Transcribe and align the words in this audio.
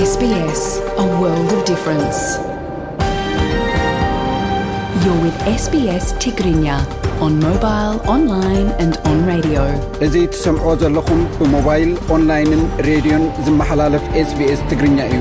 ኛ 0.00 0.04
እዚ 0.04 0.10
ትሰምዖ 1.04 1.28
ዘለኹም 10.82 11.20
ብሞባይል 11.38 11.90
ኦንላይንን 12.16 12.62
ሬድዮን 12.88 13.24
ዝመሓላለፍ 13.46 14.04
ስbኤስ 14.30 14.60
ትግርኛ 14.72 14.98
እዩ 15.10 15.16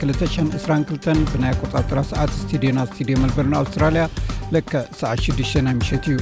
222 0.07 1.31
ብናይ 1.35 1.55
ቆጣጥራ 1.61 1.97
ሰዓት 2.13 2.31
ስድዮና 2.41 2.79
ስድዮ 2.97 3.15
መልበርንኣውስትራልያ 3.25 4.05
ልክዕ 4.57 4.75
ሰ6 5.01 5.65
ናይ 5.69 5.77
ሸት 5.91 6.05
እዩ 6.11 6.17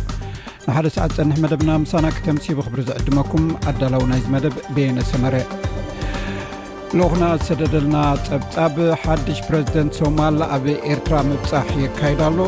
ንሓደ 0.66 0.88
ሰዓት 0.94 1.12
ፅንሕ 1.16 1.36
መደብና 1.44 1.70
ምሳና 1.80 2.06
ክተምሲብ 2.16 2.58
ክብሪ 2.66 2.80
ዝዕድመኩም 2.88 3.44
ኣዳላዊ 3.70 4.04
ናይዚ 4.10 4.24
መደብ 4.34 4.54
ቤየነሰመረ 4.74 5.34
ሎኹና 6.98 7.24
ሰደደልና 7.48 7.96
ፀብፃብ 8.28 8.76
ሓድሽ 9.02 9.38
ፕረዚደንት 9.48 9.98
ሶማል 10.00 10.38
ኣብ 10.56 10.64
ኤርትራ 10.92 11.14
ምብፃሕ 11.30 11.68
የካይዳ 11.84 12.22
ኣሎ 12.30 12.38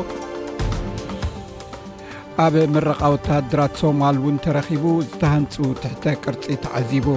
ኣብ 2.44 2.56
ምረቓ 2.74 3.00
ወተሃድራት 3.16 3.74
ሶማል 3.82 4.18
ውን 4.26 4.38
ተረኺቡ 4.46 4.84
ዝተሃንፁ 5.10 5.54
ትሕተ 5.82 6.04
ቅርፂ 6.24 6.44
ተዓዚቡ 6.64 7.08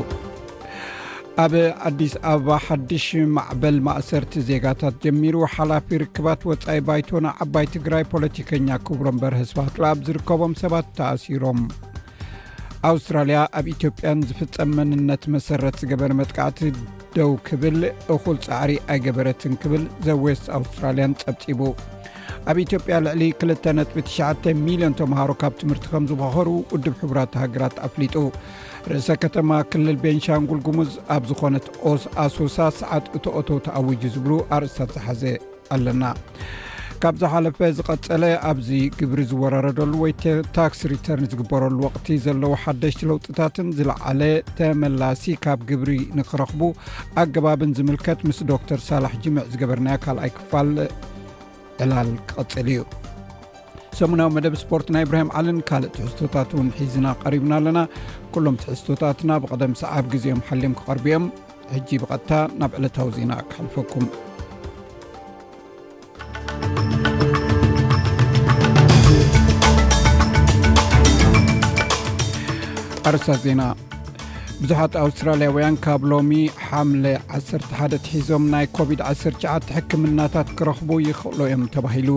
ኣብ 1.43 1.53
ኣዲስ 1.87 2.13
ኣበባ 2.29 2.51
ሓድሽ 2.65 3.03
ማዕበል 3.35 3.75
ማእሰርቲ 3.87 4.33
ዜጋታት 4.47 4.95
ጀሚሩ 5.03 5.35
ሓላፊ 5.53 5.87
ርክባት 6.01 6.41
ወፃኢ 6.49 6.79
ባይቶ 6.87 7.09
ን 7.25 7.33
ዓባይ 7.43 7.65
ትግራይ 7.75 8.03
ፖለቲከኛ 8.13 8.67
ክብሮ 8.87 9.05
እምበረ 9.13 9.33
ህዝፋክብ 9.41 9.99
ዝርከቦም 10.07 10.53
ሰባት 10.61 10.87
ተኣሲሮም 10.97 11.59
ኣውስትራልያ 12.89 13.39
ኣብ 13.59 13.67
ኢትዮጵያን 13.75 14.23
ዝፍፀም 14.29 14.71
መንነት 14.79 15.23
መሰረት 15.35 15.77
ዝገበረ 15.83 16.11
መጥካዕቲ 16.21 16.59
ደው 17.17 17.31
ክብል 17.49 17.77
እኹል 18.15 18.39
ፃዕሪ 18.47 18.73
ኣይገበረትን 18.95 19.53
ክብል 19.63 19.85
ዘብ 20.07 20.19
ዌስ 20.27 20.43
ኣውስትራልያን 20.59 21.15
ጸብፂቡ 21.21 21.61
ኣብ 22.51 22.57
ኢትዮጵያ 22.67 22.97
ልዕሊ 23.05 23.23
2 23.45 23.71
ነጥቢ9 23.79 24.61
ሚሊዮን 24.69 24.97
ተምሃሩ 25.01 25.31
ካብ 25.43 25.55
ትምህርቲ 25.61 25.85
ከም 25.93 26.05
ዝወኸሩ 26.11 26.47
ቅዱብ 26.73 26.95
ሕቡራት 27.03 27.33
ሃገራት 27.43 27.77
ኣፍሊጡ 27.87 28.15
ርእሰ 28.91 29.09
ከተማ 29.23 29.51
ክልል 29.71 29.97
ቤንሻንጉል 30.03 30.59
ጉሙዝ 30.67 30.91
ኣብ 31.15 31.23
ዝኮነት 31.29 31.65
ኣሶሳ 32.23 32.57
ሰዓት 32.79 33.05
እቲኦቶ 33.17 33.47
ተኣውጁ 33.65 34.01
ዝብሉ 34.15 34.31
ኣርእስታት 34.55 34.91
ዝሓዘ 34.97 35.21
ኣለና 35.75 36.03
ካብዝሓለፈ 37.03 37.57
ዝቐፀለ 37.75 38.23
ኣብዚ 38.49 38.69
ግብሪ 38.99 39.19
ዝወረረደሉ 39.29 39.91
ወይ 40.03 40.13
ታክስ 40.57 40.79
ሪተርን 40.93 41.29
ዝግበረሉ 41.33 41.77
ወቅቲ 41.87 42.07
ዘለዉ 42.25 42.51
ሓደሽቲ 42.63 43.03
ለውጥታትን 43.11 43.67
ዝለዓለ 43.79 44.21
ተመላሲ 44.59 45.25
ካብ 45.45 45.61
ግብሪ 45.71 45.91
ንክረኽቡ 46.19 46.61
ኣገባብን 47.23 47.75
ዝምልከት 47.79 48.21
ምስ 48.29 48.41
ዶተር 48.51 48.81
ሳላሕ 48.89 49.13
ጅምዕ 49.25 49.45
ዝገበርና 49.53 49.89
ካልኣይ 50.05 50.33
ክፋል 50.39 50.71
ዕላል 51.83 52.11
ክቐፅል 52.29 52.67
እዩ 52.73 52.81
ሰሙናዊ 53.97 54.29
መደብ 54.35 54.53
ስፖርት 54.63 54.87
ናይ 54.93 55.03
እብርሂም 55.05 55.29
ዓለን 55.39 55.59
ካልእ 55.67 55.91
ትሕዝቶታት 55.95 56.49
ውን 56.57 56.67
ሒዝና 56.79 57.07
ቀሪብና 57.21 57.53
ኣለና 57.59 57.79
ኩሎም 58.33 58.55
ትሕዝቶታትና 58.61 59.31
ብቀደም 59.43 59.73
ሰዓብ 59.81 60.05
ግዜኦም 60.13 60.41
ሓልም 60.47 60.73
ክቐርቢዮም 60.79 61.25
ሕጂ 61.75 61.89
ብቐጥታ 62.01 62.31
ናብ 62.59 62.71
ዕለታዊ 62.79 63.09
ዜና 63.17 63.31
ክሓልፈኩም 63.49 64.07
ኣርሳ 73.11 73.27
ዜና 73.43 73.61
ብዙሓት 74.61 74.93
ኣውስትራልያውያን 75.03 75.75
ካብ 75.83 76.01
ሎሚ 76.11 76.31
ሓ11ሒዞም 76.65 78.43
ናይ 78.53 78.65
ኮቪድ-19 78.77 79.71
ሕክምናታት 79.75 80.49
ክረኽቡ 80.59 80.89
ይኽእሎ 81.07 81.39
ዮም 81.51 81.63
ተባሂሉ 81.75 82.09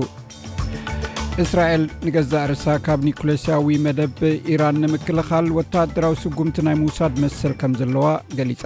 እስራኤል 1.43 1.83
ንገዛእ 2.07 2.43
ርሳ 2.51 2.65
ካብ 2.87 3.01
ኒኩሌስያዊ 3.09 3.67
መደብኢራን 3.85 4.79
ንምክልኻል 4.83 5.47
ወታድራዊ 5.59 6.15
ስጉምቲ 6.25 6.57
ናይ 6.67 6.75
ምውሳድ 6.81 7.13
መሰል 7.23 7.53
ከም 7.61 7.73
ዘለዋ 7.81 8.07
ገሊፃ 8.39 8.63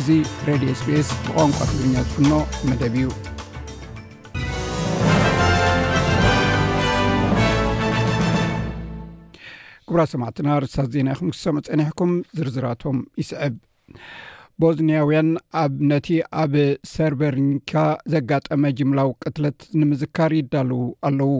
እዚ 0.00 0.08
ሬድ 0.48 0.64
sቢs 0.80 1.08
ብቋንቋ 1.28 1.58
ትድኛ 1.70 1.94
ዝፍኖ 2.08 2.30
መደብ 2.70 2.94
እዩ 3.02 3.08
እብራ 9.94 10.04
ሰማዕትና 10.12 10.52
ርሳት 10.62 10.88
ዜና 10.94 11.08
ይኹም 11.14 11.28
ክሰም 11.34 11.56
ፀኒሕኩም 11.66 12.12
ዝርዝራቶም 12.36 12.96
ይስዕብ 13.20 13.52
ቦዝንያውያን 14.62 15.28
ኣብ 15.60 15.72
ነቲ 15.90 16.08
ኣብ 16.40 16.52
ሰርበርንካ 16.92 17.72
ዘጋጠመ 18.12 18.62
ጅምላው 18.78 19.08
ቅትለት 19.22 19.58
ንምዝካር 19.80 20.32
ይዳልዉ 20.38 20.80
ኣለዉ 21.10 21.30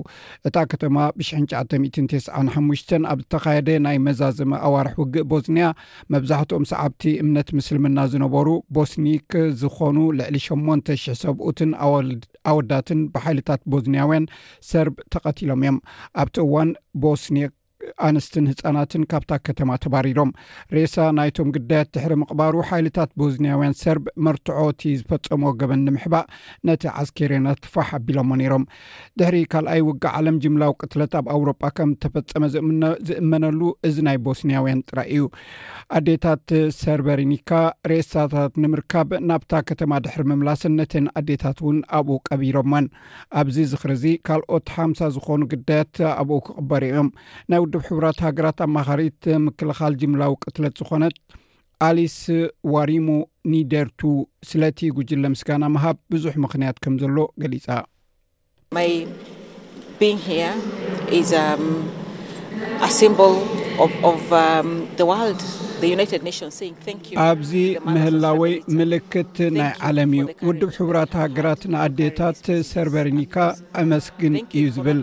እታ 0.51 0.57
ከተማ 0.75 0.97
ብ995 1.17 2.21
ኣብ 2.35 2.69
ዝተካየደ 3.23 3.69
ናይ 3.87 3.99
መዛዘሚ 4.07 4.53
ኣዋርሒ 4.69 4.95
ውግእ 5.05 5.27
ቦዝንያ 5.33 5.67
መብዛሕትኦም 6.17 6.67
ሰዓብቲ 6.73 7.05
እምነት 7.25 7.51
ምስልምና 7.59 7.99
ዝነበሩ 8.15 8.49
ቦስኒክ 8.79 9.31
ዝኾኑ 9.65 9.97
ልዕሊ 10.21 10.39
8,000 10.47 11.21
ሰብኡትን 11.25 11.73
ኣወዳትን 12.53 13.03
ብሓይልታት 13.17 13.63
ቦዝንያውያን 13.75 14.31
ሰርብ 14.73 14.97
ተቐቲሎም 15.17 15.65
እዮም 15.67 15.79
ኣብቲ 16.23 16.37
እዋን 16.47 16.71
ቦስኒክ 17.07 17.53
ኣንስትን 18.09 18.45
ህፃናትን 18.51 19.03
ካብታ 19.11 19.33
ከተማ 19.47 19.71
ተባሪሮም 19.85 20.31
ሬሳ 20.77 20.95
ናይቶም 21.19 21.49
ግዳያት 21.57 21.89
ድሕሪ 21.95 22.13
ምቕባሩ 22.23 22.55
ሓይልታት 22.71 23.11
ቦዝኒያውያን 23.21 23.77
ሰርብ 23.83 24.05
መርትዖቲ 24.27 24.83
ዝፈፀሞ 25.01 25.45
ገበን 25.61 25.83
ንምሕባእ 25.89 26.27
ነቲ 26.69 26.83
ዓስኬሬና 27.03 27.47
ትፋሕ 27.65 27.89
ኣቢሎምዎ 27.99 28.37
ነይሮም 28.43 28.65
ድሕሪ 29.21 29.39
ካልኣይ 29.55 29.83
ውጊ 29.89 30.05
ዓለም 30.21 30.39
ጅምላዊ 30.45 30.73
ቅትለት 30.83 31.13
ኣብ 31.21 31.29
ኣውሮጳ 31.37 31.63
ከም 31.79 31.91
ተፈፀመ 32.05 32.45
ዝእመነሉ 33.11 33.61
እዚ 33.91 33.97
ናይ 34.09 34.19
ቦስንያውያን 34.27 34.83
ጥራይ 34.91 35.09
እዩ 35.19 35.25
ኣዴታት 35.99 36.49
ሰርበሪኒካ 36.81 37.51
ርሳታት 37.93 38.53
ንምርካብ 38.65 39.09
ናብታ 39.31 39.53
ከተማ 39.71 39.93
ድሕሪ 40.07 40.25
ምምላስን 40.33 40.77
ነተን 40.81 41.07
ኣዴታት 41.21 41.59
እውን 41.65 41.79
ኣብኡ 42.01 42.17
ቀቢሮምዎን 42.31 42.87
ኣብዚ 43.41 43.57
ዝክርዚ 43.73 44.05
ካልኦት 44.27 44.69
ሓምሳ 44.77 45.01
ዝኾኑ 45.17 45.41
ግዳያት 45.53 45.97
ኣብኡ 46.21 46.39
ክቅበር 46.47 46.83
እዮም 46.91 47.09
ብ 47.79 47.83
ሕብራት 47.91 48.19
ሃገራት 48.25 48.59
ኣ 48.65 48.67
ማኻሪት 48.77 49.21
ምክልኻል 49.47 49.93
ጅምላዊ 50.01 50.33
ቅትለት 50.45 50.75
ዝኾነት 50.81 51.17
ኣሊስ 51.87 52.19
ዋሪሞ 52.75 53.09
ኒደርቱ 53.53 54.01
ስለቲ 54.51 54.81
ጉጅለ 54.99 55.25
ምስጋና 55.35 55.65
ምሃብ 55.77 55.97
ብዙሕ 56.15 56.35
ምኽንያት 56.45 56.77
ከም 56.85 56.95
ዘሎ 57.03 57.27
ገሊጻ 57.43 57.71
Um, 63.83 64.21
ኣብዚ 67.29 67.53
ምህላዊ 67.93 68.43
ምልክት 68.79 69.37
ናይ 69.57 69.71
ዓለም 69.89 70.11
እዩ 70.19 70.25
ውድብ 70.49 70.71
ሕቡራት 70.77 71.13
ሃገራት 71.21 71.63
ንኣዴታት 71.73 72.39
ሰርበሪኒካ 72.71 73.37
መስግን 73.93 74.35
እዩ 74.59 74.65
ዝብል 74.77 75.01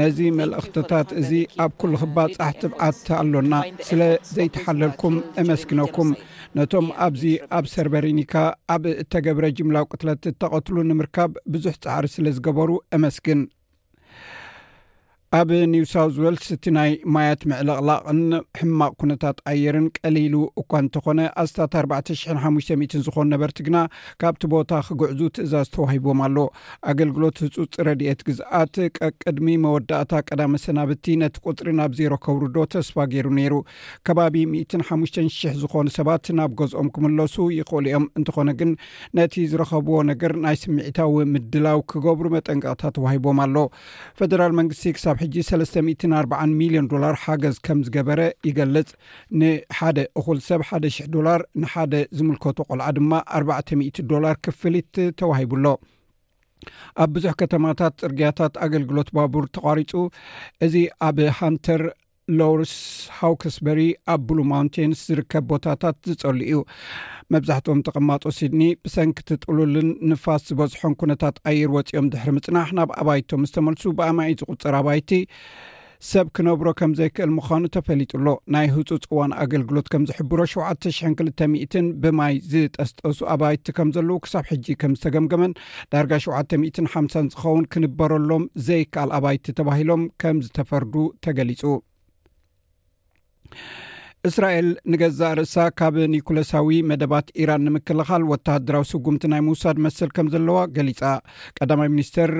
ነዚ 0.00 0.18
መልእኽትታት 0.40 1.08
እዙ 1.20 1.30
ኣብ 1.64 1.72
ኩሉ 1.82 1.92
ክባጻሕ 2.02 2.50
ትብዓት 2.62 3.06
ኣሎና 3.20 3.54
ስለዘይተሓለልኩም 3.88 5.16
እመስግነኩም 5.42 6.10
ነቶም 6.60 6.88
ኣብዚ 7.06 7.24
ኣብ 7.58 7.64
ሰርበሪኒካ 7.74 8.34
ኣብ 8.76 8.84
እተገብረ 9.02 9.44
ጅምላው 9.60 9.86
ቅትለት 9.92 10.26
እተቐትሉ 10.32 10.76
ንምርካብ 10.90 11.30
ብዙሕ 11.54 11.74
ጻዕሪ 11.86 12.06
ስለ 12.16 12.26
ዝገበሩ 12.38 12.70
አመስግን 12.98 13.40
ኣብ 15.36 15.48
ኒውሳውት 15.72 16.14
ወልስ 16.24 16.44
እቲ 16.54 16.64
ናይ 16.74 16.90
ማያት 17.14 17.40
መዕለቕላቅን 17.50 18.20
ሕማቅ 18.58 18.88
ኩነታት 19.00 19.36
ኣየርን 19.50 19.86
ቀሊሉ 19.96 20.34
እኳ 20.60 20.70
እንተኾነ 20.82 21.18
ኣስታት 21.42 21.74
45 21.80 22.94
ዝኮኑ 23.06 23.24
ነበርቲ 23.32 23.58
ግና 23.66 23.78
ካብቲ 24.22 24.42
ቦታ 24.54 24.70
ክግዕዙ 24.86 25.20
ትእዛዝ 25.38 25.66
ተዋሂቦም 25.74 26.20
ኣሎ 26.26 26.38
ኣገልግሎት 26.92 27.40
ህፁፅ 27.44 27.68
ረድኤት 27.88 28.22
ግዝኣት 28.28 28.72
ቅድሚ 29.24 29.48
መወዳእታ 29.64 30.12
ቀዳመ 30.28 30.60
ሰናብቲ 30.64 31.04
ነቲ 31.24 31.36
ቁፅሪ 31.48 31.68
ናብ 31.80 31.92
ዘሮ 31.98 32.14
ከብሩ 32.26 32.42
ዶ 32.54 32.64
ተስፋ 32.76 32.96
ገይሩ 33.14 33.28
ነይሩ 33.40 33.52
ከባቢ 34.10 34.34
15000 34.60 35.60
ዝኾኑ 35.64 35.86
ሰባት 35.98 36.32
ናብ 36.40 36.56
ገዝኦም 36.62 36.90
ክምለሱ 36.96 37.36
ይኽእሉ 37.58 37.86
ኦም 38.00 38.08
እንትኾነ 38.20 38.48
ግን 38.62 38.72
ነቲ 39.20 39.36
ዝረኸብዎ 39.52 40.00
ነገር 40.14 40.34
ናይ 40.46 40.58
ስምዒታዊ 40.64 41.14
ምድላው 41.36 41.78
ክገብሩ 41.92 42.26
መጠንቀቕታ 42.38 42.82
ተዋሂቦም 42.96 43.38
ኣሎ 43.46 43.54
ፈደራል 44.22 44.52
መንግስቲ 44.62 44.84
ክሳብ 44.96 45.14
ሕጂ 45.20 45.34
3ስ40 45.46 46.50
ሚሊዮን 46.58 46.88
ዶላር 46.92 47.14
ሓገዝ 47.22 47.56
ከም 47.66 47.78
ዝገበረ 47.86 48.20
ይገልፅ 48.48 48.88
ንሓደ 49.40 49.98
እኹል 50.20 50.38
ሰብ 50.48 50.60
1ደ 50.68 50.84
00 50.96 51.08
ዶላር 51.16 51.40
ንሓደ 51.62 51.94
ዝምልከቱ 52.18 52.58
ቆልዓ 52.70 52.86
ድማ 52.98 53.12
4000 53.38 54.02
ዶላር 54.12 54.36
ክፍሊት 54.46 54.92
ተዋሂቡሎ 55.20 55.66
ኣብ 57.04 57.10
ብዙሕ 57.14 57.32
ከተማታት 57.40 57.94
ፅርግያታት 58.04 58.54
ኣገልግሎት 58.66 59.10
ባቡር 59.18 59.44
ተቋሪፁ 59.56 59.92
እዚ 60.66 60.74
ኣብ 61.08 61.18
ሃንተር 61.38 61.82
ሎርስ 62.38 62.72
ሃውክስበሪ 63.18 63.80
ኣብ 64.14 64.20
ብሉ 64.28 64.38
ማውንቴንስ 64.52 64.98
ዝርከብ 65.08 65.44
ቦታታት 65.52 65.96
ዝፀል 66.10 66.38
ዩ 66.52 66.58
መብዛሕትኦም 67.34 67.80
ተቐማጦ 67.86 68.24
ሲድኒ 68.38 68.62
ብሰንኪቲ 68.84 69.30
ጥሉልን 69.44 69.88
ንፋስ 70.10 70.42
ዝበዝሖም 70.50 70.94
ኩነታት 71.00 71.36
ኣየር 71.50 71.70
ወፂኦም 71.76 72.08
ድሕሪ 72.12 72.32
ምፅናሕ 72.38 72.68
ናብ 72.78 72.92
ኣባይቶም 73.00 73.46
ዝተመልሱ 73.50 73.84
ብኣማይት 74.00 74.40
ዝቁፅር 74.48 74.76
ኣባይቲ 74.82 75.10
ሰብ 76.08 76.26
ክነብሮ 76.36 76.66
ከም 76.78 76.92
ዘይክእል 76.98 77.30
ምኳኑ 77.36 77.62
ተፈሊጡሎ 77.76 78.26
ናይ 78.54 78.66
ህፁፅ 78.74 79.06
እዋን 79.08 79.32
ኣገልግሎት 79.44 79.86
ከም 79.92 80.02
ዝሕብሮ 80.10 80.38
70200 80.52 81.82
ብማይ 82.02 82.34
ዝጠስጠሱ 82.52 83.18
ኣባይቲ 83.34 83.66
ከም 83.78 83.88
ዘለዉ 83.96 84.18
ክሳብ 84.26 84.44
ሕጂ 84.52 84.66
ከም 84.82 84.92
ዝተገምገመን 84.98 85.56
ዳርጋ 85.94 86.12
7050 86.28 87.10
ዝኸውን 87.34 87.68
ክንበረሎም 87.74 88.44
ዘይከኣል 88.68 89.12
ኣባይቲ 89.20 89.44
ተባሂሎም 89.60 90.04
ከም 90.24 90.38
ዝተፈርዱ 90.46 90.94
ተገሊፁ 91.26 91.64
እስራኤል 94.28 94.68
ንገዛእ 94.92 95.34
ርእሳ 95.38 95.54
ካብ 95.78 95.96
ኒኮሌሳዊ 96.14 96.78
መደባት 96.90 97.26
ኢራን 97.42 97.62
ንምክልኻል 97.66 98.22
ወተሃድራዊ 98.30 98.84
ስጉምቲ 98.92 99.22
ናይ 99.32 99.42
ምውሳድ 99.48 99.76
መስል 99.84 100.10
ከም 100.16 100.26
ዘለዋ 100.32 100.58
ገሊጻ 100.76 101.02
ቀዳማይ 101.58 101.88
ሚኒስተር 101.94 102.32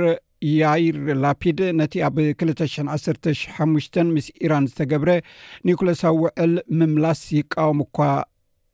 ያይር 0.60 0.96
ላፒድ 1.22 1.60
ነቲ 1.80 1.94
ኣብ 2.08 2.16
21,5 2.24 4.04
ምስ 4.14 4.26
ኢራን 4.46 4.66
ዝተገብረ 4.72 5.10
ኒኮሌሳዊ 5.68 6.16
ውዕል 6.24 6.54
ምምላስ 6.80 7.22
ይቃወሙ 7.38 7.78
እኳ 7.88 7.98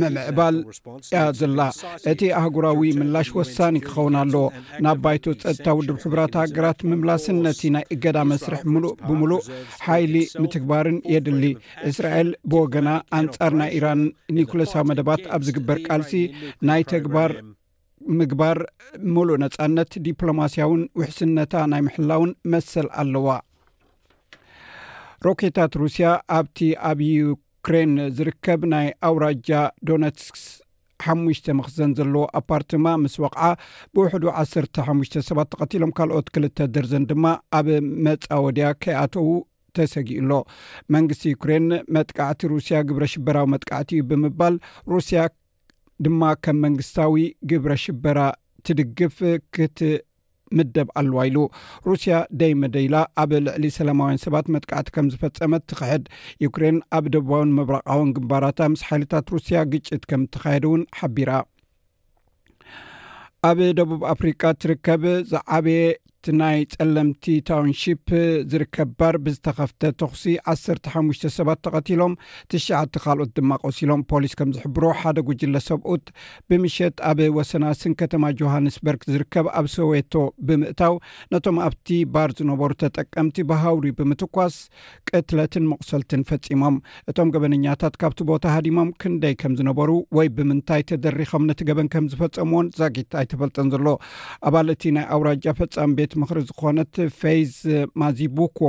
መምዕባል 0.00 0.56
ያ 1.14 1.18
ዘላ 1.38 1.58
እቲ 2.12 2.22
ኣህጉራዊ 2.40 2.80
ምላሽ 3.00 3.28
ወሳኒ 3.40 3.76
ክኸውን 3.86 4.14
ኣለዎ 4.22 4.44
ናብ 4.84 4.98
ባይቶ 5.04 5.24
ፀጥታ 5.42 5.66
ውድብ 5.78 5.96
ሕብራት 6.04 6.34
ሃገራት 6.42 6.78
ምምላስነቲ 6.90 7.62
ናይ 7.74 7.84
እገዳ 7.96 8.16
መስርሕ 8.32 8.62
ሙሉእ 8.74 8.92
ብምሉእ 9.08 9.44
ሓይሊ 9.86 10.14
ምትግባርን 10.44 10.98
የድሊ 11.14 11.44
እስራኤል 11.90 12.30
ብወገና 12.52 12.88
ኣንጻር 13.20 13.54
ናይ 13.60 13.70
ኢራን 13.78 14.02
ኒኮሌሳዊ 14.38 14.84
መደባት 14.92 15.22
ኣብ 15.36 15.42
ዝግበር 15.48 15.80
ቃልሲ 15.88 16.12
ናይ 16.70 16.84
ተግባር 16.94 17.32
ምግባር 18.20 18.58
ሙሉእ 19.16 19.40
ነፃነት 19.44 19.92
ዲፕሎማስያውን 20.06 20.82
ውሕስነታ 20.98 21.54
ናይ 21.72 21.82
ምሕላውን 21.86 22.32
መስል 22.52 22.88
ኣለዋ 23.02 23.28
ሮኬታት 25.26 25.74
ሩስያ 25.82 26.06
ኣብቲ 26.38 26.58
ኣብዩ 26.90 27.20
ሬን 27.72 27.92
ዝርከብ 28.16 28.62
ናይ 28.72 28.86
ኣውራጃ 29.08 29.48
ዶነትስክስ 29.88 30.44
5ሽ 31.04 31.44
መክዘን 31.58 31.90
ዘለዎ 31.98 32.22
ኣፓርትማ 32.38 32.86
ምስ 33.02 33.14
ወቕዓ 33.24 33.44
ብውሕዱ 33.94 34.24
15 34.88 35.18
ሰባት 35.28 35.48
ተቀትሎም 35.52 35.92
ካልኦት 35.98 36.28
ክልተ 36.34 36.58
ደርዘን 36.74 37.04
ድማ 37.10 37.24
ኣብ 37.58 37.68
መፃ 38.06 38.24
ወድያ 38.44 38.66
ከይኣተዉ 38.82 39.26
ተሰጊኡ 39.76 40.20
ሎ 40.30 40.32
መንግስቲ 40.94 41.24
ዩክሬን 41.34 41.66
መጥቃዕቲ 41.94 42.40
ሩስያ 42.54 42.76
ግብረ 42.88 43.04
ሽበራዊ 43.12 43.46
መጥቃዕቲ 43.54 43.90
እዩ 43.98 44.06
ብምባል 44.10 44.56
ሩስያ 44.92 45.22
ድማ 46.04 46.22
ከም 46.44 46.56
መንግስታዊ 46.66 47.14
ግብረ 47.52 47.72
ሽበራ 47.84 48.18
ትድግፍ 48.66 49.16
ክት 49.54 49.78
ምደብ 50.58 50.88
ኣለዋ 51.00 51.20
ኢሉ 51.28 51.38
ሩስያ 51.88 52.14
ደይ 52.40 52.52
መደይላ 52.62 52.94
ኣብ 53.22 53.30
ልዕሊ 53.46 53.64
ሰላማውያን 53.78 54.22
ሰባት 54.24 54.46
መጥካዕቲ 54.54 54.88
ከም 54.96 55.06
ዝፈፀመት 55.14 55.62
ትኽሕድ 55.72 56.04
ዩክሬን 56.44 56.78
ኣብ 56.98 57.04
ደቡባውን 57.14 57.54
መብራቃዊን 57.58 58.12
ግምባራታ 58.18 58.58
ምስ 58.74 58.82
ሓይልታት 58.88 59.26
ሩስያ 59.34 59.60
ግጭት 59.74 60.02
ከም 60.12 60.24
ተካየድ 60.36 60.66
እውን 60.70 60.84
ሓቢራ 61.00 61.32
ኣብ 63.50 63.58
ደቡብ 63.78 64.02
ኣፍሪቃ 64.14 64.40
እትርከብ 64.56 65.02
ዝዓበየ 65.30 65.80
ናይ 66.40 66.58
ፀለምቲ 66.74 67.24
ታውንሺፕ 67.48 68.08
ዝርከብ 68.50 68.88
ባር 68.98 69.16
ብዝተኸፍተ 69.24 69.82
ተኽሲ 70.00 70.22
1ሰ 70.52 70.64
ሓሙሽተ 70.94 71.30
ሰባት 71.36 71.58
ተቐቲሎም 71.64 72.12
ትሽዓቲ 72.52 72.94
ካልኦት 73.04 73.30
ድማ 73.38 73.50
ቆሲሎም 73.64 74.02
ፖሊስ 74.10 74.32
ከም 74.38 74.50
ዝሕብሮ 74.56 74.84
ሓደ 75.00 75.18
ጉጅለ 75.28 75.56
ሰብኡት 75.68 76.04
ብምሸት 76.50 76.96
ኣብ 77.10 77.18
ወሰናስን 77.38 77.94
ከተማ 78.02 78.24
ጆሃንስበርግ 78.40 79.02
ዝርከብ 79.14 79.48
ኣብ 79.60 79.68
ሰውቶ 79.76 80.14
ብምእታው 80.48 80.96
ነቶም 81.34 81.58
ኣብቲ 81.66 81.88
ባር 82.16 82.30
ዝነበሩ 82.40 82.70
ተጠቀምቲ 82.84 83.38
ብሃውሪ 83.52 83.86
ብምትኳስ 84.00 84.56
ቅትለትን 85.10 85.66
መቕሰልትን 85.72 86.24
ፈፂሞም 86.30 86.76
እቶም 87.12 87.32
ገበነኛታት 87.36 87.94
ካብቲ 88.04 88.20
ቦታ 88.32 88.44
ሃዲሞም 88.56 88.90
ክንደይ 89.02 89.36
ከም 89.42 89.54
ዝነበሩ 89.60 89.90
ወይ 90.18 90.28
ብምንታይ 90.38 90.82
ተደሪከም 90.92 91.46
ነቲ 91.52 91.60
ገበን 91.70 91.88
ከም 91.94 92.04
ዝፈፀምዎን 92.14 92.66
ዘጊት 92.80 93.12
ኣይተፈልጠን 93.22 93.68
ዘሎ 93.74 93.88
ኣባል 94.48 94.68
እቲ 94.76 94.82
ናይ 94.96 95.04
ኣውራጃ 95.14 95.44
ፈፃሚ 95.58 95.90
ቤት 95.98 96.12
ምክሪ 96.20 96.40
ዝኮነት 96.50 96.94
ፌዝ 97.20 97.52
ማዚቡክዎ 98.00 98.68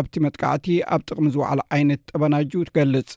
ኣብቲ 0.00 0.14
መጥካዕቲ 0.26 0.66
ኣብ 0.94 1.00
ጥቕሚ 1.08 1.26
ዝዕሉ 1.34 1.58
ዓይነት 1.76 2.00
ጠበናጁ 2.10 2.52
ትገልፅዓይነት 2.68 3.08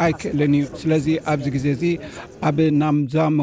ኣይክእልን 0.07 0.55
እዩ 0.59 0.65
ስለዚ 0.83 1.07
ኣብዚ 1.35 1.47
ግዜ 1.59 1.67
እዚ 1.77 1.85
ኣብ 2.49 2.59
ናምዛሞ 2.81 3.39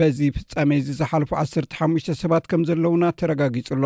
በዚ 0.00 0.18
ፍፃመ 0.38 0.70
እዚ 0.80 0.88
ዝሓለፉ 1.00 1.30
1ስ 1.44 1.54
ሓሙሽተ 1.78 2.14
ሰባት 2.22 2.44
ከም 2.50 2.62
ዘለውና 2.68 3.04
ተረጋጊፁሎ 3.20 3.84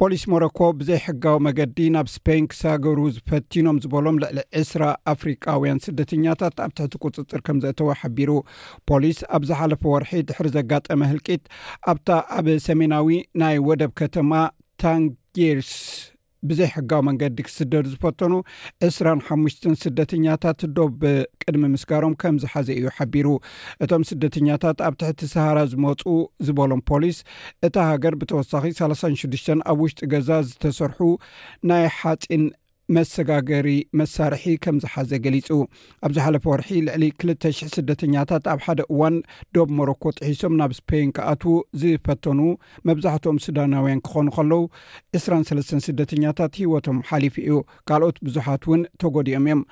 ፖሊስ 0.00 0.22
ሞሮኮ 0.32 0.60
ብዘይሕጋዊ 0.78 1.36
መገዲ 1.46 1.76
ናብ 1.94 2.06
እስፔይን 2.12 2.46
ክሳገሩ 2.52 3.00
ዝፈቲኖም 3.16 3.76
ዝበሎም 3.82 4.16
ልዕሊ 4.22 4.38
2ስራ 4.62 4.84
አፍሪቃውያን 5.12 5.80
ስደተኛታት 5.84 6.56
ኣብ 6.64 6.72
ትሕቲ 6.78 6.94
ቁፅፅር 7.04 7.40
ከም 7.48 7.58
ዘእተወ 7.64 7.90
ሓቢሩ 8.00 8.30
ፖሊስ 8.90 9.20
ኣብ 9.36 9.44
ዝሓለፈ 9.50 9.84
ወርሒ 9.94 10.10
ድሕሪ 10.30 10.48
ዘጋጠመ 10.56 11.00
ህልቂት 11.12 11.44
ኣብታ 11.92 12.10
ኣብ 12.40 12.48
ሰሜናዊ 12.68 13.10
ናይ 13.42 13.58
ወደብ 13.68 13.92
ከተማ 14.02 14.32
ታንጌርስ 14.84 15.72
ብዘይ 16.48 16.68
ሕጋዊ 16.74 17.00
መንገዲ 17.08 17.36
ክስደዱ 17.46 17.82
ዝፈተኑ 17.92 18.32
2ስራሓሙሽ 18.86 19.54
ስደተኛታት 19.84 20.60
ዶብ 20.76 20.90
ብቅድሚ 21.02 21.62
ምስጋሮም 21.74 22.14
ከም 22.22 22.36
ዝሓዘ 22.42 22.68
እዩ 22.78 22.88
ሓቢሩ 22.96 23.28
እቶም 23.84 24.02
ስደተኛታት 24.10 24.78
ኣብ 24.88 24.94
ትሕቲ 25.02 25.20
ሰሃራ 25.34 25.58
ዝመፁ 25.74 26.02
ዝበሎም 26.48 26.82
ፖሊስ 26.90 27.20
እታ 27.68 27.74
ሃገር 27.90 28.16
ብተወሳኺ 28.22 28.64
36ዱሽ 28.80 29.46
ኣብ 29.72 29.78
ውሽጢ 29.84 30.02
ገዛ 30.14 30.30
ዝተሰርሑ 30.50 31.00
ናይ 31.72 31.86
ሓፂን 32.00 32.44
መሰጋገሪ 32.96 33.68
መሳርሒ 33.98 34.42
ከምዝሓዘ 34.64 35.10
ገሊጹ 35.24 35.48
ኣብዝ 36.06 36.16
ሓለፈ 36.24 36.44
ወርሒ 36.50 36.68
ልዕሊ 36.86 37.04
2ል00 37.22 37.70
ስደተኛታት 37.76 38.44
ኣብ 38.52 38.60
ሓደ 38.64 38.80
እዋን 38.94 39.16
ዶብ 39.56 39.68
ሞሮኮ 39.78 40.02
ጥሒሶም 40.18 40.54
ናብ 40.60 40.72
ስፔይን 40.80 41.12
ካኣትዉ 41.18 41.54
ዝፈተኑ 41.82 42.40
መብዛሕትኦም 42.90 43.38
ስዳናውያን 43.46 44.02
ክኾኑ 44.08 44.26
ከለዉ 44.36 44.62
2ሰስ 45.22 45.70
ስደተኛታት 45.88 46.58
ሂወቶም 46.62 46.98
ሓሊፉ 47.10 47.34
እዩ 47.46 47.58
ካልኦት 47.90 48.18
ብዙሓት 48.28 48.64
እውን 48.68 48.82
ተጎዲኦም 49.02 49.46
እዮም 49.50 49.62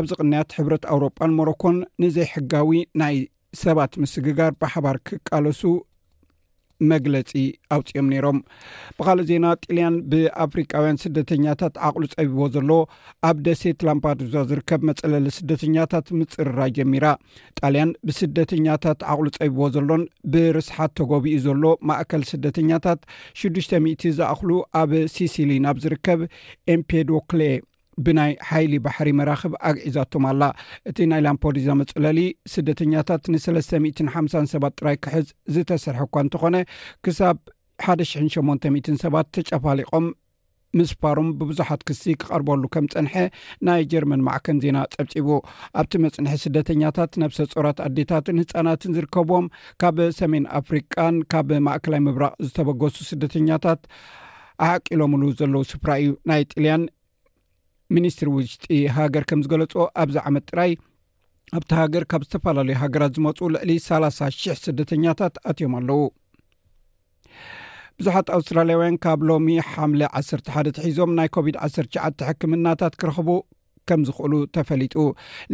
ኣብዚ 0.00 0.10
ቕንያት 0.20 0.56
ሕብረት 0.60 0.86
ኣውሮጳን 0.94 1.34
ሞሮኮን 1.40 1.78
ንዘይሕጋዊ 2.04 2.80
ናይ 3.02 3.18
ሰባት 3.64 3.92
ምስግጋር 4.02 4.50
ብሓባር 4.62 4.96
ክቃለሱ 5.08 5.60
መግለፂ 6.92 7.30
ኣውፂኦም 7.76 8.06
ነይሮም 8.12 8.38
ብካልእ 8.96 9.26
ዜና 9.30 9.46
ጣልያን 9.64 9.94
ብኣፍሪካውያን 10.12 11.00
ስደተኛታት 11.04 11.74
ዓቕሉ 11.88 12.04
ፀቢዎ 12.14 12.42
ዘሎ 12.56 12.70
ኣብ 13.28 13.36
ደሴት 13.46 13.80
ላምፓዱዛ 13.88 14.34
ዝርከብ 14.50 14.82
መጸለለ 14.90 15.26
ስደተኛታት 15.38 16.06
ምፅርራ 16.20 16.58
ጀሚራ 16.78 17.06
ጣልያን 17.60 17.92
ብስደተኛታት 18.08 19.00
ዓቕሉ 19.14 19.28
ፀቢዎ 19.38 19.66
ዘሎን 19.76 20.04
ብርስሓት 20.34 20.94
ተጎቢኡ 21.00 21.38
ዘሎ 21.46 21.64
ማእከል 21.90 22.24
ስደተኛታት 22.32 23.00
6ዱሽ00 23.46 24.14
ዝኣኽሉ 24.20 24.50
ኣብ 24.82 24.92
ሲሲሊ 25.16 25.52
ናብ 25.66 25.76
ዝርከብ 25.84 26.20
ኤምፔዶክሌ 26.76 27.40
ብናይ 28.06 28.32
ሓይሊ 28.48 28.72
ባሕሪ 28.84 29.08
መራኽብ 29.18 29.52
ኣግዒዛቶም 29.70 30.24
ኣላ 30.30 30.42
እቲ 30.90 30.98
ናይ 31.10 31.20
ላምፖዲዛ 31.26 31.68
መፅለሊ 31.80 32.20
ስደተኛታት 32.54 33.22
ን 33.32 33.36
ሰ5 33.46 34.38
ሰባት 34.54 34.74
ጥራይ 34.80 34.96
ክሕዝ 35.04 35.28
ዝተሰርሐ 35.56 36.02
እኳ 36.08 36.16
እንተኾነ 36.26 36.56
ክሳብ 37.06 37.38
180 38.00 38.98
ሰባት 39.04 39.28
ተጨፋሊቆም 39.36 40.06
ምስፓሮም 40.78 41.28
ብብዙሓት 41.38 41.80
ክሲ 41.88 42.02
ክቐርበሉ 42.22 42.60
ከም 42.74 42.84
ፀንሐ 42.92 43.14
ናይ 43.66 43.80
ጀርመን 43.92 44.20
ማዕከን 44.26 44.58
ዜና 44.64 44.78
ፀብፂቡ 44.92 45.28
ኣብቲ 45.80 45.92
መፅንሐ 46.04 46.32
ስደተኛታት 46.42 47.14
ነብሰ 47.22 47.38
ፆራት 47.54 47.78
ኣዴታትን 47.86 48.38
ህፃናትን 48.42 48.94
ዝርከብዎም 48.98 49.46
ካብ 49.82 49.96
ሰሜን 50.20 50.44
ኣፍሪካን 50.60 51.16
ካብ 51.34 51.50
ማእከላይ 51.68 52.02
ምብራቕ 52.06 52.32
ዝተበገሱ 52.48 52.98
ስደተኛታት 53.10 53.82
ኣዕቂሎምሉ 54.68 55.24
ዘለዉ 55.40 55.62
ስፍራ 55.72 55.92
እዩ 56.04 56.12
ናይ 56.32 56.42
ጥልያን 56.52 56.82
ሚኒስትሪ 57.96 58.28
ውሽጢ 58.36 58.66
ሃገር 58.96 59.24
ከም 59.30 59.40
ዝገለፁ 59.44 59.72
ኣብዚ 60.02 60.16
ዓመት 60.28 60.44
ጥራይ 60.50 60.72
ኣብቲ 61.58 61.70
ሃገር 61.80 62.04
ካብ 62.10 62.22
ዝተፈላለዩ 62.26 62.74
ሃገራት 62.82 63.12
ዝመፁ 63.18 63.38
ልዕሊ 63.54 63.70
3 63.86 64.20
00 64.26 64.56
ስደተኛታት 64.64 65.36
ኣትዮም 65.50 65.72
ኣለዉ 65.78 65.98
ብዙሓት 68.00 68.28
ኣውስትራለያውያን 68.36 68.98
ካብ 69.04 69.22
ሎሚ 69.30 69.48
ሓምለ 69.70 70.02
11 70.20 70.70
ተሒዞም 70.76 71.10
ናይ 71.20 71.28
ኮቪድ-19 71.36 72.24
ሕክምናታት 72.28 72.94
ክረኽቡ 73.00 73.28
ከም 73.88 74.00
ዝክእሉ 74.08 74.32
ተፈሊጡ 74.56 74.94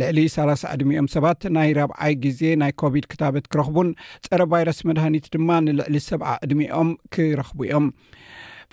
ልዕሊ 0.00 0.18
3 0.36 0.66
ዕድሚኦም 0.72 1.08
ሰባት 1.14 1.42
ናይ 1.56 1.70
ራብዓይ 1.80 2.14
ግዜ 2.24 2.40
ናይ 2.62 2.72
ኮቪድ 2.82 3.04
ክታበት 3.12 3.46
ክረኽቡን 3.54 3.90
ፀረ 4.26 4.42
ቫይረስ 4.52 4.80
መድሃኒት 4.90 5.26
ድማ 5.36 5.48
ንልዕሊ 5.66 5.96
ሰብዓ 6.10 6.28
ዕድሚኦም 6.46 6.90
ክረኽቡ 7.16 7.58
እዮም 7.68 7.88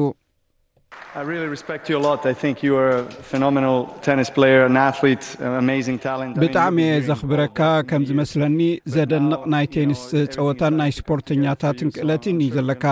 ብጣዕሚ 6.41 6.77
እየ 6.89 6.99
ዘኽብረካ 7.07 7.59
ከም 7.89 8.03
ዝመስለኒ 8.09 8.59
ዘደንቕ 8.93 9.39
ናይ 9.53 9.65
ቴንስ 9.73 10.01
ፀወታን 10.35 10.73
ናይ 10.81 10.91
ስፖርተኛታትንክእለትን 10.99 12.37
እዩ 12.45 12.49
ዘለካ 12.57 12.83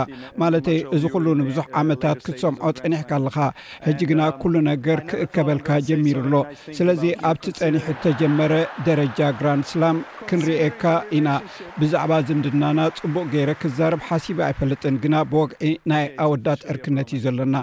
ማለተይ 0.43 0.79
እዚ 0.95 1.03
ኩሉ 1.13 1.25
ንብዙሕ 1.41 1.65
ዓመታት 1.81 2.19
ክትሰምዖ 2.25 2.71
ፀኒሕካ 2.79 3.11
ኣለካ 3.19 3.37
ሕጂ 3.87 3.99
ግና 4.11 4.21
ኩሉ 4.41 4.55
ነገር 4.71 5.01
ክእከበልካ 5.11 5.69
ጀሚሩ 5.89 6.19
ሎ 6.33 6.41
ስለዚ 6.79 7.03
ኣብቲ 7.31 7.45
ፀኒሕ 7.61 7.85
እተጀመረ 7.95 8.53
ደረጃ 8.89 9.19
ግራንድስላም 9.41 9.99
ክንርየካ 10.31 10.83
ኢና 11.19 11.29
ብዛዕባ 11.81 12.11
ዝምድናና 12.29 12.79
ጽቡቅ 12.99 13.25
ገይረ 13.35 13.51
ክዛርብ 13.63 14.01
ሓሲባ 14.09 14.39
ኣይፈለጥን 14.49 14.97
ግና 15.05 15.15
ብወግዒ 15.33 15.69
ናይ 15.93 16.05
ኣወዳት 16.25 16.61
ዕርክነት 16.73 17.09
እዩ 17.17 17.21
ዘለና 17.27 17.55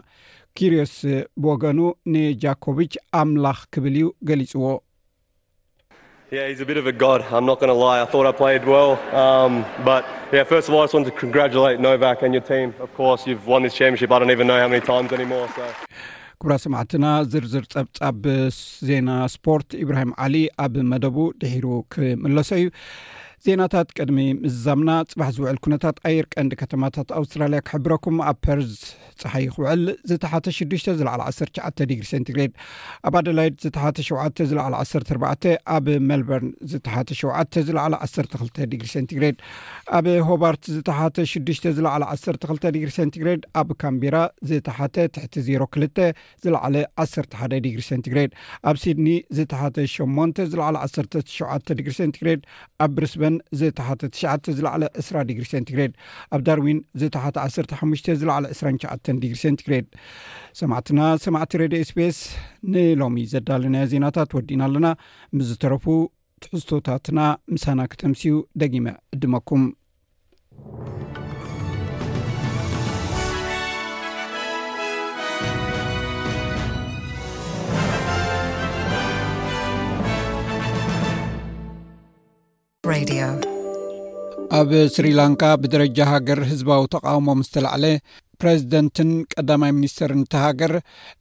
ኪሪስ 0.59 0.93
ብወገኑ 1.43 1.79
ንጃኮብች 2.15 2.93
አምላኽ 3.21 3.59
ክብል 3.75 3.95
እዩ 4.01 4.05
ገሊፅዎ 4.29 4.65
ቢ 6.69 6.81
ጎ 7.01 7.03
ይ 10.39 10.63
ስ 10.67 11.03
ነቫክ 11.87 12.23
ንሽ 12.35 14.03
ኩብራ 16.43 16.55
ሰማዕትና 16.63 17.07
ዝርዝር 17.33 17.63
ፀብፃብ 17.75 18.25
ዜና 18.89 19.11
ስፖርት 19.35 19.69
ኢብራሂም 19.85 20.11
ዓሊ 20.25 20.35
ኣብ 20.65 20.75
መደቡ 20.91 21.17
ድሒሩ 21.43 21.67
ክመለሶ 21.93 22.51
እዩ 22.61 22.67
ዜናታት 23.45 23.89
ቅድሚ 23.99 24.19
ምዛምና 24.43 24.91
ፅባሕ 25.11 25.29
ዝውዕል 25.37 25.59
ኩነታት 25.65 25.97
ኣየር 26.09 26.27
ቀንዲ 26.35 26.53
ከተማታት 26.61 27.09
ኣውስትራልያ 27.19 27.59
ክሕብረኩም 27.69 28.17
ኣብ 28.29 28.37
ፐርዝ 28.45 28.73
ፀሓይክውዕል 29.21 29.83
ዝተሓተ 30.11 30.47
6 30.59 30.87
ዝለዕ 31.01 31.11
19 31.25 31.85
ግሪ 31.95 32.05
ሰንግሬድ 32.13 32.53
ኣብ 33.09 33.15
ኣደላይድ 33.21 33.55
ዝተሓተ7 33.65 34.43
ዝ 34.51 34.57
1 35.21 35.49
ኣብ 35.75 35.87
ሜልበርን 36.09 36.51
ዝተሓተ7 36.73 37.61
ዝለዕ 37.69 37.85
12ግሪ 38.07 39.03
ግሬድ 39.19 39.39
ኣብ 39.99 40.09
ሆባርት 40.31 40.65
ዝተሓተ6 40.77 41.63
ዝለዕ 41.79 41.93
12 42.01 42.69
ግሪ 42.81 42.89
ሰንግሬድ 42.99 43.43
ኣብ 43.61 43.69
ካምቢራ 43.85 44.17
ዝተሓተ 44.53 44.97
ትሕቲ 45.15 45.35
0 45.51 45.71
2 45.85 46.03
ዝለዕለ 46.47 46.77
11 47.05 47.55
ዲግሪ 47.69 47.83
ሰንግሬድ 47.91 48.31
ኣብ 48.71 48.77
ሲድኒ 48.85 49.09
ዝተሓተ8 49.37 50.39
ዝለ 50.55 50.61
17 50.81 51.73
ግሪ 51.87 51.95
ንግሬ 52.11 52.29
ኣብ 52.85 52.91
ብርስ 52.97 53.13
ዘተሓተ 53.61 54.03
ትሸዓተ 54.15 54.45
ዝላዕለ 54.59 54.83
2ስ 54.99 55.09
ዲግሪ 55.31 55.45
ሴንትግሬድ 55.53 55.93
ኣብ 56.35 56.41
ዳርዊን 56.47 56.79
ዝተሓተ 57.01 57.37
15 57.83 58.13
ዝለዕለ 58.21 58.45
2ሸዓ 58.61 59.15
ዲግሪ 59.23 59.33
ሴንትግሬድ 59.45 59.89
ሰማዕትና 60.61 61.01
ሰማዕቲ 61.25 61.53
ረድዮ 61.65 61.83
ስፔስ 61.91 62.19
ንሎሚ 62.75 63.19
ዘዳልና 63.35 63.77
ዜናታት 63.93 64.31
ትወዲእና 64.33 64.63
ኣለና 64.69 64.87
ምዝተረፉ 65.39 65.85
ትሕዝቶታትና 66.45 67.21
ምሳና 67.55 67.81
ክተምሲዩ 67.93 68.35
ደጊመ 68.63 68.87
ዕድመኩም 69.17 69.65
ኣብ 84.59 84.71
ስሪላንካ 84.95 85.43
ብደረጃ 85.63 85.97
ሃገር 86.11 86.41
ህዝባዊ 86.51 86.83
ተቃውሞ 86.95 87.29
ስተላዕለ 87.49 87.85
ፕረዚደንትን 88.41 89.11
ቀዳማይ 89.33 89.73
ሚኒስተርን 89.79 90.23
ተሃገር 90.33 90.73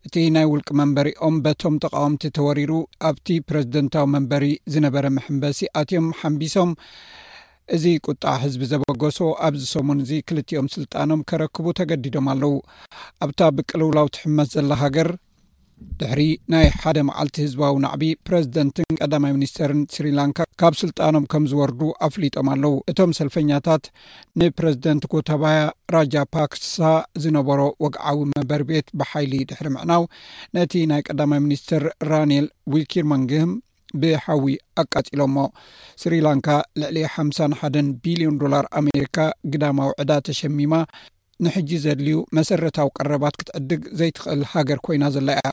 እቲ 0.08 0.16
ናይ 0.36 0.46
ውልቂ 0.52 0.68
መንበሪኦም 0.80 1.36
በቶም 1.46 1.76
ተቃወምቲ 1.86 2.24
ተወሪሩ 2.38 2.74
ኣብቲ 3.10 3.28
ፕረዚደንታዊ 3.52 4.06
መንበሪ 4.16 4.46
ዝነበረ 4.76 5.06
መሕምበሲ 5.18 5.62
ኣትዮም 5.82 6.10
ሓንቢሶም 6.22 6.72
እዚ 7.78 7.86
ቁጣ 8.08 8.24
ህዝቢ 8.46 8.64
ዘበገሶ 8.74 9.20
ኣብዝ 9.48 9.64
ሰሙን 9.76 10.02
እዙ 10.06 10.12
ክልትኦም 10.30 10.70
ስልጣኖም 10.78 11.26
ከረክቡ 11.32 11.66
ተገዲዶም 11.80 12.30
ኣለው 12.36 12.56
ኣብታ 13.26 13.42
ብቅልውላው 13.58 14.10
ትሕመስ 14.18 14.50
ዘላ 14.58 14.72
ሃገር 14.84 15.10
ድሕሪ 16.00 16.22
ናይ 16.54 16.66
ሓደ 16.82 16.98
መዓልቲ 17.08 17.36
ህዝባዊ 17.46 17.74
ናዕቢ 17.86 18.04
ፕረዚደንትን 18.28 18.98
ቀዳማይ 19.04 19.32
ሚኒስተርን 19.38 19.82
ስሪላንካ 19.96 20.40
ካብ 20.62 20.74
ስልጣኖም 20.82 21.26
ከም 21.32 21.44
ዝወርዱ 21.52 21.82
ኣፍሊጦም 22.08 22.48
ኣለው 22.54 22.74
እቶም 22.92 23.12
ሰልፈኛታት 23.20 23.84
ንፕረዚደንት 24.42 25.06
ጎተባያ 25.14 25.60
ራጃ 25.96 26.16
ፓክሳ 26.38 26.78
ዝነበሮ 27.26 27.60
ወግዓዊ 27.86 28.18
መንበሪ 28.32 28.62
ቤት 28.72 28.90
ብሓይሊ 29.02 29.34
ድሕሪ 29.52 29.70
ምዕናው 29.76 30.06
ነቲ 30.58 30.74
ናይ 30.94 31.04
ቀዳማይ 31.10 31.42
ሚኒስትር 31.48 31.86
ራኔል 32.12 32.48
ዊልኪር 32.76 33.08
መንግህም 33.14 33.54
ብሓዊ 34.04 34.46
ኣቃፂሎሞ 34.82 35.36
ስሪላንካ 36.02 36.48
ልዕሊ 36.82 36.98
5ሳሓደን 37.16 37.90
ቢልዮን 38.06 38.40
ዶላር 38.42 38.66
ኣሜሪካ 38.80 39.18
ግዳማ 39.52 39.78
ውዕዳ 39.90 40.12
ተሸሚማ 40.30 40.74
ንሕጂ 41.46 41.70
ዘድልዩ 41.84 42.16
መሰረታዊ 42.38 42.90
ቀረባት 42.98 43.36
ክትዕድግ 43.40 43.82
ዘይትኽእል 44.00 44.42
ሃገር 44.52 44.80
ኮይና 44.86 45.06
ዘለ 45.16 45.28
ያ 45.40 45.52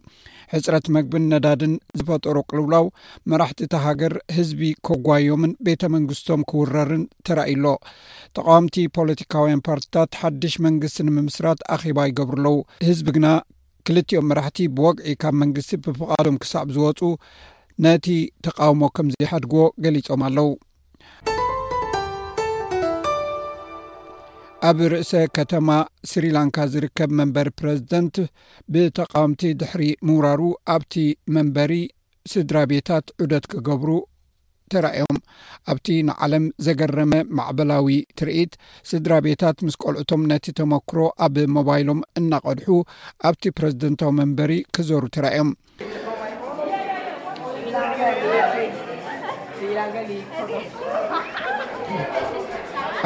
ሕፅረት 0.52 0.86
መግብን 0.96 1.24
ነዳድን 1.32 1.72
ዝፈጠሮ 1.98 2.36
ቅልውላው 2.50 2.86
መራሕት 3.32 3.58
እታ 3.66 3.74
ሃገር 3.86 4.14
ህዝቢ 4.36 4.62
ኮጓዮምን 4.88 5.52
ቤተ 5.68 5.82
መንግስቶም 5.94 6.44
ክውረርን 6.50 7.04
ተራእዩሎ 7.28 7.66
ተቃዋምቲ 8.38 8.76
ፖለቲካውያን 8.98 9.64
ፓርትታት 9.68 10.12
ሓድሽ 10.22 10.54
መንግስቲ 10.66 10.98
ንምምስራት 11.10 11.62
ኣኼባ 11.76 11.98
ይገብሩ 12.10 12.38
ኣለዉ 12.44 12.56
ህዝቢ 12.88 13.08
ግና 13.18 13.28
ክልትኦም 13.88 14.28
መራሕቲ 14.32 14.60
ብወግዒ 14.78 15.12
ካብ 15.24 15.36
መንግስቲ 15.44 15.72
ብፍቓዶም 15.86 16.36
ክሳዕብ 16.44 16.68
ዝወፁ 16.76 17.00
ነቲ 17.86 18.06
ተቃውሞ 18.48 18.82
ከም 18.98 19.08
ዘይሓድግዎ 19.14 19.62
ገሊፆም 19.86 20.22
ኣለው 20.28 20.48
ኣብ 24.68 24.78
ርእሰ 24.90 25.12
ከተማ 25.36 25.68
ስሪላንካ 26.10 26.56
ዝርከብ 26.72 27.10
መንበሪ 27.18 27.48
ፕረዚደንት 27.60 28.16
ብተቃወምቲ 28.72 29.42
ድሕሪ 29.60 29.82
ምውራሩ 30.06 30.40
ኣብቲ 30.74 30.92
መንበሪ 31.36 31.72
ስድራ 32.32 32.58
ቤታት 32.72 33.06
ዑደት 33.24 33.46
ክገብሩ 33.52 33.90
ተራኣዮም 34.72 35.18
ኣብቲ 35.72 35.88
ንዓለም 36.10 36.44
ዘገረመ 36.66 37.12
ማዕበላዊ 37.38 37.96
ትርኢት 38.20 38.52
ስድራ 38.90 39.12
ቤታት 39.26 39.58
ምስ 39.68 39.76
ቆልዑቶም 39.84 40.22
ነቲ 40.32 40.46
ተመክሮ 40.60 41.00
ኣብ 41.26 41.36
ሞባይሎም 41.56 42.00
እናቐድሑ 42.22 42.68
ኣብቲ 43.30 43.44
ፕረዚደንታዊ 43.58 44.12
መንበሪ 44.20 44.54
ክዘሩ 44.76 45.02
ተርኣዮም 45.16 45.52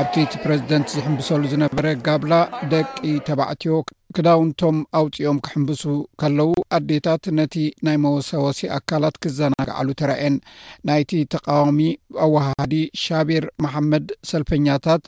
ኣብቲ 0.01 0.15
እቲ 0.25 0.33
ፕረዚደንት 0.45 0.87
ዝሕምብሰሉ 0.95 1.43
ዝነበረ 1.53 1.87
ጋብላ 2.07 2.35
ደቂ 2.73 2.89
ተባዕትዮ 3.27 3.75
ክዳውንቶም 4.17 4.77
ኣውፂኦም 4.99 5.39
ክሕምብሱ 5.45 5.83
ከለዉ 6.21 6.51
ኣዴታት 6.77 7.25
ነቲ 7.39 7.55
ናይ 7.87 7.97
መወሰወሲ 8.05 8.61
ኣካላት 8.79 9.17
ክዘናጋዓሉ 9.25 9.89
ትረአየን 10.01 10.37
ናይቲ 10.89 11.13
ተቃዋሚ 11.35 11.79
ኣዋሃዲ 12.27 12.73
ሻብር 13.05 13.45
መሓመድ 13.67 14.07
ሰልፈኛታት 14.31 15.03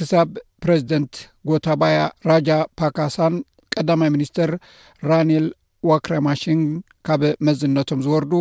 ክሳብ 0.00 0.30
ፕረዚደንት 0.66 1.12
ጎታባያ 1.50 1.98
ራጃ 2.30 2.48
ፓካሳን 2.82 3.36
ቀዳማይ 3.78 4.12
ሚኒስትር 4.16 4.52
ራኔል 5.10 5.46
ዋክረማሽን 5.90 6.62
ካብ 7.08 7.24
መዝነቶም 7.48 8.00
ዝወርዱ 8.06 8.32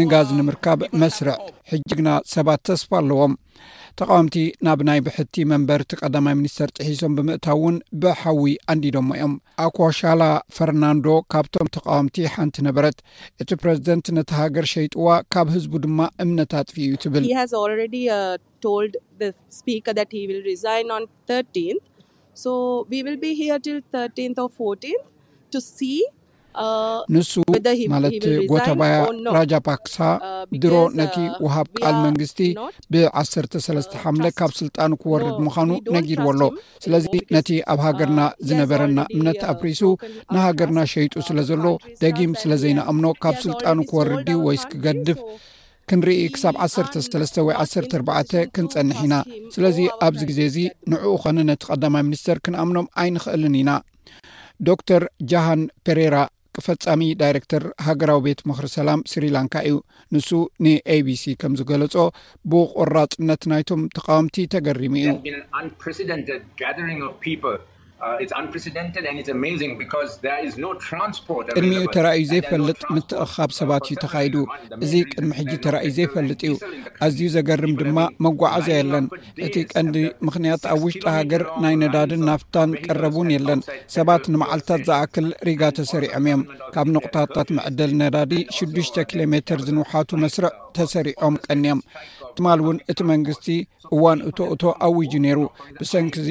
ንጋዝ 0.01 0.29
ንምርካብ 0.41 0.83
መስርዕ 1.05 1.37
ሕጂግና 1.73 2.09
ሰባት 2.35 2.61
ተስፋ 2.71 2.91
ኣለዎም 3.03 3.35
ተቃወምቲ 4.01 4.35
ናብ 4.67 4.81
ናይ 4.89 4.99
ብሕቲ 5.05 5.35
መንበርቲ 5.51 5.91
ቀዳማይ 6.01 6.35
ሚኒስተር 6.41 6.71
ጥሒሶም 6.77 7.13
ብምእታው 7.19 7.59
እውን 7.61 7.77
ብሓዊ 8.03 8.43
ኣንዲዶሞ 8.73 9.09
እዮም 9.17 9.35
ኣኳሻላ 9.65 10.23
ፈርናንዶ 10.57 11.07
ካብቶም 11.33 11.69
ተቃወምቲ 11.77 12.17
ሓንቲ 12.35 12.57
ነበረት 12.69 12.99
እቲ 13.45 13.49
ፕረዚደንት 13.63 14.09
ነተሃገር 14.17 14.67
ሸይጥዋ 14.75 15.07
ካብ 15.35 15.49
ህዝቡ 15.55 15.73
ድማ 15.85 16.01
እምነት 16.25 16.53
ኣጥፊ 16.61 16.77
እዩ 16.89 16.93
ትብል 17.05 17.25
ስር 25.57 25.95
ንሱ 27.15 27.31
ማለት 27.93 28.25
ጎተባያ 28.51 28.95
ራጃ 29.37 29.53
ፓክሳ 29.69 29.97
ድሮ 30.63 30.75
uh, 30.85 30.91
ነቲ 31.01 31.17
ውሃብ 31.45 31.67
ቃል 31.81 31.97
መንግስቲ 32.07 32.41
ብ13 32.93 33.97
ሓምለ 34.03 34.27
ካብ 34.39 34.53
ስልጣኑ 34.61 34.91
ክወርድ 35.03 35.37
ምዃኑ 35.47 35.71
ነጊርዎ 35.97 36.29
ኣሎ 36.35 36.43
ስለዚ 36.85 37.07
ነቲ 37.37 37.49
ኣብ 37.73 37.81
uh, 37.81 37.85
ሃገርና 37.87 38.21
ዝነበረና 38.51 38.99
እምነት 39.17 39.41
uh, 39.43 39.49
ኣፍሪሱ 39.53 39.83
ንሃገርና 40.37 40.79
ሸይጡ 40.93 41.15
ስለ 41.29 41.39
ዘሎ 41.51 41.65
ደጊም 42.05 42.33
ስለ 42.43 42.51
ዘይነኣምኖ 42.63 43.07
ካብ 43.25 43.37
ስልጣኑ 43.47 43.77
ክወርድ 43.91 44.31
ወይስክገድፍ 44.47 45.21
ክንርኢ 45.91 46.21
ክሳብ 46.35 46.55
13 46.69 47.37
ወይ 47.49 47.55
14 47.81 48.39
ክንፀንሕ 48.55 49.01
ኢና 49.07 49.15
ስለዚ 49.55 49.79
ኣብዚ 50.07 50.23
ግዜ 50.31 50.41
እዚ 50.51 50.59
ንዕኡ 50.93 51.13
ኮኒ 51.25 51.39
ነቲ 51.51 51.63
ቀዳማይ 51.73 52.03
ሚኒስተር 52.09 52.39
ክንኣምኖም 52.47 52.89
ኣይንኽእልን 53.03 53.55
ኢና 53.61 53.71
ዶክተር 54.69 55.03
ጃሃን 55.31 55.63
ፔሬራ 55.87 56.17
ፈፃሚ 56.65 57.03
ዳይረክተር 57.21 57.63
ሃገራዊ 57.87 58.21
ቤት 58.27 58.41
ምክሪ 58.49 58.69
ሰላም 58.79 59.01
ስሪላንካ 59.13 59.55
እዩ 59.69 59.77
ንሱ 60.15 60.29
ን 60.65 60.75
ኤቢሲ 60.97 61.25
ከም 61.41 61.55
ዝገለጾ 61.61 61.95
ብቆራፅነት 62.51 63.43
ናይቶም 63.53 63.83
ተቃወምቲ 63.97 64.37
ተገሪሙ 64.55 64.95
እዩ 65.05 65.33
Uh, 68.05 68.17
ቅድሚኡ 71.53 71.83
ተረእዩ 71.95 72.27
ዘይፈልጥ 72.33 72.81
ምትእካብ 72.95 73.51
ሰባት 73.59 73.85
እዩ 73.89 73.95
ተካይዱ 74.03 74.35
እዚ 74.85 74.93
ቅድሚ 75.13 75.31
ሕጂ 75.39 75.53
ተራእዩ 75.65 75.89
ዘይፈልጥ 75.99 76.39
እዩ 76.49 76.55
ኣዝዩ 77.07 77.21
ዘገርም 77.37 77.73
ድማ 77.81 77.99
መጓዓዝያ 78.25 78.75
የለን 78.81 79.07
እቲ 79.47 79.55
ቀንዲ 79.73 79.97
uh, 80.09 80.13
ምክንያት 80.29 80.63
ኣብ 80.73 80.81
ውሽጢ 80.87 81.05
ሃገር 81.17 81.45
ናይ 81.65 81.75
ነዳድን 81.83 82.25
ናፍታን 82.31 82.77
ቀረብ 82.85 83.17
ን 83.29 83.35
የለን 83.37 83.63
ሰባት 83.97 84.27
ንመዓልትታት 84.35 84.85
ዘኣክል 84.91 85.29
ሪጋ 85.51 85.63
ተሰሪዖም 85.79 86.25
እዮም 86.27 86.43
ካብ 86.77 86.89
ንቑታታት 86.97 87.49
ምዕደል 87.59 87.95
ነዳዲ 88.03 88.33
6ዱሽ 88.59 88.91
uh, 89.01 89.07
ኪሎሜትር 89.13 89.59
ዝንውሓቱ 89.69 90.11
መስርዕ 90.27 90.53
ተሰሪዖም 90.81 91.37
ቀኒዮም 91.49 91.81
ትማል 92.37 92.59
እውን 92.63 92.79
እቲ 92.93 93.01
መንግስቲ 93.11 93.47
እዋን 93.95 94.19
እቶ 94.29 94.39
እቶ 94.55 94.63
ኣብውጅ 94.87 95.13
ነይሩ 95.25 95.39
ብሰንኪዚ 95.79 96.29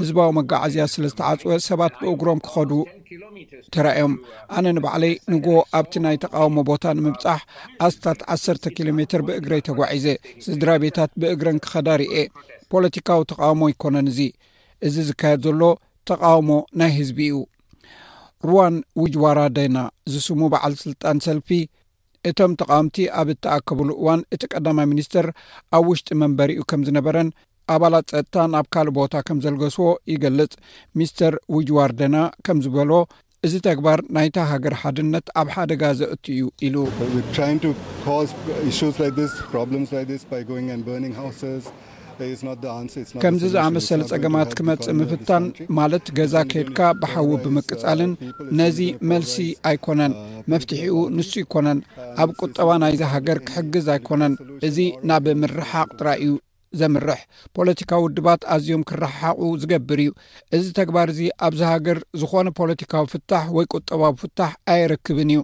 ህዝባዊ 0.00 0.28
መጋዓዝያ 0.38 0.84
ስለዝተዓፅወ 0.94 1.52
ሰባት 1.68 1.92
ብእግሮም 2.02 2.40
ክኸድዉ 2.46 2.80
ትርአዮም 3.74 4.14
ኣነ 4.56 4.66
ንባዕለይ 4.76 5.14
ንጎ 5.32 5.46
ኣብቲ 5.78 5.94
ናይ 6.04 6.16
ተቃውሞ 6.24 6.56
ቦታ 6.70 6.84
ንምብፃሕ 6.98 7.40
ኣስታት 7.86 8.20
ዓሰርተ 8.34 8.64
ኪሎሜትር 8.76 9.22
ብእግረይ 9.28 9.62
ተጓዒዘ 9.68 10.06
ስድራ 10.46 10.68
ቤታት 10.84 11.10
ብእግረን 11.22 11.58
ክኸዳርአ 11.64 12.12
ፖለቲካዊ 12.74 13.20
ተቃውሞ 13.32 13.62
ይኮነን 13.72 14.08
እዚ 14.12 14.20
እዚ 14.88 14.96
ዝካየድ 15.10 15.42
ዘሎ 15.48 15.62
ተቃውሞ 16.12 16.50
ናይ 16.80 16.92
ህዝቢ 17.00 17.18
እዩ 17.30 17.38
ሩዋን 18.48 18.74
ዊጅዋራ 19.00 19.40
ደና 19.56 19.78
ዝስሙ 20.12 20.40
በዓል 20.52 20.74
ስልጣን 20.84 21.16
ሰልፊ 21.28 21.48
እቶም 22.28 22.52
ተቃውምቲ 22.60 22.96
ኣብ 23.20 23.28
እተኣከብሉ 23.34 23.88
እዋን 24.00 24.20
እቲ 24.34 24.42
ቀዳማይ 24.54 24.86
ሚኒስትር 24.92 25.26
ኣብ 25.76 25.84
ውሽጢ 25.90 26.08
መንበሪ 26.22 26.50
እዩ 26.56 26.64
ከም 26.70 26.80
ዝነበረን 26.88 27.28
ኣባላት 27.74 28.06
ፀጥታ 28.14 28.36
ናብ 28.54 28.66
ካልእ 28.74 28.94
ቦታ 28.98 29.14
ከም 29.26 29.38
ዘልገስዎ 29.44 29.86
ይገልጽ 30.12 30.54
ሚስተር 31.00 31.34
ውጅዋርደና 31.56 32.16
ከም 32.46 32.60
ዝበሎ 32.64 32.92
እዚ 33.48 33.52
ተግባር 33.68 33.98
ናይታ 34.16 34.38
ሃገር 34.52 34.74
ሓድነት 34.80 35.26
ኣብ 35.42 35.48
ሓደጋ 35.54 35.82
ዘእት 36.00 36.24
እዩ 36.32 36.48
ኢሉ 36.66 36.84
ከምዚ 43.22 43.42
ዝኣመሰለ 43.54 44.00
ፀገማት 44.10 44.50
ክመፅእ 44.58 44.94
ምፍታን 44.98 45.44
ማለት 45.78 46.06
ገዛ 46.18 46.34
ከድካ 46.52 46.78
ብሓዊ 47.02 47.28
ብምቅጻልን 47.44 48.12
ነዚ 48.58 48.78
መልሲ 49.10 49.36
ኣይኮነን 49.70 50.12
uh, 50.16 50.20
መፍትሒኡ 50.52 50.96
ንሱ 51.16 51.32
ይኮነን 51.42 51.78
uh, 51.80 51.88
ኣብ 52.22 52.28
ቁጠባ 52.42 52.68
ናይዚ 52.82 53.00
ሃገር 53.14 53.38
ክሕግዝ 53.48 53.86
ኣይኮነን 53.96 54.34
እዚ 54.68 54.76
ናብ 55.10 55.26
ምርሓቅ 55.42 55.88
ጥራይ 55.98 56.20
እዩ 56.24 56.32
ዘምርሕ 56.80 57.20
ፖለቲካዊ 57.58 58.00
ውድባት 58.06 58.42
ኣዝዮም 58.54 58.82
ክራሓቑ 58.90 59.40
ዝገብር 59.62 60.00
እዩ 60.06 60.10
እዚ 60.56 60.64
ተግባር 60.80 61.08
እዚ 61.14 61.20
ኣብዚ 61.46 61.60
ሃገር 61.72 62.00
ዝኾነ 62.22 62.46
ፖለቲካዊ 62.60 63.04
ፍታሕ 63.14 63.46
ወይ 63.56 63.66
ቁጠባ 63.76 64.02
ፍታሕ 64.22 64.52
ኣይረክብን 64.74 65.30
እዩ 65.36 65.40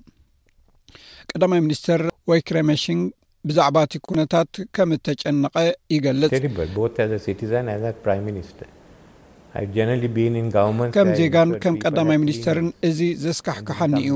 ቀዳማይ 1.32 1.60
ሚኒስትር 1.66 2.02
ወይክረመሽንግ 2.30 3.04
ብዛዕባ 3.48 3.76
እቲ 3.86 3.94
ኩነታት 4.06 4.54
ከም 4.76 4.90
እተጨንቐ 4.96 5.54
ይገልጽራ 5.94 6.72
ከም 10.94 11.08
ዜጋን 11.18 11.50
ከም 11.62 11.74
ቀዳማይ 11.82 12.18
ሚኒስተርን 12.22 12.68
እዚ 12.88 12.98
ዘስካሕካሓኒ 13.24 13.92
እዩ 14.02 14.10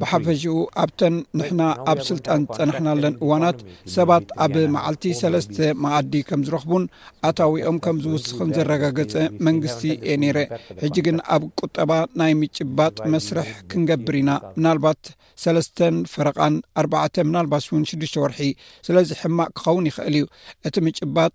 ብሓፈሽኡ 0.00 0.54
ኣብተን 0.84 1.14
ንሕና 1.38 1.60
ኣብ 1.90 1.98
ስልጣን 2.08 2.40
ዝፀናሕናለን 2.50 3.14
እዋናት 3.24 3.58
ሰባት 3.96 4.26
ኣብ 4.46 4.54
መዓልቲ 4.74 5.04
ሰለስተ 5.20 5.58
ማኣዲ 5.84 6.12
ከም 6.30 6.42
ዝረኽቡን 6.48 6.84
ኣታዊኦም 7.28 7.78
ከም 7.86 7.98
ዝውስኽን 8.06 8.52
ዘረጋገፀ 8.58 9.14
መንግስቲ 9.48 9.82
እየ 9.98 10.16
ነይረ 10.24 10.38
ሕጂ 10.82 10.96
ግን 11.08 11.18
ኣብ 11.36 11.44
ቁጠባ 11.62 11.90
ናይ 12.22 12.34
ምጭባጥ 12.42 12.96
መስርሕ 13.14 13.48
ክንገብር 13.70 14.16
ኢና 14.22 14.30
ምናልባት 14.58 15.02
ሰለስተ 15.44 15.78
ፈረቓን 16.16 16.56
ኣባ 16.82 16.94
ምናልባት 17.30 17.64
ውን 17.76 17.84
6ዱሽተ 17.92 18.18
ወርሒ 18.24 18.40
ስለዚ 18.88 19.10
ሕማቅ 19.22 19.50
ክኸውን 19.58 19.88
ይኽእል 19.90 20.16
እዩ 20.20 20.24
እቲ 20.68 20.74
ምጭባጥ 20.88 21.34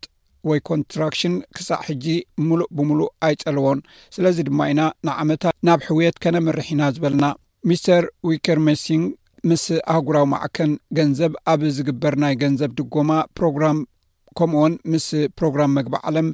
ወይ 0.50 0.60
ኮንትራክሽን 0.70 1.34
ክሳዕ 1.58 1.80
ሕጂ 1.88 2.06
ሙሉእ 2.48 2.70
ብምሉእ 2.78 3.12
ኣይፀለዎን 3.28 3.80
ስለዚ 4.16 4.38
ድማ 4.50 4.60
ኢና 4.72 4.82
ንዓመታት 5.10 5.56
ናብ 5.70 5.80
ሕውየት 5.88 6.18
ከነምርሕና 6.26 6.82
ዝበልና 6.96 7.26
ሚስተር 7.70 8.04
ዊከርመሲን 8.30 9.04
ምስ 9.50 9.66
ኣህጉራዊ 9.94 10.26
ማዕከን 10.34 10.72
ገንዘብ 10.98 11.34
ኣብ 11.52 11.62
ዝግበር 11.78 12.14
ናይ 12.24 12.34
ገንዘብ 12.44 12.72
ድጎማ 12.80 13.12
ፕሮግራም 13.40 13.78
ከምኡውን 14.40 14.74
ምስ 14.92 15.06
ፕሮግራም 15.40 15.72
መግቢ 15.78 15.94
ዓለም 16.10 16.28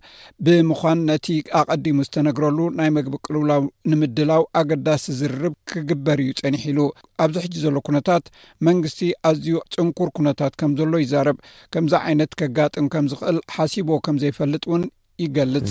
ብምኳን 0.46 1.00
ነቲ 1.10 1.28
ኣቀዲሙ 1.60 1.98
ዝተነግረሉ 2.08 2.60
ናይ 2.80 2.90
መግቢ 2.98 3.14
ቅልውላው 3.26 3.62
ንምድላው 3.92 4.44
ኣገዳሲ 4.62 5.06
ዝርርብ 5.20 5.56
ክግበር 5.72 6.20
እዩ 6.26 6.34
ፀኒሕ 6.42 6.64
ኢሉ 6.72 6.80
ኣብዚ 7.26 7.36
ሕጂ 7.46 7.56
ዘሎ 7.66 7.76
ኩነታት 7.90 8.26
መንግስቲ 8.70 9.02
ኣዝዩ 9.32 9.50
ፅንኩር 9.76 10.12
ኩነታት 10.20 10.56
ከም 10.62 10.74
ዘሎ 10.82 10.94
ይዛርብ 11.06 11.38
ከምዚ 11.76 11.94
ዓይነት 12.08 12.34
ከጋጥም 12.42 12.88
ከም 12.96 13.08
ዝኽእል 13.14 13.40
ሓሲቦ 13.58 13.90
ከም 14.08 14.18
ዘይፈልጥ 14.24 14.64
እውን 14.70 14.84
ይገልጽ 15.26 15.70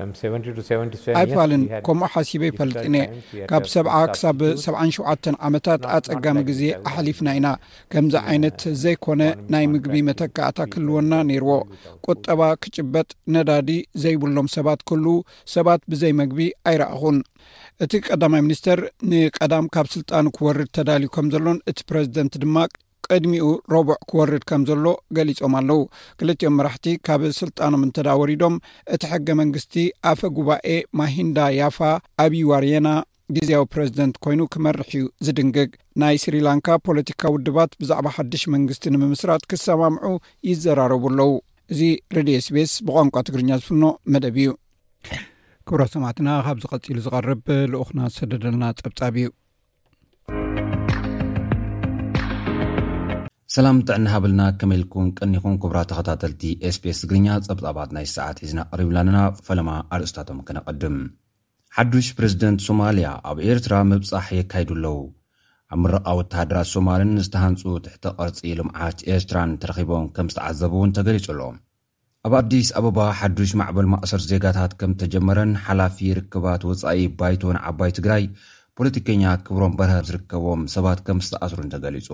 ኣይ 0.00 1.26
ፋልን 1.36 1.62
ከምኡ 1.86 2.06
ሓሲበይ 2.14 2.50
ፈልጥኒ 2.58 2.94
ካብ 3.50 3.64
ሰብዓ 3.74 3.94
ክሳብ 4.12 4.38
7ሸ 4.62 5.04
ዓመታት 5.46 5.82
ኣጸጋሚ 5.96 6.38
ግዜ 6.50 6.60
ኣሕሊፍና 6.90 7.28
ኢና 7.38 7.48
ከምዚ 7.92 8.14
ዓይነት 8.30 8.60
ዘይኮነ 8.82 9.22
ናይ 9.54 9.66
ምግቢ 9.72 9.98
መተካእታ 10.08 10.58
ክህልወና 10.74 11.12
ነይርዎ 11.30 11.54
ቁጠባ 12.08 12.40
ክጭበጥ 12.62 13.08
ነዳዲ 13.36 13.70
ዘይብሎም 14.04 14.48
ሰባት 14.56 14.82
ክህል 14.90 15.04
ሰባት 15.56 15.82
ብዘይመግቢ 15.92 16.38
ኣይረእኹን 16.70 17.18
እቲ 17.86 17.92
ቀዳማይ 18.08 18.42
ሚኒስተር 18.46 18.80
ንቀዳም 19.10 19.66
ካብ 19.76 19.86
ስልጣን 19.96 20.26
ክወርድ 20.38 20.70
ተዳልዩ 20.78 21.08
ከም 21.16 21.28
ዘሎን 21.36 21.60
እቲ 21.72 21.78
ፕረዚደንት 21.90 22.34
ድማ 22.44 22.56
ቅድሚኡ 23.14 23.46
ረቡዕ 23.74 23.96
ክወርድ 24.10 24.42
ከም 24.50 24.62
ዘሎ 24.68 24.86
ገሊፆም 25.16 25.54
ኣለው 25.60 25.80
ክልቲኦም 26.18 26.56
መራሕቲ 26.58 26.86
ካብ 27.06 27.22
ስልጣኖም 27.40 27.82
እንተዳ 27.86 28.08
ወሪዶም 28.20 28.54
እቲ 28.94 29.02
ሕገ 29.12 29.28
መንግስቲ 29.40 29.74
ኣፈ 30.10 30.20
ጉባኤ 30.36 30.68
ማሂንዳ 31.00 31.38
ያፋ 31.60 31.78
ኣብይ 32.24 32.44
ዋርየና 32.50 32.88
ግዜያዊ 33.36 33.64
ፕረዚደንት 33.74 34.16
ኮይኑ 34.24 34.40
ክመርሕ 34.54 34.88
እዩ 34.94 35.04
ዝድንግግ 35.26 35.70
ናይ 36.02 36.16
ስሪላንካ 36.24 36.66
ፖለቲካ 36.86 37.22
ውድባት 37.34 37.70
ብዛዕባ 37.82 38.06
ሓድሽ 38.16 38.42
መንግስቲ 38.54 38.84
ንምምስራት 38.94 39.44
ክሰማምዑ 39.52 40.06
ይዘራረቡ 40.50 41.04
ኣለው 41.12 41.32
እዚ 41.74 41.80
ረድ 42.16 42.30
ስቤስ 42.48 42.72
ብቋንቋ 42.86 43.14
ትግርኛ 43.28 43.50
ዝፍኖ 43.60 43.84
መደብ 44.14 44.36
እዩ 44.42 44.50
ክብራ 45.68 45.82
ሰማዕትና 45.94 46.28
ካብዝ 46.46 46.64
ቀፂሉ 46.72 46.96
ዝቀርብ 47.06 47.42
ልኡክና 47.74 48.00
ዝሰደደለና 48.12 48.64
ፀብፃብ 48.82 49.14
እዩ 49.20 49.28
ሰላም 53.52 53.78
ጥዕኒ 53.88 54.04
ሃበልና 54.10 54.42
ከመኢልኩን 54.58 55.08
ቀኒኹን 55.16 55.54
ክብራት 55.62 55.88
ተኸታተልቲ 55.90 56.42
ኤስፔስ 56.68 56.98
ትግርኛ 57.02 57.26
ጸብጻባት 57.46 57.90
ናይ 57.96 58.06
ሰዓት 58.12 58.36
ሒዝና 58.42 58.60
ቕሪብናለና 58.70 59.18
ፈለማ 59.46 59.70
ኣርእስታቶም 59.94 60.38
ክነቐድም 60.48 60.94
ሓዱሽ 61.78 62.06
ፕሬዚደንት 62.18 62.62
ሶማልያ 62.68 63.08
ኣብ 63.32 63.40
ኤርትራ 63.48 63.74
ምብጻሕ 63.90 64.28
የካይዱ 64.38 64.70
ኣለዉ 64.76 64.96
ኣብ 65.74 65.78
ምረቓ 65.82 66.06
ወተሃድራት 66.20 66.70
ሶማልን 66.74 67.12
ዝተሃንጹ 67.26 67.62
ትሕቲ 67.86 68.08
ቐርጺ 68.20 68.38
ልምዓት 68.60 69.04
ኤርትራን 69.16 69.52
ተረኺቦም 69.64 70.06
ከም 70.16 70.30
ዝተዓዘቡ 70.34 70.72
እውን 70.80 70.94
ተገሊጹ 71.00 71.26
ኣሎ 71.34 71.42
ኣብ 72.28 72.32
ኣዲስ 72.40 72.70
ኣበባ 72.80 72.98
ሓዱሽ 73.20 73.52
ማዕበል 73.62 73.88
ማእሰር 73.94 74.22
ዜጋታት 74.30 74.74
ከም 74.82 74.94
እተጀመረን 74.96 75.52
ሓላፊ 75.68 75.98
ርክባት 76.20 76.64
ወጻኢ 76.70 76.98
ባይቶን 77.20 77.58
ዓባይ 77.70 77.92
ትግራይ 78.00 78.24
ፖለቲከኛ 78.78 79.22
ክብሮም 79.46 79.72
በርሀ 79.78 79.94
ዝርከቦም 80.08 80.60
ሰባት 80.74 81.00
ከም 81.06 81.18
ዝተኣስሩን 81.24 81.70
ተገሊጹ 81.74 82.08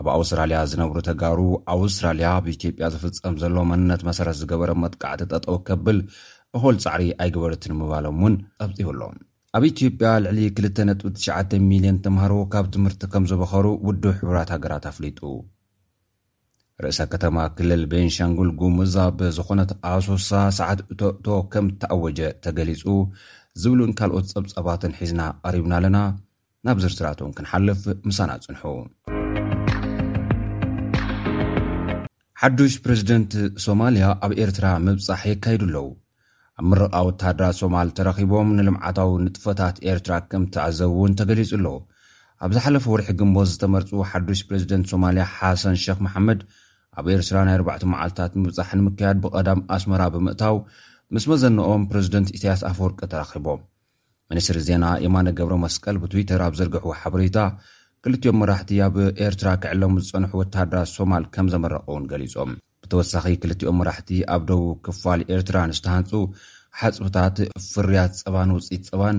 ኣብ 0.00 0.06
ኣውስትራልያ 0.16 0.58
ዝነብሩ 0.70 0.98
ተጋሩ 1.08 1.38
ኣውስትራልያ 1.74 2.26
ኣብኢትጵያ 2.40 2.88
ዝፍጸም 2.94 3.34
ዘሎ 3.42 3.56
መንነት 3.70 4.02
መሰረት 4.08 4.36
ዝገበረ 4.40 4.70
መጥቃዕቲ 4.82 5.22
ጠጠው 5.32 5.56
ከብል 5.68 5.98
እኸል 6.58 6.76
ጻዕሪ 6.84 7.02
ኣይግበረት 7.22 7.64
ንምባሎም 7.72 8.18
እውን 8.22 8.36
ጸብፂቡኣሎ 8.60 9.00
ኣብ 9.56 9.64
ኢትዮጵያ 9.72 10.12
ልዕሊ 10.24 10.38
2.9ሽ 10.78 11.28
ሚልዮን 11.70 11.98
ተምሃሮ 12.06 12.32
ካብ 12.54 12.68
ትምህርቲ 12.76 13.02
ከም 13.14 13.26
ዝበኸሩ 13.32 13.66
ውዱብ 13.88 14.12
ሕቡራት 14.20 14.52
ሃገራት 14.56 14.86
ኣፍሊጡ 14.94 15.18
ርእሰ 16.84 17.00
ከተማ 17.12 17.36
ክልል 17.58 17.82
ቤንሻንጉል 17.90 18.48
ጉሙዛ 18.60 18.94
ብዝኾነት 19.18 19.70
ኣሶሳ 19.90 20.30
ሰዓት 20.60 20.80
እቶ 20.92 21.00
እቶ 21.18 21.26
ከም 21.52 21.66
እተኣወጀ 21.74 22.20
ተገሊጹ 22.44 22.84
ዝብሉን 23.62 23.90
ካልኦት 23.98 24.24
ጸብጸባትን 24.30 24.92
ሒዝና 25.00 25.20
ቐሪብና 25.46 25.72
ኣለና 25.78 25.98
ናብ 26.66 26.78
ዘርትራቶም 26.82 27.34
ክንሓልፍ 27.36 27.82
ምሳና 28.08 28.30
ጽንሑ 28.44 28.62
ሓዱሽ 32.40 32.72
ፕረዝደንት 32.84 33.32
ሶማልያ 33.64 34.06
ኣብ 34.26 34.32
ኤርትራ 34.44 34.66
ምብጻሕ 34.86 35.22
የካይዱ 35.32 35.62
ኣለዉ 35.68 35.86
ኣብ 36.60 36.64
ምረቓ 36.70 36.94
ወተሃድራት 37.08 37.56
ሶማል 37.60 37.88
ተረኺቦም 37.98 38.50
ንልምዓታዊ 38.58 39.12
ንጥፈታት 39.26 39.78
ኤርትራ 39.92 40.16
ከም 40.32 40.46
እትኣዘቡ 40.48 40.90
እውን 40.98 41.14
ተገሊጹ 41.20 41.52
ኣለዉ 41.58 41.76
ኣብ 42.46 42.50
ዝሓለፈ 42.56 42.84
ወርሒ 42.94 43.08
ግንቦት 43.20 43.48
ዝተመርጹ 43.54 43.90
ሓዱሽ 44.10 44.42
ፕሬዚደንት 44.48 44.88
ሶማልያ 44.94 45.26
ሓሰን 45.36 45.78
ሸክ 45.84 46.00
መሓመድ 46.08 46.42
ኣብ 46.98 47.06
ኤርትራ 47.16 47.36
ናይ 47.48 47.56
ኣርባዕቱ 47.60 47.84
መዓልትታት 47.94 48.34
ምብጻሕ 48.42 48.70
ንምክያድ 48.80 49.16
ብቐዳም 49.26 49.62
ኣስመራ 49.76 50.02
ብምእታው 50.16 50.58
ምስ 51.14 51.24
መዘንኦም 51.30 51.82
ፕረዚደንት 51.90 52.28
ኢስያስ 52.36 52.60
ኣፈርቂ 52.70 52.98
ተራኺቦም 53.12 53.60
ሚኒስትሪ 54.30 54.58
ዜና 54.68 54.84
የማነ 55.04 55.28
ገብረ 55.38 55.54
መስቀል 55.64 55.96
ብትዊተር 56.02 56.42
ኣብ 56.46 56.54
ዘርግሕዎ 56.58 56.92
ሓበሬታ 57.00 57.38
ክልቲኦም 58.04 58.38
መራሕቲ 58.42 58.70
ኣብ 58.86 58.94
ኤርትራ 59.26 59.48
ክዕሎሙ 59.62 59.92
ዝጸንሑ 60.06 60.30
ወታሃደራት 60.40 60.88
ሶማል 60.96 61.24
ከም 61.34 61.46
ዘመረቐ 61.54 61.84
እውን 61.90 62.04
ገሊፆም 62.12 62.52
ብተወሳኺ 62.84 63.26
ክልቲኦም 63.42 63.78
መራሕቲ 63.80 64.10
ኣብ 64.34 64.42
ደቡ 64.50 64.62
ክፋል 64.86 65.20
ኤርትራን 65.36 65.74
ዝተሃንፁ 65.78 66.10
ሓፅብታት 66.80 67.36
ፍርያት 67.72 68.14
ጸባን 68.20 68.50
ውፅኢት 68.56 68.82
ጸባን 68.88 69.18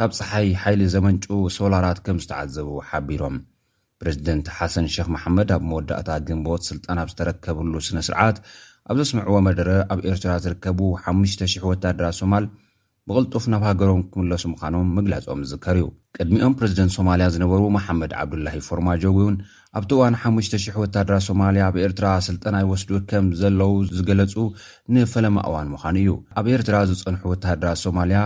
ካብ 0.00 0.10
ፀሓይ 0.18 0.48
ሓይሊ 0.64 0.82
ዘመንጩ 0.96 1.24
ሶላራት 1.58 1.98
ከም 2.04 2.18
ዝተዓዘቡ 2.24 2.68
ሓቢሮም 2.90 3.34
ፕረዚደንት 4.02 4.46
ሓሰን 4.58 4.86
ሸክ 4.96 5.08
መሓመድ 5.14 5.48
ኣብ 5.56 5.62
መወዳእታ 5.70 6.08
ግንቦት 6.28 6.62
ስልጣን 6.70 7.00
ኣብ 7.02 7.08
ዝተረከብሉ 7.12 7.74
ስነ 7.88 7.98
ስርዓት 8.08 8.38
ኣብ 8.90 8.96
ዘስምዕዎ 9.00 9.38
መደረ 9.46 9.68
ኣብ 9.92 10.00
ኤርትራ 10.10 10.30
ዝርከቡ 10.44 10.78
5ሙሽ,000 11.02 11.66
ወታደራ 11.72 12.06
ሶማል 12.20 12.44
ብቕልጡፍ 13.08 13.44
ናብ 13.52 13.62
ሃገሮም 13.68 14.00
ክምለሱ 14.12 14.44
ምዃኖም 14.52 14.88
ምግላጾም 14.96 15.40
ዝዝከር 15.50 15.76
እዩ 15.78 15.86
ቅድሚኦም 16.16 16.54
ፕረዚደንት 16.58 16.92
ሶማልያ 16.96 17.26
ዝነበሩ 17.34 17.60
መሓመድ 17.76 18.12
ዓብዱላሂ 18.20 18.56
ፎርማጆ 18.68 19.02
ውውን 19.16 19.36
ኣብቲ 19.78 19.90
እዋን 19.96 20.14
ሓ,000 20.22 20.80
ወታደራ 20.84 21.14
ሶማልያ 21.28 21.62
ኣብ 21.70 21.76
ኤርትራ 21.84 22.06
ስልጠናይ 22.28 22.66
ወስዱ 22.72 22.90
ከም 23.10 23.26
ዘለው 23.40 23.72
ዝገለፁ 23.96 24.34
ንፈለማ 24.96 25.36
እዋን 25.50 25.70
ምዃኑ 25.74 25.96
እዩ 26.04 26.12
ኣብ 26.40 26.48
ኤርትራ 26.56 26.74
ዝፀንሑ 26.92 27.22
ወታደራ 27.34 27.70
ሶማልያ 27.84 28.20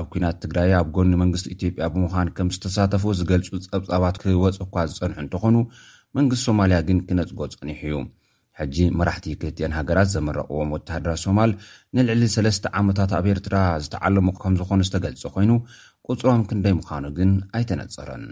ኣብ 0.00 0.06
ኩናት 0.14 0.36
ትግራይ 0.44 0.70
ኣብ 0.80 0.88
ጎኒ 0.96 1.12
መንግስቲ 1.22 1.46
ኢትዮጵያ 1.56 1.88
ብምዃን 1.94 2.30
ከም 2.36 2.50
ዝተሳተፉ 2.56 3.04
ዝገልፁ 3.20 3.48
ፀብጻባት 3.72 4.16
ክወፅ 4.24 4.58
እኳ 4.66 4.76
ዝፀንሑ 4.92 5.16
እንተኾኑ 5.24 5.56
መንግስቲ 6.18 6.44
ሶማልያ 6.50 6.78
ግን 6.90 7.00
ክነፅጎ 7.08 7.40
ጸኒሑ 7.54 7.82
እዩ 7.90 7.96
ሕጂ 8.60 8.76
መራሕቲ 8.98 9.26
ክልትኤን 9.38 9.72
ሃገራት 9.76 10.08
ዘመረቕዎም 10.14 10.72
ወታሃደራ 10.74 11.12
ሶማል 11.22 11.52
ንልዕሊ 11.98 12.22
ሰለስተ 12.34 12.66
ዓመታት 12.80 13.12
ኣብ 13.20 13.26
ኤርትራ 13.32 13.56
ዝተዓለሙ 13.84 14.26
ከም 14.42 14.54
ዝኾኑ 14.60 14.80
ዝተገልጸ 14.88 15.22
ኮይኑ 15.36 15.52
ቁጽሮም 16.10 16.44
ክንደይ 16.50 16.74
ምዃኑ 16.80 17.04
ግን 17.18 17.32
ኣይተነጸረን 17.58 18.26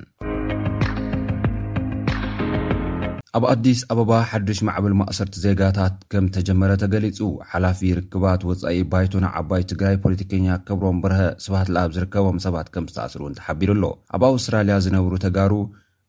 ኣብ 3.39 3.45
ኣዲስ 3.53 3.79
ኣበባ 3.93 4.11
ሓዱሽ 4.31 4.59
ማዕብል 4.69 4.95
ማእሰርቲ 5.01 5.37
ዜጋታት 5.45 5.95
ከም 6.13 6.25
ተጀመረ 6.35 6.73
ተገሊጹ 6.83 7.19
ሓላፊ 7.51 7.81
ርክባት 7.99 8.43
ወፃኢ 8.49 8.81
ባይቶ 8.93 9.13
ናዓባይ 9.25 9.63
ትግራይ 9.71 9.97
ፖለቲከኛ 10.05 10.49
ከብሮም 10.69 10.99
ብርሀ 11.05 11.21
ሰባት 11.45 11.69
ለኣብ 11.75 11.93
ዝርከቦም 11.97 12.41
ሰባት 12.47 12.69
ከም 12.75 12.87
ዝተኣስር 12.91 13.21
እውን 13.23 13.39
ተሓቢሩ 13.39 13.71
ኣሎ 13.77 13.85
ኣብ 14.17 14.23
ኣውስትራልያ 14.33 14.77
ዝነብሩ 14.87 15.15
ተጋሩ 15.27 15.53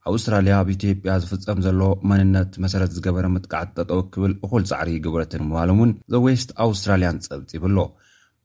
ኣውስትራልያ 0.09 0.53
ኣብኢትዮጵያ 0.61 1.11
ዝፍፀም 1.23 1.59
ዘሎ 1.65 1.81
መንነት 2.11 2.53
መሰረት 2.63 2.91
ዝገበረ 2.95 3.25
ምጥቃዕቲ 3.35 3.69
ጠጠው 3.79 3.99
ክብል 4.13 4.31
እኩል 4.45 4.63
ፃዕሪ 4.71 4.89
ግብረትን 5.05 5.43
ምባሎ 5.49 5.69
እውን 5.75 5.91
ዘዌስት 6.13 6.49
ኣውስትራልያን 6.65 7.21
ፀብፂብሎ 7.27 7.77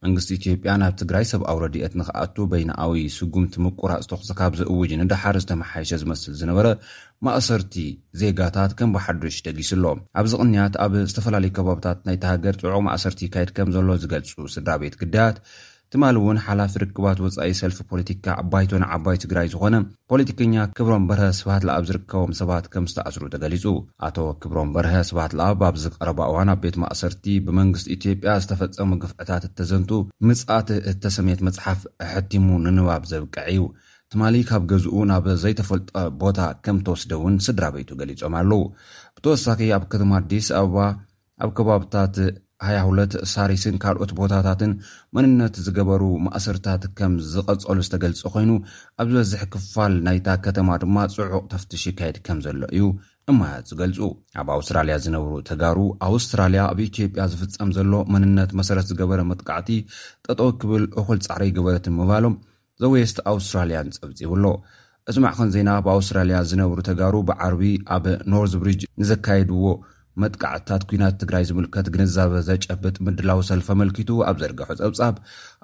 መንግስቲ 0.05 0.29
ኢትዮጵያ 0.39 0.73
ናብ 0.81 0.93
ትግራይ 1.01 1.25
ሰብኣዊ 1.31 1.57
ረድኦት 1.63 1.93
ንኽኣቱ 2.01 2.35
በይናኣዊ 2.51 2.93
ስጉምቲ 3.15 3.55
ምቁራፅ 3.65 4.03
ተኽስካብ 4.11 4.53
ዘእውጅን 4.59 5.01
እዳሓደ 5.05 5.35
ዝተመሓይሸ 5.43 5.91
ዝመስል 6.03 6.33
ዝነበረ 6.41 6.67
ማእሰርቲ 7.27 7.75
ዜጋታት 8.21 8.73
ከም 8.81 8.93
ብሓዱሽ 8.95 9.37
ደጊስ 9.47 9.71
ኣሎ 9.77 9.83
ኣብዚ 10.21 10.31
ቕንያት 10.43 10.75
ኣብ 10.85 10.93
ዝተፈላለዩ 11.11 11.51
ከባብታት 11.57 11.99
ናይተሃገር 12.09 12.57
ፅዑቕ 12.61 12.79
ማእሰርቲ 12.89 13.21
ካየድ 13.33 13.51
ከም 13.57 13.73
ዘሎ 13.77 13.89
ዝገልፁ 14.03 14.31
ስድራ 14.55 14.75
ቤት 14.83 14.95
ግዳያት 15.03 15.39
ትማሊ 15.93 16.15
እውን 16.21 16.37
ሓላፍ 16.45 16.73
ርክባት 16.81 17.19
ወፃኢ 17.23 17.53
ሰልፊ 17.59 17.77
ፖለቲካ 17.91 18.25
ኣባይቶ 18.41 18.71
ንዓባይ 18.81 19.17
ትግራይ 19.23 19.47
ዝኾነ 19.53 19.75
ፖለቲከኛ 20.11 20.55
ክብሮም 20.77 21.05
በርሀ 21.09 21.27
ስባት 21.37 21.63
ኣብ 21.75 21.83
ዝርከቦም 21.89 22.33
ሰባት 22.39 22.65
ከም 22.73 22.85
ዝተኣስሩ 22.91 23.23
ተገሊፁ 23.33 23.65
ኣቶ 24.07 24.17
ክብሮም 24.41 24.69
በርሀ 24.75 24.93
ስባት 25.09 25.31
ለኣብ 25.39 25.61
ኣብዚቀረባ 25.69 26.19
እዋን 26.31 26.49
ኣብ 26.53 26.59
ቤት 26.65 26.75
ማእሰርቲ 26.83 27.25
ብመንግስቲ 27.45 27.89
ኢትዮጵያ 27.97 28.33
ዝተፈፀሙ 28.43 28.91
ግፍዕታት 29.05 29.45
እተዘንቱ 29.49 29.91
ምጻእት 30.29 30.69
እተሰሜት 30.91 31.41
መፅሓፍ 31.47 31.79
ኣሕቲሙ 32.07 32.47
ንንባብ 32.65 33.05
ዘብቅዕ 33.13 33.45
እዩ 33.53 33.63
ትማሊ 34.13 34.35
ካብ 34.49 34.63
ገዝኡ 34.73 34.93
ናብ 35.13 35.25
ዘይተፈልጦ 35.45 35.89
ቦታ 36.25 36.39
ከም 36.67 36.77
ተወስደእውን 36.85 37.35
ስድራ 37.47 37.65
በይቱ 37.73 37.89
ገሊፆም 38.01 38.35
ኣለው 38.41 38.61
ብተወሳኺ 39.17 39.59
ኣብ 39.79 39.83
ከተማ 39.93 40.11
ኣዲስ 40.21 40.49
ኣበባ 40.61 40.77
ኣብ 41.43 41.49
ከባብታት 41.57 42.15
ሃያ2ለት 42.67 43.13
ሳሪስን 43.33 43.75
ካልኦት 43.83 44.11
ቦታታትን 44.19 44.71
መንነት 45.15 45.55
ዝገበሩ 45.65 46.01
ማእሰርታት 46.25 46.83
ከም 46.97 47.13
ዝቐፀሉ 47.33 47.77
ዝተገልፀ 47.87 48.23
ኮይኑ 48.33 48.51
ኣብ 49.01 49.07
ዝበዝሕ 49.11 49.41
ክፋል 49.53 49.93
ናይታ 50.05 50.27
ከተማ 50.45 50.69
ድማ 50.81 50.95
ፅዑቕ 51.15 51.41
ተፍቲሺ 51.53 51.83
ይካየድ 51.91 52.17
ከም 52.25 52.39
ዘሎ 52.45 52.59
እዩ 52.75 52.85
እማያት 53.33 53.65
ዝገልፁ 53.71 53.99
ኣብ 54.41 54.47
ኣውስትራልያ 54.57 54.93
ዝነብሩ 55.03 55.33
ተጋሩ 55.49 55.79
ኣውስትራልያ 56.09 56.61
ኣብ 56.71 56.79
ኢትዮጵያ 56.89 57.23
ዝፍፀም 57.35 57.71
ዘሎ 57.77 57.93
መንነት 58.15 58.51
መሰረት 58.59 58.87
ዝገበረ 58.91 59.21
መጥቃዕቲ 59.31 59.69
ጠጠው 60.27 60.51
ክብል 60.63 60.83
እኩል 61.01 61.19
ፃዕረይ 61.27 61.51
ግበረት 61.59 61.87
ምባሎም 61.99 62.35
ዘወየስት 62.83 63.17
ኣውስትራልያን 63.33 63.93
ፀብፂብኣሎ 63.99 64.45
እዚማዕ 65.11 65.33
ኸን 65.37 65.49
ዜና 65.55 65.69
ብኣውስትራልያ 65.85 66.39
ዝነብሩ 66.49 66.79
ተጋሩ 66.89 67.15
ብዓርቢ 67.29 67.61
ኣብ 67.95 68.05
ኖርዝብሪጅ 68.33 68.81
ንዘካየድዎ 69.01 69.63
መጥቃዕትታት 70.23 70.83
ኩናት 70.89 71.15
ትግራይ 71.21 71.43
ዝምልከት 71.49 71.87
ግንዛበ 71.95 72.33
ዘጨብጥ 72.49 72.95
ምድላዊ 73.05 73.41
ሰልፊ 73.49 73.67
ኣመልኪቱ 73.75 74.09
ኣብ 74.29 74.37
ዘርገሑ 74.43 74.69
ጸብጻብ 74.81 75.15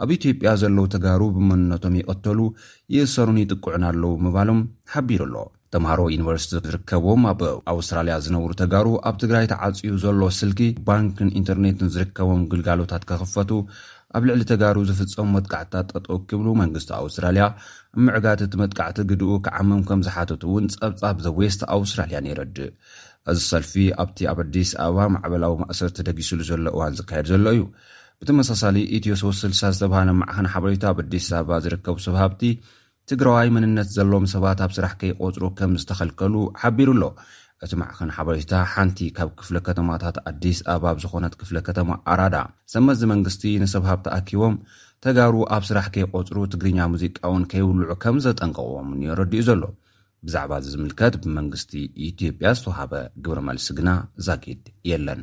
ኣብ 0.03 0.09
ኢትዮጵያ 0.17 0.51
ዘለዉ 0.61 0.85
ተጋሩ 0.95 1.21
ብመንነቶም 1.37 1.95
ይቐተሉ 2.01 2.39
ይእሰሩን 2.95 3.39
ይጥቅዑን 3.43 3.85
ኣለው 3.89 4.13
ምባሎም 4.25 4.61
ሓቢሩ 4.93 5.21
ኣሎ 5.29 5.35
ተምሃሮ 5.73 6.01
ዩኒቨርሲቲ 6.15 6.51
ዝርከቦም 6.65 7.21
ኣብ 7.31 7.39
ኣውስትራልያ 7.73 8.15
ዝነብሩ 8.25 8.51
ተጋሩ 8.61 8.87
ኣብ 9.09 9.15
ትግራይ 9.23 9.45
ተዓጺዩ 9.53 9.91
ዘሎ 10.03 10.21
ስልኪ 10.39 10.61
ባንኪን 10.89 11.33
ኢንተርኔትን 11.39 11.91
ዝርከቦም 11.95 12.43
ግልጋሎታት 12.53 13.05
ከኽፈቱ 13.09 13.51
ኣብ 14.17 14.23
ልዕሊ 14.27 14.41
ተጋሩ 14.51 14.75
ዝፍጸሙ 14.89 15.25
መጥቃዕትታት 15.37 15.87
ጠጦኪብሉ 15.93 16.47
መንግስቲ 16.61 16.89
ኣውስትራልያ 17.03 17.45
ምዕጋት 18.05 18.41
እቲ 18.45 18.53
መጥቃዕቲ 18.61 18.97
ግድኡ 19.09 19.31
ክዓመም 19.45 19.81
ከም 19.89 20.01
ዝሓተት 20.05 20.41
እውን 20.47 20.65
ጸብጻብ 20.75 21.17
ዘ 21.25 21.29
ዌስት 21.39 21.61
ኣውስትራልያን 21.75 22.29
ይረዲእ 22.31 22.71
እዚ 23.31 23.39
ሰልፊ 23.51 23.73
ኣብቲ 24.01 24.17
ኣብ 24.31 24.39
ኣዲስ 24.43 24.69
ኣበባ 24.85 24.99
ማዕበላዊ 25.13 25.53
ማእሰርቲ 25.61 25.97
ደጊሱሉ 26.07 26.39
ዘሎ 26.49 26.61
እዋን 26.73 26.95
ዝካየድ 26.97 27.27
ዘሎ 27.31 27.45
እዩ 27.55 27.61
ብተመሳሳሊ 28.21 28.77
ኢትዮ 28.97 29.13
ሰወስልሳ 29.21 29.61
ዝተብሃለ 29.75 30.09
ማዕኸን 30.19 30.47
ሓበሬታ 30.53 30.83
ኣብ 30.91 30.97
ኣዲስ 31.03 31.25
ኣበባ 31.37 31.57
ዝርከቡ 31.65 31.95
ሰብሃብቲ 32.07 32.41
ትግራዋይ 33.11 33.49
መንነት 33.55 33.89
ዘሎዎም 33.95 34.25
ሰባት 34.33 34.59
ኣብ 34.65 34.71
ስራሕ 34.77 34.93
ከይቖፅሩ 35.03 35.43
ከም 35.59 35.71
ዝተኸልከሉ 35.83 36.33
ሓቢሩ 36.63 36.89
ኣሎ 36.97 37.03
እቲ 37.67 37.71
ማዕኸን 37.81 38.09
ሓበሬታ 38.15 38.53
ሓንቲ 38.73 38.97
ካብ 39.17 39.29
ክፍለ 39.39 39.57
ከተማታት 39.69 40.15
ኣዲስ 40.31 40.57
ኣበባ 40.73 40.87
ብዝኾነት 40.99 41.35
ክፍለ 41.41 41.57
ከተማ 41.69 41.89
ኣራዳ 42.13 42.37
ሰመዚ 42.73 43.01
መንግስቲ 43.13 43.43
ንሰብሃብቲ 43.63 44.07
ኣኪቦም 44.19 44.55
ተጋሩ 45.05 45.35
ኣብ 45.57 45.63
ስራሕ 45.69 45.87
ከይቖፅሩ 45.95 46.37
ትግርኛ 46.53 46.79
ሙዚቃውን 46.93 47.43
ከይብልዑ 47.53 47.91
ከም 48.05 48.17
ዘጠንቀቕዎም 48.27 48.89
እን 48.95 49.01
ዮ 49.07 49.13
ረዲኡ 49.21 49.43
ዘሎ 49.49 49.61
ብዛዕባ 50.27 50.53
እዚ 50.59 50.67
ዝምልከት 50.73 51.13
ብመንግስቲ 51.23 51.71
ኢትዮጵያ 52.09 52.47
ዝተዋሃበ 52.57 52.91
ግብሪ 53.25 53.39
መልሲ 53.47 53.67
ግና 53.79 53.89
ዛጊድ 54.27 54.61
የለን 54.89 55.21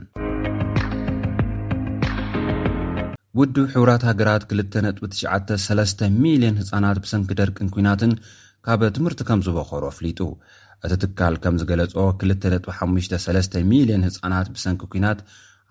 ውድብ 3.39 3.67
ሕራት 3.73 4.03
ሃገራት 4.09 4.43
2 4.57 4.77
ነጥ9ሽ3ስተ 4.87 6.01
ሚልዮን 6.25 6.59
ህፃናት 6.61 6.99
ብሰንኪ 7.05 7.31
ደርቂን 7.41 7.73
ኲናትን 7.77 8.13
ካብ 8.67 8.81
ትምህርቲ 8.97 9.21
ከም 9.31 9.41
ዝበኸሩ 9.47 9.83
ኣፍሊጡ 9.93 10.21
እቲ 10.87 10.93
ትካል 11.05 11.35
ከም 11.45 11.57
ዝገለጾ 11.63 11.93
2ጥ53ሚልዮን 12.27 14.07
ህፃናት 14.09 14.49
ብሰንኪ 14.57 14.83
ኩናት 14.93 15.19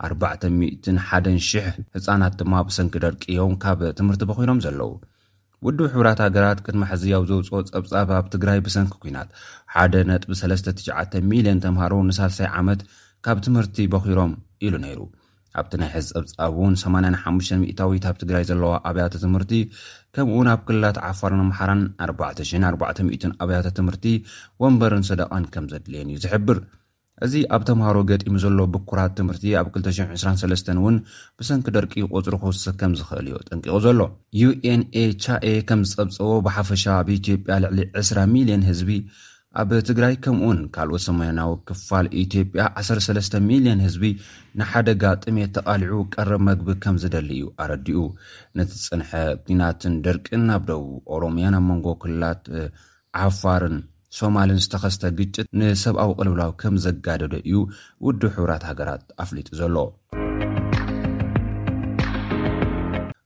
41,0000 0.09 1.71
ህፃናት 1.97 2.35
ድማ 2.41 2.53
ብሰንኪ 2.69 2.95
ደርቂ 3.05 3.23
ዮም 3.39 3.55
ካብ 3.63 3.79
ትምህርቲ 3.99 4.21
ብኮይኖም 4.31 4.61
ዘለዉ 4.67 4.91
ውድብ 5.65 5.81
ሕብራት 5.93 6.19
ሃገራት 6.25 6.59
ቅድማ 6.65 6.83
ሕዝያብ 6.91 7.23
ዘውፅኦ 7.29 7.57
ጸብጻብ 7.69 8.09
ኣብ 8.17 8.25
ትግራይ 8.33 8.59
ብሰንኪ 8.65 8.93
ኩናት 9.01 9.29
ሓደ 9.73 9.93
ነጥቢ 10.09 10.29
39ሚልዮን 10.39 11.59
ተምሃሩ 11.65 11.93
ንሳልሳይ 12.07 12.47
ዓመት 12.59 12.79
ካብ 13.25 13.37
ትምህርቲ 13.47 13.77
በኺሮም 13.93 14.31
ኢሉ 14.67 14.73
ነይሩ 14.85 14.99
ኣብቲ 15.61 15.73
ናይ 15.81 15.89
ሕዚ 15.95 16.07
ፀብጻብ 16.15 16.51
እውን 16.59 16.73
85ታዊትብ 16.83 18.17
ትግራይ 18.21 18.43
ዘለዋ 18.49 18.73
ኣብያተ 18.89 19.13
ትምህርቲ 19.25 19.53
ከምኡውንብ 20.15 20.61
ክልላት 20.69 20.97
ዓፋርን 21.09 21.43
ኣምሓራን 21.45 21.83
4040 22.09 23.37
ኣብያተ 23.43 23.67
ትምህርቲ 23.79 24.05
ወንበርን 24.63 25.05
ስደቐን 25.11 25.45
ከም 25.55 25.67
ዘድልየን 25.73 26.11
እዩ 26.13 26.19
ዝሕብር 26.25 26.59
እዚ 27.25 27.33
ኣብ 27.55 27.61
ተምሃሮ 27.69 27.97
ገጢሙ 28.09 28.35
ዘሎ 28.43 28.59
ብኩራት 28.73 29.11
ትምህርቲ 29.17 29.43
ኣብ 29.59 29.67
223 29.79 30.69
እውን 30.81 30.95
ብሰንኪ 31.39 31.65
ደርቂ 31.75 31.91
ቁፅሪ 32.17 32.35
ክውስ 32.43 32.61
ከም 32.79 32.93
ዝኽእል 32.99 33.27
ዮ 33.31 33.35
ጠንቂቑ 33.47 33.75
ዘሎ 33.85 33.99
ዩኤንኤቻኤ 34.41 35.45
ከም 35.71 35.81
ዝፀብፀቦ 35.89 36.29
ብሓፈሻ 36.47 36.83
ኣብ 37.01 37.09
ኢትዮጵያ 37.17 37.55
ልዕሊ 37.65 37.79
200ሚልዮን 38.01 38.63
ህዝቢ 38.69 38.89
ኣብ 39.61 39.69
ትግራይ 39.89 40.13
ከምኡውን 40.23 40.59
ካልኦት 40.75 41.03
ሰሜናዊ 41.07 41.51
ክፋል 41.69 42.05
ኢትዮጵያ 42.23 42.65
13ሚል0ን 42.89 43.79
ህዝቢ 43.87 44.03
ንሓደጋ 44.59 45.03
ጥሜየት 45.23 45.51
ተቓሊዑ 45.59 45.95
ቀረብ 46.15 46.41
መግቢ 46.49 46.67
ከም 46.85 46.97
ዝደሊ 47.05 47.29
እዩ 47.37 47.47
ኣረዲኡ 47.63 47.99
ነቲፅንሐ 48.59 49.09
ኩናትን 49.45 49.95
ደርቅን 50.07 50.43
ናብ 50.49 50.63
ደቡ 50.71 50.83
ኦሮምያን 51.17 51.59
ኣብ 51.59 51.65
መንጎ 51.71 51.87
ክልላት 52.03 52.43
ዓፋርን 53.25 53.77
ሶማልን 54.17 54.57
ዝተኸስተ 54.63 55.03
ግጭት 55.17 55.47
ንሰብኣዊ 55.59 56.09
ቐልውላው 56.19 56.51
ከም 56.61 56.75
ዘጋደዶ 56.85 57.33
እዩ 57.49 57.53
ውዱ 58.05 58.21
ሕብራት 58.35 58.63
ሃገራት 58.69 59.03
ኣፍሊጡ 59.23 59.47
ዘሎ 59.59 59.75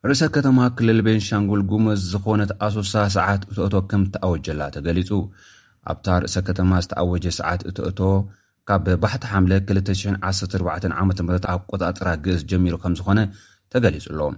ርእሰ 0.09 0.23
ከተማ 0.35 0.57
ክልል 0.79 0.99
ቤን 1.05 1.21
ሻንጉል 1.27 1.61
ጉመዝ 1.71 2.01
ዝኾነት 2.13 2.51
ኣሶሳ 2.65 2.93
ሰዓት 3.17 3.43
እቶእቶ 3.51 3.73
ከም 3.91 4.01
እተኣወጀላ 4.07 4.61
ተገሊጹ 4.75 5.09
ኣብታ 5.91 6.05
ርእሰ 6.23 6.35
ከተማ 6.49 6.71
ዝተኣወጀ 6.85 7.25
ሰዓት 7.39 7.61
እትእቶ 7.69 7.99
ካብ 8.69 8.85
ባሕቲ 9.01 9.23
ሓምለ 9.31 9.53
214ዓም 9.71 11.09
ኣቆጣፅራ 11.55 12.07
ግእስ 12.25 12.43
ጀሚሩ 12.51 12.75
ከም 12.83 12.93
ዝኾነ 12.99 13.19
ተገሊጹ 13.73 14.05
ኣሎዎም 14.13 14.37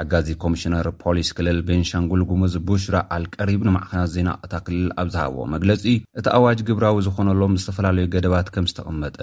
ሓጋዚ 0.00 0.28
ኮሚሽነር 0.42 0.86
ፖሊስ 1.02 1.28
ክልል 1.36 1.58
ቤንሻንጉልጉሙዝ 1.68 2.52
ቡሽራኣል 2.66 3.24
ቀሪብ 3.36 3.60
ንማዕኸናት 3.68 4.10
ዜና 4.14 4.28
እታ 4.46 4.52
ክልል 4.66 4.90
ኣብ 5.02 5.08
ዝሃቦ 5.14 5.36
መግለጺ 5.54 5.82
እቲ 6.20 6.26
ኣዋጅ 6.38 6.58
ግብራዊ 6.68 6.98
ዝኾነሎም 7.06 7.54
ዝተፈላለዩ 7.62 8.06
ገደባት 8.14 8.48
ከም 8.56 8.66
ዝተቕመጠ 8.70 9.16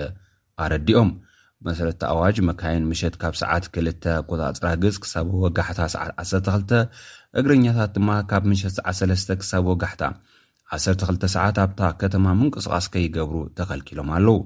ኣረዲኦም 0.64 1.12
ብመሰረቲ 1.66 2.02
ኣዋጅ 2.14 2.38
መካይን 2.50 2.84
ምሸት 2.92 3.16
ካብ 3.22 3.36
ሰዓት 3.42 3.64
2 3.78 4.10
ኣቈጣጽራ 4.18 4.68
ግጽ 4.84 4.98
ክሳብ 5.04 5.30
ወጋሕታ 5.44 5.80
ሰዓት 5.96 6.12
12 6.34 6.76
እግርኛታት 7.42 7.92
ድማ 7.98 8.10
ካብ 8.32 8.44
ምሸት 8.52 8.74
ሰዓት 8.80 8.98
3ስ 9.04 9.26
ክሳብ 9.44 9.64
ወጋሕታ 9.72 10.04
12 10.82 11.26
ሰዓት 11.36 11.58
ኣብታ 11.66 11.82
ከተማ 12.02 12.26
ምንቅስቓስ 12.42 12.88
ከይገብሩ 12.96 13.38
ተኸልኪሎም 13.60 14.12
ኣለዉ 14.18 14.38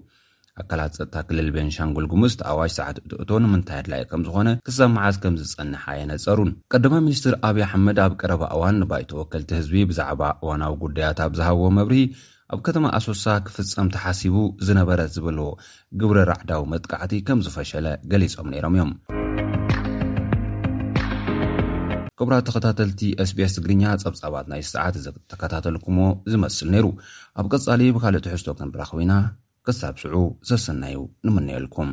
ኣካላት 0.61 0.93
ፀጥታ 0.99 1.15
ክልል 1.27 1.47
ቤንሻንጉል 1.55 2.05
ጉሙስቲኣዋሽ 2.11 2.71
ሰዓት 2.79 2.97
እቲእቶ 3.01 3.29
ንምንታይ 3.43 3.77
ኣድላይ 3.81 4.01
ከም 4.11 4.21
ዝኾነ 4.27 4.49
ክሰማዓዝ 4.67 5.15
ከም 5.23 5.35
ዝጸንሓ 5.41 5.83
የነፀሩን 5.99 6.51
ቀዳማ 6.73 6.93
ሚኒስትር 7.05 7.33
ኣብዪ 7.49 7.61
ኣሕመድ 7.67 7.99
ኣብ 8.05 8.13
ቀረባ 8.21 8.41
እዋን 8.55 8.75
ንባይተ 8.81 9.11
ወከልቲ 9.19 9.49
ህዝቢ 9.59 9.75
ብዛዕባ 9.91 10.21
እዋናዊ 10.43 10.73
ጉዳያት 10.83 11.19
ኣብ 11.25 11.33
ዝሃብዎ 11.39 11.67
መብርሂ 11.79 11.99
ኣብ 12.53 12.59
ከተማ 12.67 12.85
ኣሶሳ 12.97 13.25
ክፍጸም 13.47 13.87
ተሓሲቡ 13.95 14.35
ዝነበረ 14.67 14.99
ዝበልዎ 15.15 15.47
ግብረ 16.01 16.19
ራዕዳዊ 16.33 16.61
መጥቃዕቲ 16.75 17.13
ከም 17.29 17.41
ዝፈሸለ 17.47 17.87
ገሊፆም 18.13 18.47
ነይሮም 18.53 18.73
እዮም 18.77 18.91
ክብራት 22.19 22.45
ተኸታተልቲ 22.47 23.01
sbs 23.27 23.51
ትግርኛ 23.57 23.83
ጸብጻባት 24.01 24.47
ናይ 24.51 24.61
ሰዓት 24.71 24.95
እተከታተልኩምዎ 25.01 26.07
ዝመስል 26.31 26.67
ነይሩ 26.73 26.85
ኣብ 27.39 27.45
ቀጻሊ 27.55 27.81
ብካልእ 27.95 28.23
ትሕዝቶ 28.25 28.47
ክንራኽቢ 28.59 28.99
ኢና 29.05 29.13
እሳብ 29.71 29.95
ስዑ 30.01 30.15
ዘሰናዩ 30.49 30.97
ንምንአልኩም 31.25 31.89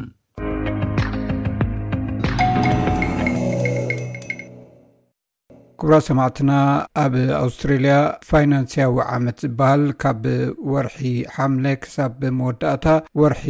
ኩብራ 5.80 5.94
ሰማዕትና 6.06 6.52
ኣብ 7.02 7.14
ኣውስትሬልያ 7.44 7.96
ፋይናንስያዊ 8.28 8.94
ዓመት 9.16 9.40
ዝበሃል 9.44 9.82
ካብ 10.02 10.22
ወርሒ 10.72 11.00
ሓምለ 11.34 11.66
ክሳብ 11.82 12.22
መወዳእታ 12.38 12.86
ወርሒ 13.22 13.44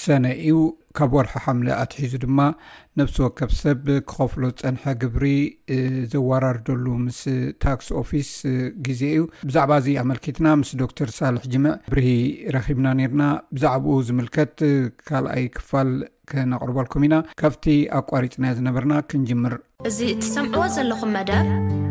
ሰነ 0.00 0.24
እዩ 0.48 0.56
ካብ 0.98 1.12
ወርሒ 1.16 1.32
ሓምለ 1.42 1.68
ኣትሒዙ 1.82 2.12
ድማ 2.22 2.38
ነፍሲ 3.00 3.16
ወከብ 3.24 3.50
ሰብ 3.58 3.82
ክኸፍሎ 4.10 4.42
ዝፀንሐ 4.60 4.82
ግብሪ 5.02 5.24
ዘዋራርደሉ 6.12 6.86
ምስ 7.02 7.20
ታክስ 7.64 7.88
ኦፊስ 8.00 8.30
ግዜ 8.86 9.02
እዩ 9.16 9.20
ብዛዕባ 9.48 9.72
እዙ 9.82 9.86
ኣመልኪትና 10.02 10.46
ምስ 10.62 10.70
ዶክተር 10.82 11.08
ሳልሕ 11.18 11.44
ጅምዕ 11.52 11.74
ብርሂ 11.92 12.08
ረኺብና 12.56 12.86
ነይርና 13.00 13.22
ብዛዕባኡ 13.56 13.94
ዝምልከት 14.08 14.54
ካልኣይ 15.10 15.44
ክፋል 15.58 15.90
ክነቕርበልኩም 16.32 17.04
ኢና 17.08 17.16
ካብቲ 17.42 17.66
ኣቋሪፅና 18.00 18.44
ዝነበርና 18.58 18.96
ክንጅምር 19.10 19.54
እዚ 19.92 19.98
ትሰምዕዎ 20.24 20.64
ዘለኹም 20.78 21.12
መደብ 21.18 21.46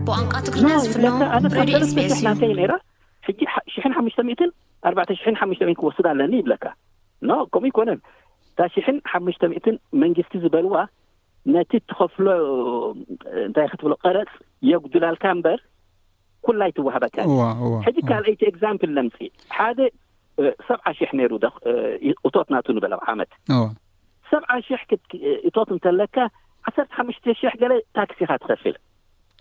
ብቋንቃትኣርሕናተይ 0.09 2.51
ሕጂ 3.27 3.41
ሽሕን 3.75 3.93
ሓሙሽተ 3.95 4.19
ሚትን 4.31 4.51
ኣርባዕተ 4.89 5.09
ሽሕን 5.21 5.35
ሓሙሽተ 5.39 5.63
ት 5.67 5.73
ክወስድ 5.79 6.05
ኣለኒ 6.13 6.33
ይብለካ 6.41 6.65
ኖ 7.29 7.33
ከምኡ 7.53 7.65
ይኮነን 7.69 7.99
እ 8.67 8.71
ሽሕን 8.75 8.97
ሓሙሽተ 9.11 9.41
ምእትን 9.51 9.75
መንግስቲ 10.03 10.39
ዝበልዋ 10.43 10.75
ነቲ 11.55 11.71
እትኸፍሎ 11.81 12.27
እንታይ 13.47 13.67
ከትብሎ 13.71 13.91
ቀረፅ 14.03 14.31
የጉዱላልካ 14.69 15.23
እምበር 15.35 15.59
ኩላይ 16.47 16.71
ትዋህበካ 16.77 17.17
ሕጂ 17.85 17.97
ካልአይቲ 18.09 18.41
ኤግዛምፕል 18.51 18.91
ለምጽእ 18.97 19.29
ሓደ 19.57 19.79
ሰዓ 20.67 20.85
ሽሕ 20.99 21.09
ነይሩ 21.19 21.31
እቶት 22.27 22.47
ናቱ 22.53 22.67
ንበለ 22.75 22.93
ዓመት 23.13 23.31
ሰዓ 24.31 24.49
ሽሕ 24.67 24.83
እቶት 25.49 25.69
እንተለካ 25.77 26.17
ዓሰርተ 26.69 26.91
ሓሙሽተ 26.99 27.25
ሽሕ 27.41 27.53
ገለ 27.63 27.73
ታክሲኻ 27.99 28.29
ትኸፊል 28.43 28.77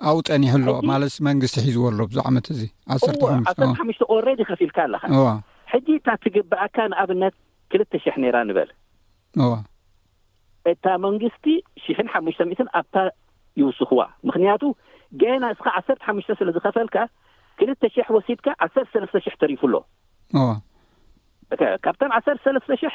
ኣብኡ 0.08 0.18
ጠኒሕኣሎ 0.30 0.68
ማለ 0.90 1.04
መንግስቲ 1.28 1.56
ሒዝዎ 1.66 1.84
ኣሎ 1.90 2.00
ብዙ 2.10 2.18
ዕመት 2.30 2.48
እዙ 2.54 2.60
ዓዓሓሽ 3.52 4.02
ኦሬ 4.16 4.26
ኸፊልካ 4.52 4.78
ኣለኻ 4.88 5.02
ሕጂ 5.72 5.86
እታ 6.00 6.08
ትግብአካ 6.24 6.76
ንኣብነት 6.92 7.34
ክልተ 7.72 7.92
ሽሕ 8.04 8.14
ነይራ 8.24 8.36
ንበል 8.50 8.70
ዋ 9.50 9.56
እታ 10.70 10.86
መንግስቲ 11.04 11.44
ሽሕንሓሙሽተ 11.84 12.40
ትን 12.60 12.68
ኣብታ 12.80 12.96
ይውስኽዋ 13.60 14.00
ምክንያቱ 14.28 14.62
ገና 15.22 15.44
እስኻ 15.54 15.66
ዓሰርተ 15.78 16.00
ሓሙሽተ 16.06 16.30
ስለ 16.40 16.48
ዝከፈልካ 16.56 16.96
ክልተ 17.58 17.82
ሽሕ 17.94 18.08
ወሲድካ 18.16 18.46
ዓሰስተ 18.64 19.14
ሽሕ 19.26 19.34
ተሪፉሎ 19.42 19.74
ካብቶም 21.84 22.12
ዓሰስተሽሕ 22.18 22.92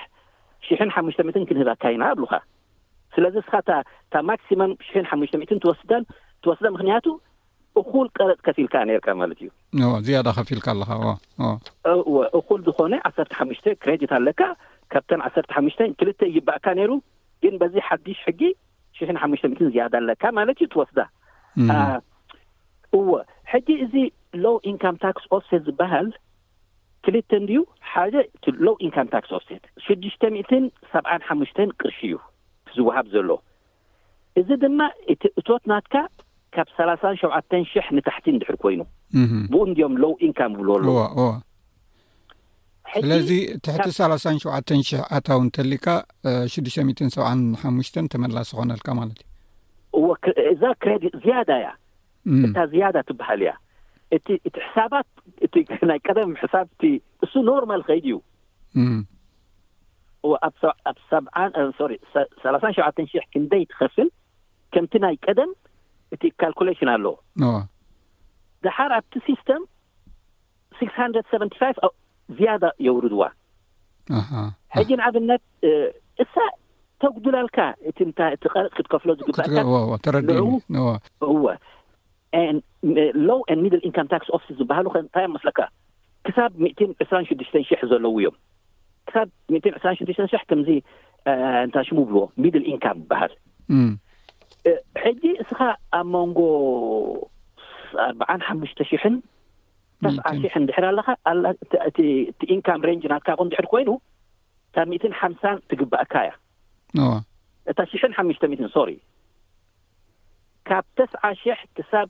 ሽሓሽተ 0.68 1.20
ትን 1.38 1.46
ክንህበካ 1.50 1.84
ኢና 1.96 2.04
ኣብሉካ 2.16 2.34
ስለዚ 3.16 3.36
እስኻ 3.44 3.54
ታ 4.14 4.18
ማክሲመም 4.30 4.72
ሽሓሙሽተ 4.90 5.38
ትን 5.50 5.60
ወስንትወስዳ 5.72 6.66
ምክንያቱ 6.76 7.06
እኩል 7.82 8.08
ቀረፅ 8.18 8.40
ከሲኢልካ 8.46 8.76
ነርካ 8.88 9.08
ማለት 9.22 9.38
እዩ 9.44 9.50
ዝያዳ 10.08 10.28
ኸፊ 10.38 10.50
ኢልካ 10.56 10.68
ኣለካ 10.76 10.92
እኩል 12.40 12.60
ዝኾነ 12.68 12.94
ዓተ 13.10 13.18
ሓሙሽተ 13.38 13.66
ሬዲት 13.90 14.12
ኣለካ 14.18 14.42
ካብተን 14.94 15.22
ዓሰርተ 15.28 15.50
ሓሙሽተን 15.58 15.92
ክልተ 16.00 16.22
ይባእካ 16.38 16.66
ነይሩ 16.80 16.92
ግን 17.44 17.54
በዚ 17.62 17.76
ሓዱሽ 17.88 18.20
ሕጊ 18.28 18.42
ሽሕን 18.98 19.18
ሓሙሽተ 19.22 19.46
ሚትን 19.54 19.70
ዝያዳ 19.74 19.94
ኣለካ 20.02 20.24
ማለት 20.40 20.58
ዩ 20.64 20.66
ትወስዳ 20.74 21.00
እዎ 22.98 23.08
ሕጂ 23.54 23.68
እዚ 23.86 23.96
ሎው 24.44 24.56
ኢንካም 24.72 24.96
ታክስ 25.06 25.24
ኦሴት 25.38 25.64
ዝበሃል 25.68 26.08
ክልተ 27.06 27.32
እንድዩ 27.42 27.60
ሓደ 27.92 28.16
እቲ 28.36 28.46
ሎው 28.68 28.76
ኢንካም 28.88 29.08
ታክስ 29.14 29.32
ኦሴት 29.38 29.64
ሽድሽተ 29.86 30.22
ሚትን 30.38 30.64
ሰብዓን 30.94 31.24
ሓሙሽተን 31.30 31.72
ቅርሺ 31.82 32.00
እዩ 32.10 32.18
ዝወሃብ 32.76 33.08
ዘሎ 33.16 33.30
እዚ 34.42 34.50
ድማ 34.64 34.80
እቲ 35.14 35.24
እቶት 35.40 35.64
ናትካ 35.72 35.96
ካብ 36.56 36.68
ሰላሳን 36.78 37.16
ሸዓተን 37.22 37.64
ሽሕ 37.72 37.88
ንታሕቲ 37.98 38.26
እንድሕር 38.34 38.58
ኮይኑ 38.64 38.82
ብኡ 39.52 39.62
እንድኦም 39.70 39.96
ሎው 40.04 40.14
ኢንካም 40.28 40.52
ይብል 40.58 40.70
ኣሎዎ 40.76 40.98
ስለዚ 42.92 43.30
ትሕቲ 43.66 43.86
3ሳን 44.00 44.36
ሸዓተን 44.44 44.82
ሽሕ 44.88 45.02
ኣታው 45.18 45.40
ንተሊካ 45.48 45.86
ሽዱሽተት 46.54 47.14
7ዓን 47.18 47.40
ሓሙሽተ 47.62 47.96
ተመላስ 48.14 48.50
ኮነልካ 48.60 48.88
ማለት 49.00 49.22
እዩ 49.98 50.10
እዛ 50.54 50.64
ሬ 50.90 51.12
ዝያዳ 51.24 51.50
እያ 51.62 51.70
እታ 52.48 52.58
ዝያዳ 52.74 52.98
ትበሃል 53.10 53.42
እያ 53.46 53.54
እቲ 54.18 54.28
እቲ 54.48 54.56
ሕሳባት 54.68 55.08
እ 55.46 55.48
ናይ 55.90 56.00
ቀደም 56.08 56.32
ሕሳብቲ 56.42 56.82
እሱ 57.26 57.34
ኖርማል 57.52 57.82
ከይድ 57.88 58.06
እዩ 58.10 58.18
ኣኣብ 60.30 60.54
ሰን 61.10 61.24
3ን 62.44 62.74
ሸተን 62.80 63.08
ሽ 63.14 63.24
እንደይ 63.40 63.64
ትኸፍል 63.74 64.10
ከምቲ 64.76 64.94
ናይ 65.06 65.16
ቀደም 65.28 65.52
እቲ 66.16 66.24
ካልኩሌሽን 66.44 66.90
ኣለዎ 66.96 67.14
ድሓር 68.66 68.92
ኣብቲ 69.00 69.16
ሲስተም 69.30 69.64
6ሰ 70.86 71.92
ዝያደ 72.38 72.66
የው 72.86 72.96
ሩድዋሕጂ 73.04 74.10
ንዓብነት 75.02 75.44
እሳ 76.24 76.36
ተጉዱላልካ 77.04 77.60
እቀልፅ 77.92 78.16
ክትከፍሎ 78.78 79.10
ዝግእንዉ 79.20 79.72
ሎው 83.30 83.40
ሚድ 83.64 83.76
ኢንካ 83.88 83.98
ታክ 84.14 84.24
ዝበሃሉ 84.60 84.88
ከታይ 84.96 85.28
መስለካ 85.36 85.60
ክሳብ 86.28 86.52
እት 86.68 86.80
ዕስራሽዱሽተን 87.04 87.64
ሽሕ 87.70 87.80
ዘለዉ 87.92 88.16
እዮም 88.22 88.36
ክሳብ 89.08 89.28
ዕስራ 89.80 89.90
ሽድሽተን 90.00 90.28
ሽሕ 90.34 90.42
ከምዚ 90.50 90.70
እታይ 91.66 91.84
ሽሙ 91.88 91.98
ብልዎ 92.10 92.22
ሚድ 92.44 92.56
ኢንካም 92.72 92.98
ይበሃል 93.04 93.34
ሕጂ 95.04 95.24
እስኻ 95.44 95.60
ኣብ 96.00 96.08
መንጎ 96.16 96.40
ኣርዓን 98.06 98.42
ሓሙሽተ 98.50 98.80
ሽሕን 98.92 99.16
ተስዓ 100.06 100.28
ሽሕ 100.42 100.54
እንድሕራ 100.62 100.86
ኣለካ 100.92 101.10
ቲኢካም 102.42 102.80
ን 102.90 103.00
ናትካቁ 103.14 103.40
ንድሕር 103.48 103.68
ኮይኑ 103.74 103.90
እታ 104.70 104.78
እትን 104.98 105.14
ሓምሳን 105.22 105.56
ትግብእካእያ 105.72 106.32
እታ 107.72 107.80
ሽ 107.92 108.04
ሓሙሽተ 108.20 108.44
ትን 108.60 108.98
ካብ 110.70 110.84
ተስዓ 111.00 111.24
ሽሕ 111.42 111.60
ክሳብ 111.78 112.08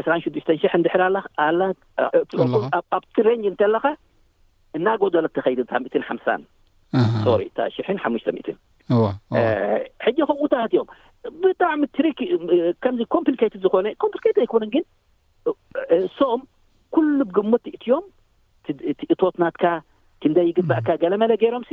ዕስራሽዱሽተን 0.00 0.58
ሕ 0.64 0.72
ንድሕራኣኣብቲ 0.82 1.96
ሬንጅ 3.28 3.46
እተለካ 3.54 3.86
እናጎደሎ 4.78 5.26
ተኸይድ 5.38 5.60
እታ 5.64 5.72
ሓምሳንእ 6.10 7.66
ሽ 7.76 7.86
ሓሙሽተ 8.04 8.28
ትን 8.48 8.58
ሕጂ 10.06 10.18
ከውታት 10.30 10.72
እዮም 10.74 10.88
ብጣዕሚ 11.42 11.82
ትሪክ 11.96 12.18
ከምዚ 12.84 13.02
ኮፕ 13.12 13.26
ዝኮነ 13.64 13.86
ኣይኮነ 14.42 14.64
ግን 14.74 14.84
ኩሉ 16.96 17.20
ግሙት 17.36 17.64
እትዮም 17.76 18.06
ቲ 19.00 19.06
እቶት 19.14 19.34
ናትካ 19.42 19.64
ክንደይ 20.22 20.46
ይግባእካ 20.50 20.88
ገለ 21.02 21.14
መለ 21.22 21.32
ገይሮምሲ 21.42 21.72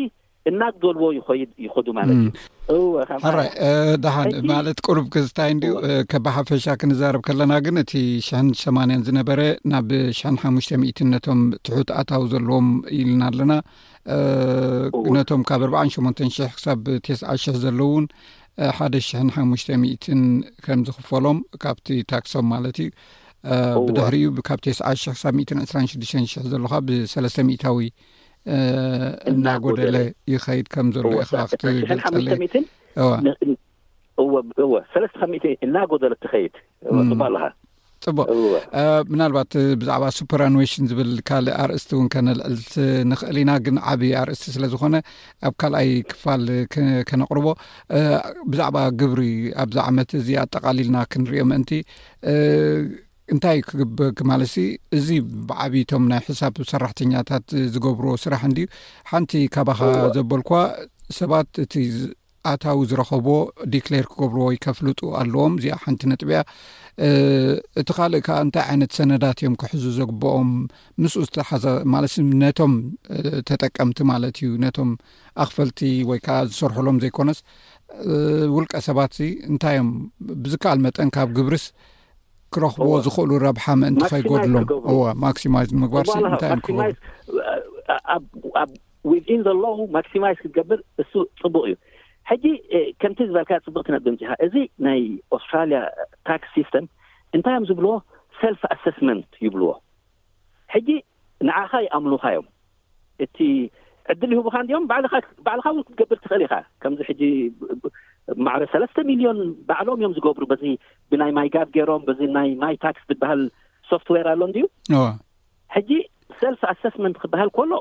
እናግደልዎ 0.49 1.03
ይኮይድ 1.17 1.49
ይኮዱ 1.63 1.87
ማለት 1.97 2.19
እሃራይ 3.17 3.49
ድሓን 4.03 4.27
ማለት 4.51 4.77
ቅሩብ 4.85 5.05
ክዝታይ 5.13 5.49
እንድ 5.55 5.63
ከብሓፈሻ 6.11 6.65
ክንዛርብ 6.81 7.21
ከለና 7.27 7.53
ግን 7.65 7.75
እቲ 7.81 7.93
ሽን 8.27 8.47
8ያን 8.61 9.03
ዝነበረ 9.07 9.41
ናብ 9.73 9.91
ሽሓሙሽ 10.19 10.67
0ን 10.75 11.07
ነቶም 11.13 11.41
ትሑት 11.67 11.89
ኣታዊ 11.99 12.23
ዘለዎም 12.33 12.69
ኢልና 12.99 13.23
ኣለና 13.29 13.51
ነቶም 15.17 15.43
ካብ 15.51 15.63
8ንተን 15.81 16.31
0ሕ 16.41 16.49
ክሳብ 16.57 16.81
ተስ 17.07 17.21
0ሕ 17.35 17.55
ዘለዉውን 17.65 18.07
ሓደ 18.79 18.95
ሽሓሙሽተ 19.09 19.69
ከም 20.65 20.79
ዝኽፈሎም 20.89 21.37
ካብቲ 21.65 21.87
ታክሶም 22.13 22.47
ማለት 22.55 22.79
እዩ 22.85 22.89
ብድሕሪ 23.87 24.15
ኡ 24.29 24.31
ብካብ 24.37 24.59
ተስ 24.65 24.79
ሳብ 25.21 25.35
26 25.51 26.15
0 26.15 26.49
ዘለኻ 26.51 26.71
ብሰለስተታዊ 26.87 27.77
እናጎደለ 29.31 29.95
ይኸይድ 30.33 30.67
ከም 30.73 30.87
ዘሎ 30.97 31.07
ኢኻ 31.23 31.33
ክት 31.49 31.61
እናጎደለ 35.65 36.13
ትኸይድቡቅ 36.25 37.05
ኣ 37.23 37.25
ፅቡቅ 38.05 38.27
ምናልባት 39.11 39.51
ብዛዕባ 39.81 40.03
ሱፐርሽን 40.19 40.85
ዝብል 40.91 41.11
ካልእ 41.29 41.55
ኣርእስቲ 41.63 41.89
እውን 41.95 42.07
ከነልዕልት 42.13 42.71
ንኽእል 43.09 43.37
ኢና 43.41 43.51
ግን 43.65 43.75
ዓብዪ 43.89 44.11
ኣርእስቲ 44.21 44.43
ስለ 44.55 44.63
ዝኾነ 44.71 44.95
ኣብ 45.47 45.53
ካልኣይ 45.63 45.89
ክፋል 46.11 46.43
ከነቕርቦ 47.09 47.47
ብዛዕባ 48.53 48.77
ግብሪ 49.01 49.21
ኣብዛ 49.65 49.77
ዓመት 49.91 50.09
እዚ 50.19 50.27
ኣጠቃሊልና 50.43 50.97
ክንሪኦ 51.13 51.43
ምእንቲ 51.51 51.69
እንታይ 53.33 53.57
ክግበ 53.67 53.99
ማለሲ 54.29 54.55
እዚ 54.97 55.07
ብዓብቶም 55.49 56.03
ናይ 56.11 56.21
ሕሳብ 56.27 56.55
ሰራሕተኛታት 56.71 57.45
ዝገብሮ 57.73 58.07
ስራሕ 58.23 58.41
ንድዩ 58.51 58.65
ሓንቲ 59.11 59.31
ከባኻ 59.55 59.79
ዘበልኳ 60.15 60.49
ሰባት 61.19 61.49
እቲ 61.65 61.73
ኣታዊ 62.51 62.77
ዝረከቦ 62.89 63.27
ዲክሌር 63.73 64.05
ክገብርዎ 64.11 64.43
ወይ 64.49 64.57
ከፍልጡ 64.65 64.99
ኣለዎም 65.19 65.53
እዚኣ 65.59 65.75
ሓንቲ 65.83 66.01
ነጥብያ 66.11 66.37
እቲ 67.81 67.87
ካልእ 67.97 68.21
ከዓ 68.27 68.37
እንታይ 68.45 68.63
ዓይነት 68.71 68.91
ሰነዳት 68.97 69.37
እዮም 69.41 69.55
ክሕዙ 69.61 69.83
ዘግብኦም 69.99 70.49
ምስኡ 71.03 71.23
ተሓ 71.37 71.49
ማለሲ 71.95 72.15
ነቶም 72.43 72.73
ተጠቀምቲ 73.49 73.97
ማለት 74.11 74.37
እዩ 74.45 74.49
ነቶም 74.65 74.91
ኣኽፈልቲ 75.45 75.79
ወይ 76.11 76.21
ከዓ 76.27 76.39
ዝሰርሕሎም 76.49 76.97
ዘይኮነስ 77.05 77.39
ውልቀ 78.57 78.73
ሰባት 78.89 79.13
እዚ 79.23 79.29
እንታይ 79.51 79.77
ዮም 79.81 79.89
ብዝከኣል 80.43 80.79
መጠን 80.87 81.09
ካብ 81.17 81.29
ግብርስ 81.39 81.65
ክረኽብዎ 82.55 82.95
ዝኽእሉ 83.05 83.31
ረብሓ 83.45 83.63
ምእንኸይገድሎምዋማክሲማይ 83.81 85.65
ምግባር 85.83 86.05
ማኣብ 86.77 88.23
ወኢን 89.11 89.39
ዘለዉ 89.45 89.77
ማክሲማይዝ 89.95 90.37
ክትገብር 90.41 90.79
እሱ 91.01 91.11
ፅቡቅ 91.41 91.63
እዩ 91.69 91.75
ሕጂ 92.31 92.43
ከምቲ 93.01 93.19
ዝበልካ 93.29 93.51
ፅቡቅ 93.67 93.83
ትናደምፂካ 93.87 94.31
እዚ 94.45 94.55
ናይ 94.87 95.01
ኣስትራሊያ 95.37 95.79
ታክስ 96.27 96.49
ሲስተም 96.57 96.85
እንታይእዮም 97.37 97.65
ዝብልዎ 97.69 97.93
ሰልፍ 98.41 98.61
ኣሰስመንት 98.75 99.31
ይብልዎ 99.45 99.71
ሕጂ 100.75 100.89
ንዓኻ 101.49 101.71
ይኣምሉካ 101.85 102.25
ዮም 102.35 102.47
እቲ 103.25 103.37
ዕድል 104.11 104.31
ይህቡካ 104.35 104.57
ዲኦም 104.69 104.85
ባዕልካ 104.91 105.67
ውን 105.73 105.83
ክትገብር 105.87 106.19
ትኽእል 106.23 106.43
ኢካ 106.47 106.55
ከምዚ 106.83 106.99
ሕ 107.09 107.17
ማዕበ 108.45 108.63
ሰለስተ 108.73 108.97
ሚሊዮን 109.11 109.37
ባዕሎም 109.69 109.97
እዮም 110.01 110.13
ዝገብሩ 110.17 110.43
በዚ 110.51 110.63
ብናይ 111.11 111.31
ማይ 111.37 111.47
ጋብ 111.55 111.67
ገይሮም 111.75 112.03
በዚ 112.07 112.19
ናይ 112.37 112.49
ማይ 112.63 112.75
ታክስ 112.83 113.03
ዝበሃል 113.11 113.41
ሶፍትዌር 113.89 114.27
ኣሎ 114.33 114.41
ድዩ 114.55 114.65
ሕጂ 115.75 115.89
ሰልፍ 116.41 116.61
አሰስመንት 116.73 117.17
ክበሃል 117.23 117.49
ከሎ 117.57 117.71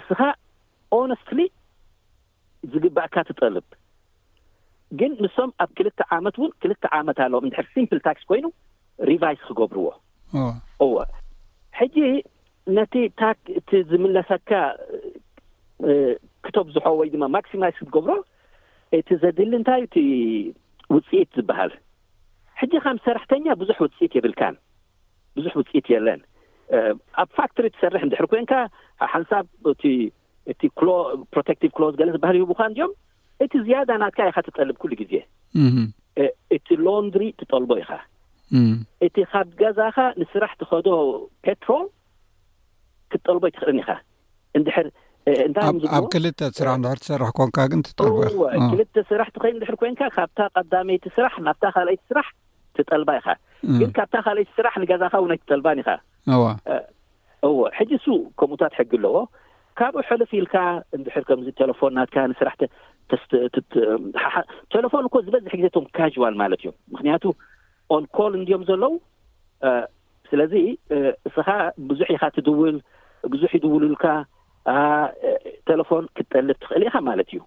እስኻ 0.00 0.18
ነስትሊ 1.12 1.40
ዝግባእካ 2.72 3.14
ትጠልብ 3.28 3.66
ግን 5.00 5.12
ንሶም 5.24 5.50
ኣብ 5.62 5.70
ክልተ 5.78 6.00
ዓመት 6.16 6.36
እውን 6.40 6.50
ክልተ 6.62 6.82
ዓመት 6.98 7.18
ኣለዎም 7.24 7.44
እንድሕር 7.46 7.66
ሲምፕል 7.74 8.00
ታክስ 8.06 8.24
ኮይኑ 8.30 8.46
ሪቫይስ 9.10 9.42
ክገብርዎ 9.48 9.86
እዎ 10.84 10.92
ሕጂ 11.80 11.96
ነቲ 12.78 12.94
ታ 13.20 13.30
እቲ 13.60 13.70
ዝምለሰካ 13.90 14.50
ክቶ 16.46 16.56
ዝሖ 16.74 16.84
ወይ 17.00 17.08
ድማ 17.14 17.24
ማክሲማይዝ 17.36 17.76
ክትገብሮ 17.80 18.10
እቲ 18.98 19.08
ዘድሊ 19.22 19.50
እንታይ 19.58 19.82
እቲ 19.86 19.96
ውፅኢት 20.94 21.30
ዝበሃል 21.38 21.72
ሕጂ 22.60 22.72
ካም 22.84 22.96
ሰራሕተኛ 23.06 23.46
ብዙሕ 23.60 23.78
ውፅኢት 23.84 24.12
የብልካን 24.16 24.56
ብዙሕ 25.36 25.52
ውፅኢት 25.60 25.86
የለን 25.92 26.20
ኣብ 27.22 27.28
ፋክቶሪ 27.38 27.66
ትሰርሕ 27.74 28.02
እንድሕር 28.06 28.26
ኮንካ 28.32 28.52
ብሓንሳብ 29.02 29.44
እቲእቲሎ 30.52 30.88
ፕሮቴቭ 31.34 31.60
ክሎዝ 31.76 31.94
ገለ 32.00 32.08
ዝበሃል 32.16 32.36
ይህቡካ 32.38 32.62
ድኦም 32.78 32.92
እቲ 33.44 33.52
ዝያዳ 33.66 33.90
ናትካ 34.02 34.18
ኢኻ 34.30 34.38
ትጠልብ 34.46 34.76
ኩሉ 34.82 34.92
ጊዜ 35.02 35.14
እቲ 36.56 36.66
ሎንድሪ 36.86 37.24
ትጠልቦ 37.40 37.70
ኢኻ 37.82 37.92
እቲ 39.06 39.16
ካብ 39.32 39.48
ገዛኻ 39.60 39.96
ንስራሕ 40.20 40.52
ትኸዶ 40.60 40.88
ፔትሮል 41.44 41.86
ክትጠልቦ 43.10 43.44
ትኽልን 43.54 43.78
ኢኻ 43.84 43.90
እኣብ 45.44 46.04
ክልተስራሕ 46.12 46.74
ንድር 46.80 46.98
ትሰርሕ 47.04 47.30
ኮንካ 47.38 47.56
ግን 47.72 47.80
ትጠል 47.86 48.10
ክልተ 48.72 48.96
ስራሕ 49.10 49.26
ትኸይ 49.34 49.52
ድሕር 49.62 49.76
ኮይንካ 49.82 50.00
ካብታ 50.16 50.38
ቀዳመይቲ 50.56 51.04
ስራሕ 51.16 51.32
ናብታ 51.46 51.64
ካልአይቲ 51.76 52.02
ስራሕ 52.10 52.26
ትጠልባ 52.76 53.08
ኢኻ 53.20 53.26
ግን 53.80 53.90
ካብታ 53.98 54.14
ካልአይቲ 54.26 54.50
ስራሕ 54.58 54.72
ንገዛእካ 54.82 55.14
ውነይ 55.24 55.38
ትጠልባን 55.42 55.78
ኢኻዋ 55.82 56.44
እወ 57.48 57.58
ሕጂ 57.78 57.90
እሱ 58.00 58.06
ከምኡታትሕጊ 58.38 58.92
ኣለዎ 59.00 59.16
ካብኡ 59.78 59.96
ሕልፊ 60.08 60.30
ኢልካ 60.40 60.54
እንድሕር 60.96 61.24
ከምዚ 61.28 61.48
ቴለፎን 61.58 61.92
ናትካ 61.98 62.16
ንስራሕቴለፎን 62.32 65.02
እ 65.08 65.10
ኮ 65.14 65.16
ዝበዝሕ 65.28 65.54
ግዜቶም 65.60 65.84
ካዋል 65.98 66.34
ማለት 66.42 66.60
እዮም 66.64 66.74
ምክንያቱ 66.94 67.22
ኦንኮል 67.96 68.32
እንድዮም 68.40 68.62
ዘለዉ 68.70 68.92
ስለዚ 70.32 70.52
እስኻ 71.28 71.46
ብዙሕ 71.90 72.08
ኢኻ 72.16 72.22
ትድውል 72.36 72.76
ብዙሕ 73.32 73.50
ይድውልልካ 73.56 74.04
ቴለፎን 75.68 76.04
ክትጠልብ 76.16 76.56
ትኽእል 76.62 76.82
ኢኻ 76.88 76.96
ማለት 77.08 77.28
እዩ 77.32 77.40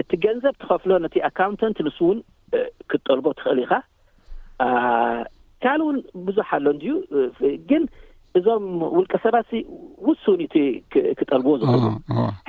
እቲ 0.00 0.10
ገንዘብ 0.24 0.54
ትኸፍሎ 0.62 0.90
ነቲ 1.04 1.14
ኣካውንታንት 1.28 1.78
ንስእውን 1.86 2.18
ክትጠልቦ 2.90 3.26
ትኽእል 3.38 3.58
ኢኻ 3.64 3.72
ካል 5.64 5.80
ውን 5.86 5.96
ብዙሕ 6.26 6.48
ኣሎ 6.58 6.66
እንድ 6.74 6.84
ግን 7.70 7.82
እዞም 8.38 8.64
ውልቀሰባሲ 8.96 9.50
ውሱን 10.08 10.40
ኢቲ 10.46 10.56
ክጠልብዎ 11.18 11.52
ዝክእኑ 11.62 11.86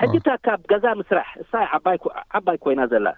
ሕጂታ 0.01 0.27
ካብ 0.45 0.59
ገዛ 0.71 0.85
ምስራሕ 0.99 1.29
እሳ 1.43 1.51
ይዓባይ 1.63 2.57
ኮይና 2.65 2.81
ዘላዋ 2.91 3.15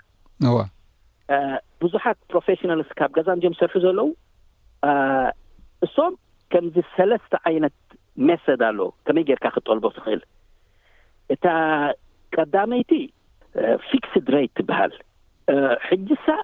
ብዙሓት 1.84 2.18
ፕሮፌሽናልስ 2.32 2.90
ካብ 3.00 3.12
ገዛ 3.18 3.28
እንዲዮም 3.36 3.56
ዝሰርሑ 3.58 3.82
ዘለዉ 3.86 4.10
እሶም 5.88 6.14
ከምዚ 6.54 6.76
ሰለስተ 6.96 7.34
ዓይነት 7.52 7.78
ሜሰድ 8.30 8.62
ኣሎ 8.70 8.80
ከመይ 9.06 9.24
ጌይርካ 9.30 9.46
ክጠልቦ 9.58 9.86
ትኽእል 9.98 10.24
እታ 11.34 11.48
ቀዳመይቲ 12.36 12.92
ፋክስድ 13.90 14.26
ሬ 14.34 14.38
ትበሃል 14.58 14.94
ሕጂ 15.88 16.08
ሳዕ 16.26 16.40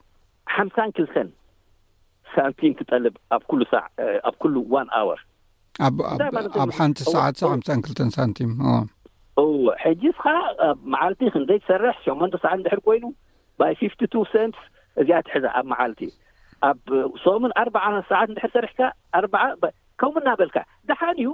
ሓምሳን 0.55 0.89
ክልተን 0.97 1.29
ሳንቲም 2.33 2.73
ክጠልብ 2.79 3.15
ኣብ 3.35 3.43
ኩሉ 3.51 3.61
ሰዕ 3.73 3.83
ኣብ 4.29 4.35
ኩሉ 4.43 4.55
ዋ 4.73 4.81
ኣውርኣብ 4.99 6.71
ሓንቲ 6.79 6.99
ሰት 7.13 7.35
ሳ 7.43 7.49
ሳን 7.67 7.79
ክተን 7.87 8.09
ሳንቲ 8.17 8.39
ሕጂስኻ 9.83 10.23
ኣብ 10.67 10.77
መዓልቲ 10.93 11.21
ክንዘይ 11.33 11.59
ትሰርሕ 11.63 11.95
ሸመንተ 12.05 12.33
ሰዓት 12.43 12.57
ንድሕር 12.61 12.81
ኮይኑ 12.87 13.03
ይ 13.73 13.75
ፊፍቱ 13.81 14.13
ንስ 14.49 14.57
እዚኣ 15.01 15.19
ትሕዛ 15.27 15.45
ኣብ 15.59 15.65
መዓልቲ 15.73 16.01
ኣብ 16.69 16.77
ሶሙን 17.25 17.51
ኣርባ 17.61 17.77
ሰዓት 18.09 18.27
ንድሕር 18.33 18.51
ሰርሕካ 18.55 18.79
ኣር 19.19 19.25
ከው 20.01 20.11
እናበልካ 20.21 20.57
ደሓን 20.89 21.17
ሁ 21.27 21.31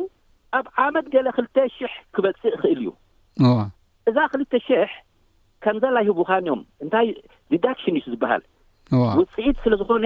ኣብ 0.58 0.66
ዓመድ 0.86 1.06
ገለ 1.16 1.28
ክልተ 1.38 1.56
ሽሕ 1.78 1.94
ክበፅእ 2.16 2.56
ኽእል 2.62 2.80
እዩ 2.84 2.88
ዋእዛ 3.44 4.18
ክልተ 4.32 4.54
ሽሕ 4.66 4.90
ከምዘላይሂቡካንኦም 5.64 6.62
እንታይ 6.84 7.08
ዲዳክሽን 7.52 7.96
ዩ 8.00 8.02
ዝበሃልዋ 8.14 9.04
ውፅኢት 9.20 9.58
ስለ 9.64 9.74
ዝኮነ 9.82 10.06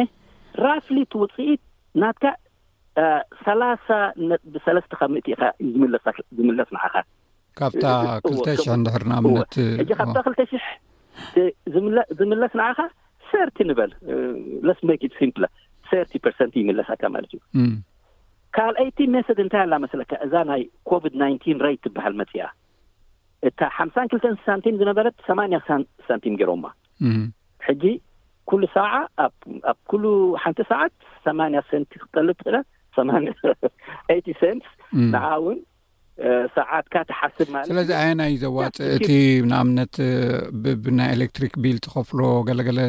ራፍሊቲ 0.66 1.12
ውፅኢት 1.24 1.62
ናትካ 2.02 2.26
ሰላ 3.46 3.64
ብሰለስተካ 4.54 5.02
ምእት 5.14 5.28
ኢ 5.32 5.36
ዩ 5.74 5.90
ዝምለስ 6.38 6.70
ንዓኻ 6.76 6.96
ካብ 7.60 7.72
2 7.88 8.52
ሕ 8.54 8.78
ድሕር 8.88 9.04
ነትእዚ 9.12 9.90
ካብ 10.00 10.10
2ል 10.22 10.36
ሽሕ 10.54 10.66
ዝምለስ 12.20 12.54
ንዓኻ 12.62 12.80
ሰ 13.32 13.42
ንበልስ 13.70 14.80
ይምለሳካ 16.62 17.04
ማለት 17.16 17.32
እዩ 17.38 17.70
ካልአይቲ 18.58 18.98
ሜሰድ 19.14 19.40
እንታይ 19.44 19.62
ኣላ 19.66 19.74
መስለካ 19.84 20.12
እዛ 20.26 20.34
ናይ 20.52 20.62
ኮቪድ 20.90 21.14
19 21.24 21.50
ት 21.78 21.82
ትበሃል 21.86 22.14
መፂያ 22.22 22.44
እታ 23.48 23.62
ሓሳን 23.80 24.08
ክልተን 24.12 24.34
ሳንቲም 24.46 24.78
ዝነበረት 24.82 25.16
8 25.32 25.74
ሳንቲም 26.08 26.34
ገይሮማ 26.42 26.66
ሕጂ 27.68 27.84
ኩሉ 28.50 28.62
ሰዓ 28.76 28.92
ኣብ 29.26 29.34
ኩሉ 29.92 30.04
ሓንቲ 30.44 30.60
ሰዓት 30.72 30.94
8 31.32 31.66
ሰን 31.72 31.86
ክጠልብለ 32.02 32.58
ን 33.08 33.32
ንኣ 35.12 35.20
ውን 35.44 35.58
ሰዓትካ 36.56 36.96
ትሓስብ 37.10 37.48
ማለ 37.54 37.66
ስለዚ 37.72 37.90
ኣየ 38.00 38.10
ናይ 38.22 38.34
ዘዋፅእ 38.42 38.80
እቲ 38.96 39.08
ንኣምነት 39.52 39.96
ብናይ 40.86 41.10
ኤሌክትሪክ 41.18 41.54
ቢል 41.64 41.78
ትኸፍሎ 41.86 42.22
ገለ 42.48 42.60
ገለ 42.68 42.82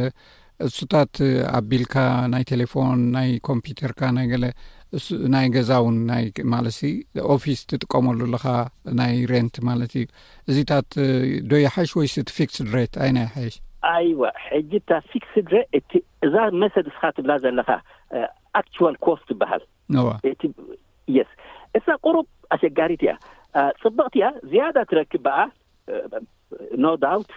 እሱታት 0.69 1.15
ኣብ 1.59 1.65
ቢልካ 1.73 1.95
ናይ 2.33 2.45
ቴሌፎን 2.53 3.03
ናይ 3.17 3.31
ኮምፒተርካ 3.49 4.01
ናይ 4.17 4.27
ገለ 4.33 4.47
እናይ 5.27 5.47
ገዛ 5.55 5.71
ውን 5.87 5.97
ናይ 6.11 6.25
ማለት 6.55 6.77
ኦፊስ 7.35 7.59
ትጥቀመሉ 7.71 8.19
ኣለካ 8.29 8.47
ናይ 9.01 9.15
ሬንት 9.31 9.57
ማለት 9.69 9.93
እዩ 10.01 10.07
እዚታት 10.51 10.89
ዶይ 11.51 11.65
ሓይሽ 11.75 11.91
ወይስቲ 11.99 12.29
ፊክስድሬት 12.39 12.95
ኣይ 13.05 13.11
ናይ 13.19 13.27
ሓሽ 13.35 13.55
ኣይዋ 13.93 14.23
ሕጂ 14.47 14.71
እታ 14.83 14.91
ፊክስ 15.11 15.33
ድሬ 15.49 15.55
እቲ 15.79 15.91
እዛ 16.27 16.35
መሰድስካ 16.63 17.03
ትብላ 17.17 17.33
ዘለካ 17.45 17.71
ኣል 18.61 18.97
ኮስ 19.07 19.21
ትበሃል 19.29 19.63
ዋ 20.07 20.09
ስ 20.41 21.29
እሳ 21.79 21.87
ቅሩብ 22.05 22.27
ኣሸጋሪት 22.57 23.03
እያ 23.07 23.13
ፅቡቕቲ 23.83 24.15
እያ 24.21 24.27
ዝያዳ 24.51 24.79
ትረክብ 24.91 25.23
በኣ 25.27 25.39
ኖ 26.85 26.93
ዳት 27.05 27.31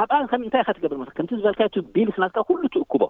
ኣብኣ 0.00 0.16
ከም 0.30 0.42
እንታይ 0.46 0.62
ኢከ 0.64 0.70
ትገብር 0.76 0.98
መ 1.00 1.04
ከምቲ 1.18 1.30
ዝበልካዮ 1.38 1.82
ቢሉ 1.94 2.08
ስናትካ 2.16 2.40
ኩሉ 2.48 2.60
ትእክቦ 2.76 3.02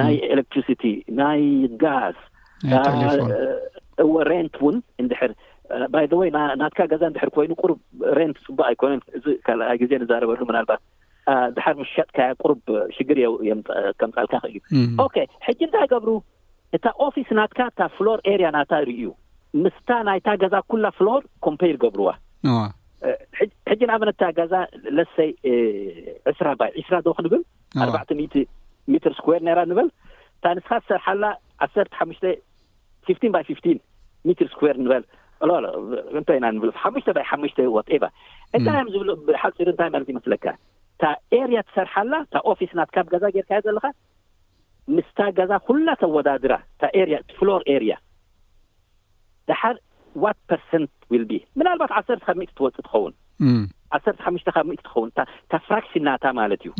ናይ 0.00 0.14
ኤሌክትሪሲቲ 0.34 0.82
ናይ 1.20 1.42
ጋዝ 1.82 2.16
እዎ 4.04 4.12
ሬንት 4.30 4.54
ውን 4.64 4.76
እንድሕር 5.02 5.32
ባይ 5.92 6.04
ዘ 6.10 6.14
ወይ 6.20 6.28
ናትካ 6.60 6.80
ገዛ 6.92 7.02
እንድሕር 7.10 7.30
ኮይኑ 7.36 7.52
ሩ 7.70 7.72
ሬንት 8.18 8.36
ፅቡቅ 8.46 8.64
ኣይኮኖን 8.70 9.00
እዚ 9.18 9.24
ካልኣይ 9.46 9.78
ግዜ 9.82 9.92
ንዛረበሉ 10.02 10.40
ምናልባት 10.50 10.80
ዳሓር 11.56 11.74
ምሽሻጥካያ 11.82 12.28
ቁሩብ 12.42 12.60
ሽግር 12.96 13.18
ከምፃልካ 14.00 14.34
ክእል 14.42 14.64
እዩ 14.72 15.24
ሕጂ 15.46 15.60
እንታይ 15.68 15.86
ገብሩ 15.92 16.10
እታ 16.76 16.84
ኦፊስ 17.06 17.28
ናትካ 17.38 17.60
እታ 17.70 17.80
ፍሎር 17.96 18.20
ሪያ 18.40 18.48
ናታ 18.56 18.72
ርዩ 18.90 19.02
ምስታ 19.64 19.88
ናይታ 20.08 20.28
ገዛ 20.42 20.54
ኩላ 20.70 20.86
ፍሎር 20.98 21.22
ኮምፔር 21.46 21.76
ገብርዋ 21.84 22.08
ሕጂ 23.70 23.80
ንኣብነታ 23.88 24.22
ገዛ 24.38 24.54
ለሰይ 24.96 25.30
ዕስራ 26.30 26.46
ይ 26.68 26.74
ዒስራ 26.84 26.96
ዶክንብል 27.08 27.42
ኣርባዕተት 27.84 28.12
ሜትር 28.92 29.12
ስኩዌር 29.18 29.42
ነራ 29.48 29.60
ንበል 29.72 29.88
እታ 30.38 30.44
ንስኻ 30.56 30.72
ዝሰርሓላ 30.82 31.24
ዓሰርተ 31.64 31.92
ሓሙሽተ 32.00 32.24
ፊፍትን 33.08 33.32
ባይ 33.34 33.44
ፍፍት 33.50 33.66
ሜትር 34.28 34.48
ስር 34.54 34.76
ንበል 34.84 35.04
እንታይ 36.20 36.38
ኢና 36.40 36.46
ንብ 36.56 36.64
ሓሙሽተ 36.82 37.08
ባይ 37.16 37.24
ሓሙሽተ 37.30 37.58
ወጤባ 37.76 38.04
ዕዮም 38.66 38.88
ዝብሉ 38.94 39.08
ብሓፂሩ 39.28 39.66
እንታይ 39.72 39.90
ማለት 39.94 40.08
ይመስለካ 40.12 40.46
ታ 41.02 41.12
ኤርያ 41.38 41.58
ትሰርሓላ 41.68 42.14
ኦፊስ 42.52 42.70
ናትካብ 42.78 43.06
ገዛ 43.14 43.24
ጌይርካዮ 43.34 43.60
ዘለካ 43.66 43.86
ምስታ 44.96 45.18
ገዛ 45.38 45.52
ኩላ 45.68 45.88
ተወዳድራ 46.02 46.54
ዳሓር 49.50 49.74
ዋ 50.22 50.30
ር 50.54 50.62
ል 51.22 51.32
ምናልባት 51.60 51.90
ዓሰርተ 51.98 52.22
ካብ 52.28 52.38
ት 52.48 52.52
ትወፅእ 52.58 52.84
ትኸውን 52.86 53.12
ዓሰርተ 53.96 54.18
ሓሙሽተ 54.26 54.48
ካብ 54.56 54.64
ት 54.78 54.82
ትኸውን 54.86 55.10
ታ 55.50 55.56
ፍራክሽን 55.66 56.02
ናታ 56.08 56.24
ማለት 56.38 56.62
እዩ 56.66 56.72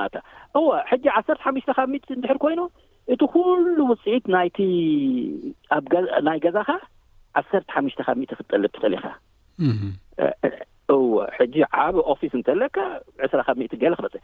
ና 0.00 0.06
እሕጂ 0.82 1.06
1ሰተ 1.20 1.38
ሓሽተ 1.46 1.68
ብ 1.92 1.96
እንድርይ 2.16 2.36
እቲ 3.14 3.20
ኩሉ 3.32 3.76
ውፅኢት 3.90 4.24
ናይቲ 4.34 4.58
ኣብ 5.76 5.84
ናይ 6.28 6.38
ገዛካ 6.44 6.70
ዓሰርተ 7.40 7.68
ሓምሽተ 7.74 8.00
ካብሚ 8.06 8.22
ክትጠልብ 8.30 8.70
ትኽእል 8.76 8.94
ኢኻ 8.98 9.06
እዎ 10.94 10.98
ሕጂ 11.36 11.56
ዓብ 11.82 11.94
ኦፊስ 12.12 12.32
እንተለካ 12.38 12.76
2ስራ 13.26 13.40
ከብ 13.48 13.58
ገለ 13.82 13.92
ክበፅ 13.98 14.14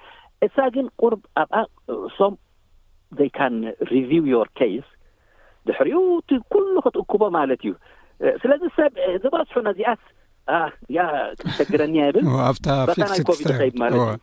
እሳ 0.47 0.57
ግን 0.77 0.87
ቁርብ 1.03 1.23
ኣብኣ 1.43 1.57
ሶም 2.17 2.35
ዘይ 3.21 3.31
ድሕሪኡቲ 5.69 6.29
ኩሉ 6.53 6.75
ክትእክቦ 6.85 7.23
ማለት 7.39 7.61
እዩ 7.67 7.73
ስለዚ 8.43 8.63
ሰብ 8.77 8.95
ዝባዝሑ 9.23 9.57
ናዚኣስ 9.67 10.03
ያ 10.97 11.01
ክሸግረኒያ 11.43 12.05
ይብልበ 12.09 12.91
ናይ 13.03 13.21
ኮድማለትእ 13.29 14.19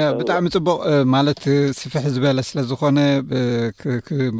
ብጣዕሚ 0.18 0.46
ፅቡቅ 0.54 0.78
ማለት 1.14 1.40
ስፍሕ 1.80 2.04
ዝበለ 2.14 2.38
ስለዝኾነ 2.48 2.98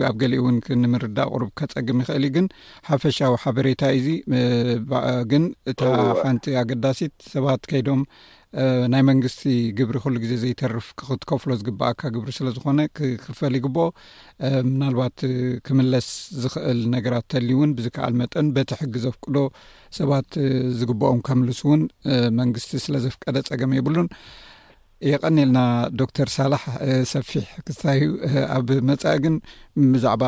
ኣብ 0.08 0.16
ገሊእ 0.22 0.40
እውን 0.40 0.56
ንምርዳእ 0.82 1.28
ቅሩብ 1.34 1.50
ከፀግም 1.60 1.98
ይኽእል 2.02 2.24
እዩ 2.26 2.32
ግን 2.36 2.46
ሓፈሻዊ 2.88 3.34
ሓበሬታ 3.44 3.82
እዚ 4.00 4.06
ግን 5.30 5.44
እታ 5.72 5.80
ሓንቲ 6.24 6.46
ኣገዳሲት 6.64 7.14
ሰባት 7.34 7.62
ከይዶም 7.72 8.02
ናይ 8.92 9.02
መንግስቲ 9.08 9.42
ግብሪ 9.78 9.96
ኩሉ 10.04 10.14
ግዜ 10.22 10.32
ዘይተርፍ 10.42 10.86
ክክትከፍሎ 11.00 11.50
ዝግበኣካ 11.60 12.00
ግብሪ 12.14 12.30
ስለዝኾነ 12.38 12.78
ክፈል 13.24 13.54
ይግበኦ 13.58 13.86
ምናልባት 14.70 15.18
ክምለስ 15.66 16.08
ዝኽእል 16.42 16.80
ነገራት 16.96 17.26
ተልዩ 17.34 17.54
እውን 17.58 17.72
ብዝከኣል 17.78 18.14
መጠን 18.22 18.48
በቲ 18.56 18.70
ሕጊ 18.80 18.94
ዘፍቅዶ 19.06 19.36
ሰባት 19.98 20.30
ዝግበኦም 20.80 21.20
ከምልስ 21.28 21.60
እውን 21.66 21.84
መንግስቲ 22.40 22.72
ስለ 22.86 22.94
ዘፍቀደ 23.06 23.36
ፀገም 23.50 23.74
የብሉን 23.78 24.08
የቀኒልና 25.08 25.58
ዶክተር 26.00 26.28
ሳላሕ 26.36 26.62
ሰፊሕ 27.12 27.44
ክስታዩ 27.66 28.02
ኣብ 28.56 28.68
መፃኢ 28.88 29.14
ግን 29.24 29.36
ብዛዕባ 29.92 30.24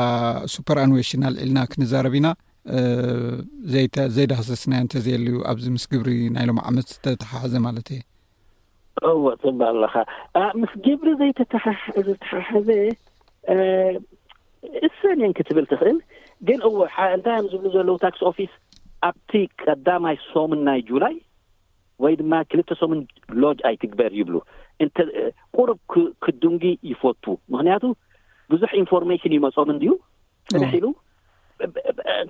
ሱፐርኣንዌሽን 0.53 1.25
ኣልዒልና 1.29 1.59
ክንዛረብ 1.73 2.15
ኢና 2.19 2.29
ዘይደህሰስና 4.17 4.73
እንተ 4.85 4.95
ዘየልዩ 5.07 5.35
ኣብዚ 5.51 5.67
ምስ 5.75 5.85
ግብሪ 5.95 6.13
ናይሎም 6.37 6.61
ዓመት 6.71 6.87
ዝተተሓሓዘ 6.93 7.55
ማለት 7.67 7.89
እየ 7.95 8.01
እዎ 9.11 9.25
ጥባኣለኻ 9.43 9.95
ምስ 10.63 10.73
ግብሪ 10.87 11.09
ዘይተሓ 11.23 11.65
ዝተሓሓዘ 12.09 12.69
እሰንአን 14.89 15.35
ክትብል 15.41 15.67
ትኽእል 15.73 15.99
ግን 16.49 16.61
እዎ 16.71 16.75
እንታይ 17.17 17.37
እዮም 17.43 17.51
ዝብሉ 17.53 17.67
ዘለዉ 17.77 17.97
ታክስ 18.07 18.23
ኦፊስ 18.31 18.55
ኣብቲ 19.11 19.33
ቀዳማይ 19.65 20.17
ሶምን 20.33 20.63
ናይ 20.71 20.81
ጁላይ 20.93 21.15
ወይ 22.03 22.15
ድማ 22.21 22.35
ክልተ 22.51 22.71
ሶምን 22.81 23.01
ሎጅ 23.43 23.59
ኣይትግበር 23.69 24.13
ይብሉ 24.21 24.35
እን 24.85 24.89
ቁሩብ 25.59 25.79
ክዱንጊ 26.25 26.65
ይፈቱ 26.91 27.25
ምክንያቱ 27.55 27.85
ብዙሕ 28.53 28.71
ኢንፎርሜሽን 28.83 29.33
ይመፆም 29.39 29.69
እንድዩ 29.75 29.91
ፅንሒ 30.53 30.75
ሉ 30.85 30.89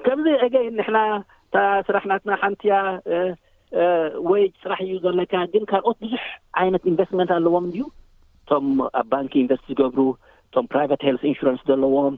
ከምዚ 0.05 0.27
አገይ 0.47 0.67
ንሕና 0.79 0.99
እ 1.15 1.63
ስራሕናትና 1.87 2.33
ሓንቲያ 2.43 2.75
ወይጅ 4.31 4.55
ፅራሕ 4.63 4.79
እዩ 4.87 4.95
ዘለካ 5.05 5.35
ግን 5.53 5.65
ካልኦት 5.71 5.99
ብዙሕ 6.05 6.25
ዓይነት 6.63 6.83
ኢንቨስትመንት 6.91 7.31
ኣለዎም 7.37 7.65
እድዩ 7.71 7.85
እቶም 8.43 8.67
ኣብ 9.01 9.07
ባንኪ 9.13 9.33
ኢንቨስት 9.43 9.65
ዝገብሩ 9.73 10.01
እቶም 10.49 10.67
ፕራይቫት 10.73 11.03
ሄል 11.09 11.19
ኢንሹራንስ 11.31 11.61
ዘለዎም 11.71 12.17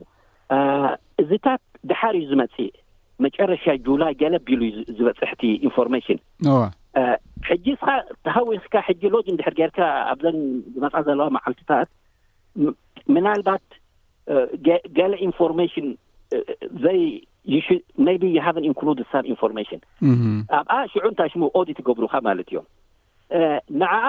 እዚታት 1.24 1.62
ደሓር 1.91 2.14
እዩ 2.20 2.24
ዝመፂ 2.32 2.57
መጨረሻ 3.24 3.64
ጁላይ 3.89 4.12
ገለቢሉ 4.22 4.61
ዝበፅሕቲ 4.99 5.43
ኢንፎርሜሽን 5.66 6.18
ሕጂ 7.51 7.66
ስኻ 7.80 7.88
ተሃዊኽካ 8.26 8.74
ሕጂ 8.88 9.03
ሎጅ 9.14 9.26
እድሕር 9.32 9.55
ጌርካ 9.61 9.78
ኣብዘ 10.12 10.24
ዝመጽ 10.74 10.95
ዘለዋ 11.09 11.26
መዓልትታት 11.36 11.88
ምናልባት 13.14 13.64
ገለ 14.99 15.12
ኢንርማን 15.28 15.68
ዘ 16.84 16.97
ሃ 18.45 18.47
ኣብኣ 20.59 20.78
ሽዑ 20.92 21.05
እንታይ 21.11 21.28
ሽሙ 21.32 21.42
ዲት 21.68 21.78
ይገብሩካ 21.82 22.14
ማለት 22.28 22.49
እዮም 22.53 22.66
ንዓኣ 23.80 24.07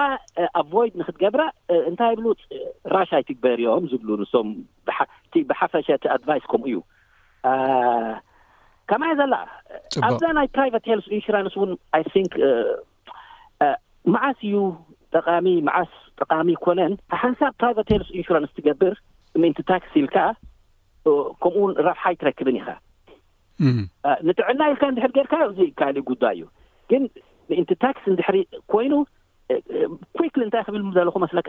ኣቫይድ 0.60 0.92
ንክትገብራ 1.00 1.42
እንታይ 1.90 2.14
ብሉ 2.20 2.26
ራሻ 2.96 3.10
ይትግበርእዮም 3.22 3.84
ዝብሉ 3.92 4.08
ንሶም 4.22 4.48
ብሓፈሻ 5.50 5.86
ቲ 6.02 6.08
ኣድቫይስ 6.16 6.44
ከምኡ 6.52 6.66
እዩ 6.70 6.76
ከማይ 8.90 9.12
ዘለ 9.20 9.34
ኣብዛ 10.08 10.24
ናይ 10.38 10.46
ፕራይቫት 10.56 10.84
ሄልስ 10.92 11.06
ኢንስራንስ 11.18 11.54
እውን 11.58 11.70
ን 11.72 12.56
uh, 12.66 13.66
uh, 13.66 13.76
መዓስ 14.14 14.36
እዩ 14.48 14.56
ጠቃሚ 15.16 15.46
መዓስ 15.68 15.92
ጠቃሚ 16.20 16.48
ኮነን 16.64 16.92
ሓንሳብ 17.22 17.52
ፕራይቫት 17.60 17.88
ሄልስ 17.94 18.08
ኢንሹራንስ 18.20 18.52
ትገብር 18.58 18.94
ምእንቲ 19.42 19.62
ታክስ 19.70 19.92
ኢልካ 20.02 20.16
ከምኡውን 21.42 21.72
ረብሓ 21.86 22.04
ይ 22.12 22.16
ትረክብን 22.22 22.56
ኢኻ 22.60 22.68
ንጥዕና 24.28 24.60
ኢልካ 24.72 24.84
ንድሕሪ 24.92 25.12
ገርካዮ 25.18 25.48
እዚ 25.52 25.60
ካሊእ 25.80 26.06
ጉዳይ 26.10 26.34
እዩ 26.38 26.44
ግን 26.90 27.02
ምእንቲ 27.50 27.70
ታክስ 27.84 28.04
እንድሕሪ 28.12 28.36
ኮይኑ 28.72 28.92
ኩክ 30.18 30.34
እንታይ 30.46 30.62
ክብል 30.66 30.82
ዘለኩ 30.98 31.16
መስለካ 31.26 31.48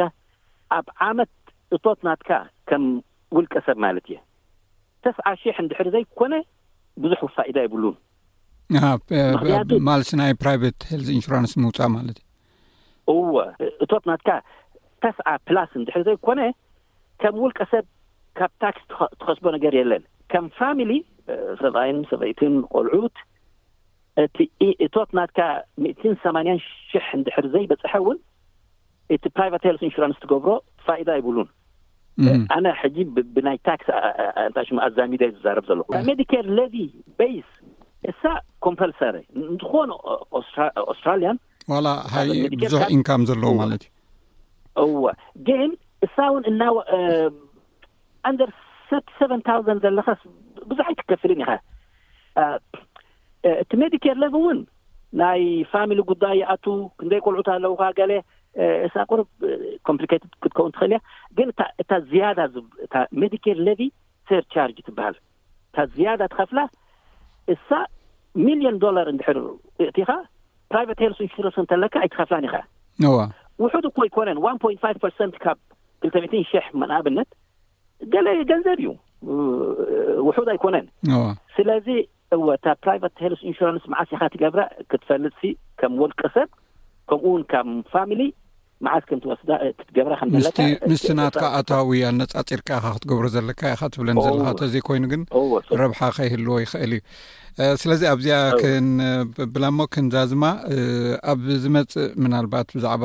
ኣብ 0.78 0.86
ዓመት 1.10 1.32
እቶት 1.76 2.00
ናትካ 2.08 2.32
ከም 2.70 2.84
ውልቀሰብ 3.38 3.78
ማለት 3.86 4.06
እየ 4.10 4.18
ተስዓ 5.06 5.28
ሽሕ 5.42 5.56
እንድሕሪ 5.66 5.88
ዘይኮነ 5.96 6.34
ብዙሕ 7.04 7.20
ፋኢዳ 7.36 7.58
ይብሉን 7.66 7.98
ማለሲ 9.90 10.12
ናይ 10.22 10.32
ፕራይቨት 10.44 10.80
ሄልስ 10.92 11.10
ኢንሹራንስ 11.18 11.52
ምውፃእ 11.64 11.90
ማለት 11.98 12.18
እዩ 13.12 13.20
እዎ 13.28 13.44
እቶት 13.84 14.04
ናትካ 14.10 14.30
ተስዓ 15.04 15.28
ፕላስ 15.48 15.72
እንድሕር 15.80 16.02
ዘይኮነ 16.08 16.42
ከም 17.22 17.36
ውልቀ 17.44 17.60
ሰብ 17.74 17.86
ካብ 18.40 18.52
ታክስ 18.64 18.82
ትኸስቦ 19.20 19.46
ነገር 19.58 19.74
የለን 19.80 20.04
ከም 20.32 20.46
ፋሚሊ 20.58 20.92
ሰብአይን 21.64 22.00
ሰበይትን 22.12 22.56
ቆልዑት 22.74 23.16
እቲ 24.26 24.38
እቶት 24.86 25.10
ናትካ 25.18 25.40
ምእትን 25.84 26.14
ሰማኒያን 26.26 26.60
ሽሕ 26.92 27.08
እንድሕር 27.20 27.48
ዘይበፅሐ 27.54 27.94
እውን 28.04 28.20
እቲ 29.16 29.24
ፕራይቫት 29.38 29.66
ሄልስ 29.70 29.84
ኢንሹራንስ 29.90 30.18
ትገብሮ 30.24 30.54
ፋኢዳ 30.88 31.10
ይብሉን 31.20 31.50
ኣነ 32.56 32.68
ሕጂ 32.82 32.96
ብናይ 33.36 33.58
ታክስእንታይ 33.68 34.66
ሽ 34.68 34.80
ኣዛሚደይ 34.86 35.30
ዝዛረብ 35.36 35.66
ዘለኹሜዲካር 35.70 36.46
ለቪ 36.58 36.76
ስ 37.42 37.52
እሳ 38.12 38.22
ኮምፐሰሪ 38.66 39.16
ንዝኮነ 39.50 39.92
ኣስትራሊያን 40.94 41.38
ዋላ 41.74 41.88
ሃይ 42.14 42.32
ብዙሕ 42.64 42.84
ኢንካም 42.96 43.22
ዘለዉ 43.30 43.52
ማለት 43.62 43.84
እዩ 44.84 44.94
እዋ 45.00 45.06
ግን 45.50 45.70
እሳ 46.08 46.16
እውን 46.32 46.44
እና 46.52 46.62
ኣንደር 48.30 48.52
ሰሰ 48.90 49.18
ታዘን 49.50 49.80
ዘለካ 49.86 50.10
ብዙሕ 50.72 50.88
ይ 50.94 50.98
ክከፍልን 51.02 51.42
ኢኸ 51.46 51.54
እቲ 53.64 53.72
ሜዲኬር 53.84 54.18
ሌቪ 54.24 54.36
እውን 54.42 54.60
ናይ 55.22 55.44
ፋሚሊ 55.74 56.00
ጉዳይ 56.12 56.36
ይኣቱ 56.42 56.66
ክንደይ 57.00 57.22
ኮልዑት 57.26 57.50
ኣለዉካ 57.58 57.84
ገለ 58.00 58.14
እሳ 58.88 58.94
ቁሩብ 59.10 59.28
ኮምፕ 59.88 60.02
ክትከው 60.12 60.66
እንትኽእል 60.70 60.92
እያ 60.94 60.98
ግን 61.38 61.50
እታ 61.82 61.92
ዝያ 62.12 62.26
ሜካ 63.22 63.46
ቪ 63.80 63.90
ሰርቻር 64.30 64.70
ትበሃል 64.88 65.16
እታ 65.70 65.78
ዝያዳ 65.96 66.22
ትኸፍላ 66.34 66.60
እሳ 67.54 67.70
ሚሊዮን 68.48 68.78
ዶለር 68.84 69.08
እንድሕር 69.12 69.38
እእቲኻ 69.86 70.10
ፕራቨት 70.72 71.00
ሄልስ 71.04 71.20
ኢንስረንስ 71.28 71.58
እንተለካ 71.64 71.94
ኣይትኸፍላን 72.04 72.48
ኢኸዋ 72.48 73.18
ውሑድ 73.64 73.86
እኮ 73.90 73.98
ኣይኮነን 74.06 74.40
ዋ 74.46 74.50
ፖ 74.64 74.72
5 74.88 75.06
ርት 75.28 75.36
ካብ 75.44 75.58
ክተት 76.04 76.34
ሽሕ 76.52 76.66
መንኣብነት 76.82 77.30
ገለ 78.14 78.28
ገንዘብ 78.52 78.80
እዩ 78.82 78.90
ውሑዳ 80.28 80.50
ኣይኮነን 80.56 80.86
ስለዚ 81.56 81.88
እወእታ 82.36 82.66
ፕራቨት 82.84 83.16
ሄልስ 83.26 83.42
ኢንስራንስ 83.50 83.84
መዓሲካ 83.94 84.22
ትገብረ 84.34 84.62
ክትፈልጥ 84.92 85.34
ሲ 85.42 85.52
ከም 85.82 85.94
ውልቀ 86.02 86.22
ሰብ 86.36 86.50
ከምኡውን 87.10 87.42
ካም 87.52 87.68
ፋሚሊ 87.94 88.22
መዓዝምትወስትምስ 88.86 91.04
ናትካ 91.20 91.44
ኣታዊ 91.60 91.92
ኣነፃፂርካ 92.10 92.70
ኢካ 92.70 92.72
ክትገብሮ 92.96 93.26
ዘለካ 93.36 93.62
ኢካ 93.76 93.82
ትብለን 93.94 94.18
ዘለካ 94.26 94.44
እተዘይ 94.56 94.82
ኮይኑ 94.88 95.04
ግን 95.14 95.22
ረብሓ 95.82 96.00
ከይህልዎ 96.18 96.56
ይኽእል 96.64 96.92
እዩ 96.96 97.00
ስለዚ 97.84 98.02
ኣብዝያ 98.14 98.36
ክን 98.62 98.88
ብላሞ 99.54 99.80
ክንዛዝማ 99.94 100.44
ኣብ 101.34 101.42
ዝመፅእ 101.64 102.08
ምናልባት 102.26 102.68
ብዛዕባ 102.78 103.04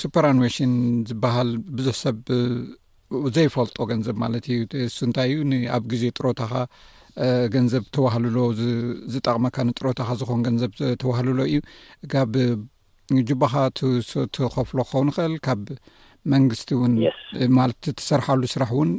ሱፐራኣንዌሽን 0.00 0.72
ዝበሃል 1.10 1.50
ብዙሕ 1.76 1.94
ሰብ 2.04 2.18
ዘይፈልጦ 3.36 3.76
ገንዘብ 3.90 4.16
ማለት 4.24 4.44
እዩ 4.54 4.60
ስእንታይ 4.96 5.28
እዩ 5.34 5.38
ንኣብ 5.50 5.82
ግዜ 5.92 6.04
ጥሮታኻ 6.16 6.52
ገንዘብ 7.54 7.84
ተባህሉሎ 7.94 8.36
ዝጠቕመካ 9.14 9.56
ንጥሮታኻ 9.70 10.08
ዝኮን 10.20 10.42
ገንዘብ 10.48 10.70
ተባህልሎ 11.00 11.38
እዩ 11.48 11.58
ካብ 12.12 12.30
ጅባኻ 13.28 13.54
ትኸፍሎ 14.34 14.78
ክኸውን 14.88 15.08
ይክእል 15.12 15.32
ካብ 15.46 15.60
መንግስቲ 16.32 16.68
እውን 16.76 16.92
ማለት 17.58 17.78
ትሰርሓሉ 17.98 18.40
ስራሕ 18.52 18.70
እውን 18.76 18.90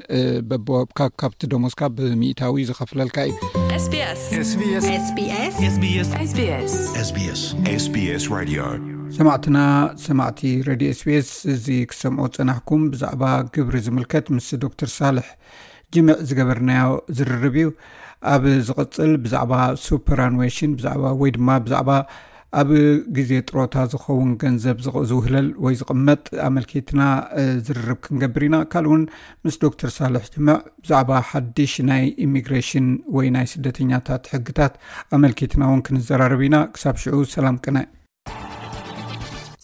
በቦካብቲ 0.49 1.41
ደሞስካ 1.51 1.81
ብሚእታዊ 1.97 2.63
ዝኸፍለልካ 2.69 3.17
እዩስሰማዕትና 8.47 9.59
ሰማዕቲ 10.05 10.41
ረድዮ 10.69 10.89
ኤስቢኤስ 10.95 11.29
እዚ 11.55 11.65
ክሰምዖ 11.91 12.25
ፅናሕኩም 12.37 12.83
ብዛዕባ 12.93 13.23
ግብሪ 13.55 13.75
ዝምልከት 13.87 14.25
ምስ 14.35 14.49
ዶክተር 14.65 14.89
ሳልሕ 14.99 15.27
ጅምዕ 15.95 16.15
ዝገበርናዮ 16.29 16.87
ዝርርብ 17.19 17.43
እዩ 17.61 17.67
ኣብ 18.33 18.43
ዝቕፅል 18.67 19.11
ብዛዕባ 19.23 19.53
ሱፐራንዌሽን 19.87 20.71
ብዛዕባ 20.79 21.05
ወይ 21.21 21.31
ድማ 21.37 21.47
ብዛዕባ 21.65 21.89
ኣብ 22.59 22.69
ግዜ 23.17 23.31
ጥሮታ 23.47 23.75
ዝኸውን 23.91 24.31
ገንዘብ 24.41 24.77
ዝውህለል 25.09 25.47
ወይ 25.65 25.75
ዝቕመጥ 25.81 26.23
ኣመልኪትና 26.47 27.01
ዝርርብ 27.67 27.99
ክንገብር 28.05 28.43
ኢና 28.47 28.57
ካልእ 28.73 28.89
ውን 28.93 29.03
ምስ 29.45 29.55
ዶክተር 29.63 29.91
ሳልሕ 29.97 30.25
ትምዕ 30.35 30.57
ብዛዕባ 30.83 31.11
ሓድሽ 31.29 31.73
ናይ 31.89 32.03
ኢሚግሬሽን 32.27 32.89
ወይ 33.17 33.29
ናይ 33.37 33.47
ስደተኛታት 33.53 34.25
ሕግታት 34.33 34.75
ኣመልኪትና 35.17 35.61
እውን 35.71 35.83
ክንዘራርብ 35.87 36.43
ኢና 36.49 36.59
ክሳብ 36.75 36.97
ሽዑ 37.05 37.21
ሰላም 37.37 37.57
ቅናይ 37.65 37.87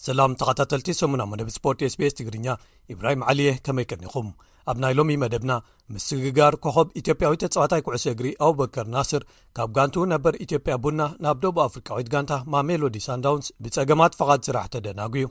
ሰላም 0.08 0.34
ተኸታተልቲ 0.40 0.90
ሰሙናብ 1.02 1.28
መነብ 1.34 1.48
ስፖርት 1.58 1.80
ስቤስ 1.96 2.16
ትግርኛ 2.20 2.46
ኢብራሂም 2.94 3.24
ዓልየ 3.30 3.50
ከመይ 3.66 3.86
ቀኒኹም 3.92 4.28
ኣብ 4.70 4.76
ናይ 4.82 4.92
ሎሚ 4.98 5.10
መደብና 5.22 5.52
ምስግጋር 5.92 6.54
ከኸብ 6.62 6.88
ኢትዮጵያዊ 7.00 7.34
ተፀዋታይ 7.42 7.82
ኩዕሶ 7.84 8.04
እግሪ 8.14 8.28
ኣቡበከር 8.46 8.86
ናስር 8.94 9.22
ካብ 9.56 9.68
ጋንቱ 9.76 9.94
ነበር 10.14 10.34
ኢትዮጵያ 10.44 10.74
ቡና 10.84 11.00
ናብ 11.24 11.38
ደቡ 11.44 11.56
ኣፍሪቃዊት 11.66 12.08
ጋንታ 12.14 12.32
ማ 12.54 12.60
ሜሎዲ 12.70 12.98
ሳንዳውንስ 13.06 13.46
ብፀገማት 13.64 14.16
ፈቓድ 14.18 14.40
ስራሕ 14.48 14.66
ተደናጉዩ 14.74 15.26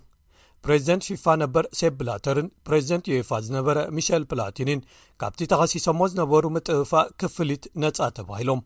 ፕሬዚደንት 0.65 1.03
ፊፋ 1.09 1.25
ነበር 1.43 1.65
ሴብ 1.79 1.93
ብላተርን 1.99 2.47
ፕሬዚደንት 2.67 3.09
ዮየፋ 3.11 3.31
ዝነበረ 3.47 3.77
ሚሸል 3.97 4.23
ፕላቲንን 4.31 4.79
ካብቲ 5.23 5.41
ተኸሲሶሞ 5.51 5.99
ዝነበሩ 6.13 6.45
ምጥብፋእ 6.55 7.11
ክፍሊት 7.23 7.65
ነፃ 7.83 7.99
ተባሂሎም 8.19 8.63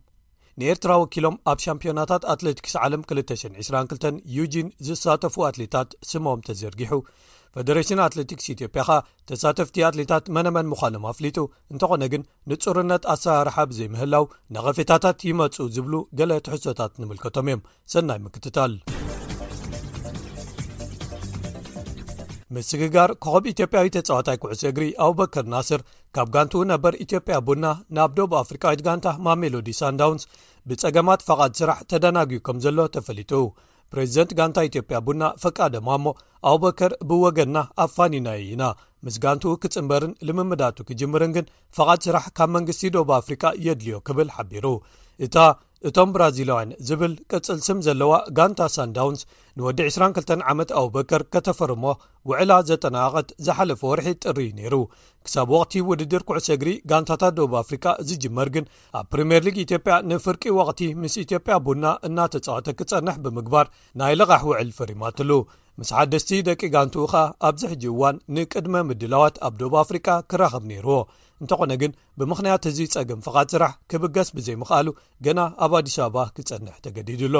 ንኤርትራ 0.61 0.91
ወኪሎም 1.01 1.35
ኣብ 1.51 1.59
ሻምፒዮናታት 1.65 2.23
ኣትሌቲክስ 2.33 2.73
ዓለም 2.85 3.01
222 3.11 4.23
ዩጂን 4.37 4.69
ዝሳተፉ 4.87 5.35
ኣትሌታት 5.49 5.91
ስምኦም 6.11 6.41
ተዘርጊሑ 6.47 6.93
ፌደሬሽን 7.55 7.99
ኣትለቲክስ 8.05 8.45
ኢትዮጵያ 8.53 8.81
ኸ 8.89 8.95
ተሳተፍቲ 9.29 9.77
ኣትሌታት 9.87 10.25
መነመን 10.35 10.69
ምዃኖም 10.71 11.05
ኣፍሊጡ 11.11 11.37
እንተኾነ 11.73 12.03
ግን 12.13 12.21
ንፁርነት 12.49 13.03
ኣሰራርሓብ 13.13 13.69
ዘይምህላው 13.77 14.25
ነቐፊታታት 14.55 15.19
ይመፁ 15.29 15.55
ዝብሉ 15.75 15.95
ገለ 16.19 16.31
ትሕሶታት 16.45 16.93
ንምልከቶም 17.01 17.47
እዮም 17.51 17.63
ሰናይ 17.93 18.19
ምክትታል 18.25 18.73
ምስግጋር 22.55 23.09
ከኸብ 23.23 23.45
ኢትዮጵያዊ 23.53 23.89
ተፀዋታይ 23.95 24.37
ኩዕሶ 24.43 24.61
እግሪ 24.71 24.87
ኣቡበከር 25.05 25.45
ናስር 25.53 25.83
ካብ 26.15 26.29
ጋንቲ 26.35 26.55
ነበር 26.73 26.93
ኢትዮጵያ 27.05 27.35
ቡና 27.47 27.65
ናብ 27.97 28.13
ደቡ 28.19 28.33
አፍሪካዊት 28.43 28.81
ጋንታ 28.87 29.07
ማ 29.27 29.35
ሜሎዲ 29.43 29.69
ሳንዳውንስ 29.81 30.23
ብፀገማት 30.69 31.21
ፈቓድ 31.27 31.53
ስራሕ 31.61 31.79
ተደናግዩ 31.91 32.39
ከም 32.47 32.57
ዘሎ 32.65 32.79
ተፈሊጡ 32.95 33.31
ፕሬዚደንት 33.93 34.31
ጋንታ 34.39 34.57
ኢትዮጵያ 34.67 34.97
ቡና 35.07 35.23
ፈቃደማ 35.43 35.87
እሞ 35.99 36.05
ኣቡበከር 36.51 36.91
ብወገና 37.09 37.57
ኣፋኒናየ 37.85 38.43
ኢና 38.53 38.63
ምስ 39.05 39.15
ጋንትኡ 39.23 39.53
ክፅንበርን 39.63 40.13
ልምምዳቱ 40.27 40.77
ክጅምርን 40.89 41.31
ግን 41.37 41.45
ፈቓድ 41.77 41.99
ስራሕ 42.05 42.25
ካብ 42.37 42.49
መንግስቲ 42.57 42.89
ዶብ 42.95 43.09
ኣፍሪቃ 43.19 43.43
የድልዮ 43.67 43.97
ክብል 44.09 44.29
ሓቢሩ 44.35 44.65
እታ 45.25 45.35
እቶም 45.89 46.09
ብራዚላውያን 46.15 46.71
ዝብል 46.87 47.13
ቅጽል 47.31 47.59
ስም 47.67 47.77
ዘለዋ 47.85 48.11
ጋንታ 48.37 48.61
ሳንዳውንስ 48.75 49.21
ንወዲ 49.59 49.79
22 49.91 50.33
ዓመት 50.51 50.69
ኣብበከር 50.81 51.21
ከተፈርሞ 51.33 51.83
ውዕላ 52.29 52.51
ዘጠናቐት 52.69 53.29
ዝሓለፈ 53.45 53.81
ወርሒ 53.91 54.07
ጥሪእዩ 54.23 54.51
ነይሩ 54.59 54.75
ክሳብ 55.27 55.49
ወቕቲ 55.55 55.73
ውድድር 55.89 56.23
ኩዕሰ 56.29 56.49
ግሪ 56.63 56.69
ጋንታታት 56.91 57.33
ዶብ 57.39 57.55
ኣፍሪቃ 57.63 57.85
ዝጅመር 58.09 58.49
ግን 58.57 58.67
ኣብ 58.99 59.05
ፕሪምየር 59.13 59.43
ሊግ 59.47 59.57
ኢትዮጵያ 59.65 59.95
ንፍርቂ 60.11 60.43
ወቕቲ 60.59 60.81
ምስ 61.01 61.15
ኢትዮጵያ 61.25 61.55
ቡና 61.67 61.85
እናተጻወተ 62.09 62.69
ክጸንሕ 62.81 63.17
ብምግባር 63.25 63.67
ናይ 64.01 64.15
ለቓሕ 64.19 64.43
ውዕል 64.51 64.71
ፍሪማትሉ 64.81 65.31
ምስ 65.81 65.91
ሓደስቲ 65.97 66.31
ደቂ 66.49 66.61
ጋንቱኡ 66.77 67.05
ኸኣ 67.13 67.25
ኣብዚ 67.49 67.63
ሕጂ 67.73 67.83
እዋን 67.93 68.17
ንቅድመ 68.37 68.75
ምድላዋት 68.91 69.35
ኣብ 69.49 69.53
ዶብ 69.63 69.73
ኣፍሪቃ 69.83 70.07
ክራኸብ 70.31 70.63
ነይርዎ 70.71 70.99
እንተኾነ 71.43 71.73
ግን 71.81 71.91
ብምክንያት 72.19 72.63
እዚ 72.69 72.79
ፀግም 72.95 73.19
ፍቓድ 73.25 73.47
ስራሕ 73.53 73.71
ክብገስ 73.91 74.29
ብዘይምኽኣሉ 74.37 74.87
ገና 75.25 75.39
ኣብ 75.65 75.71
ኣዲስ 75.79 75.95
ኣበባ 76.05 76.23
ክፀንሕ 76.35 76.75
ተገዲድሎ 76.85 77.35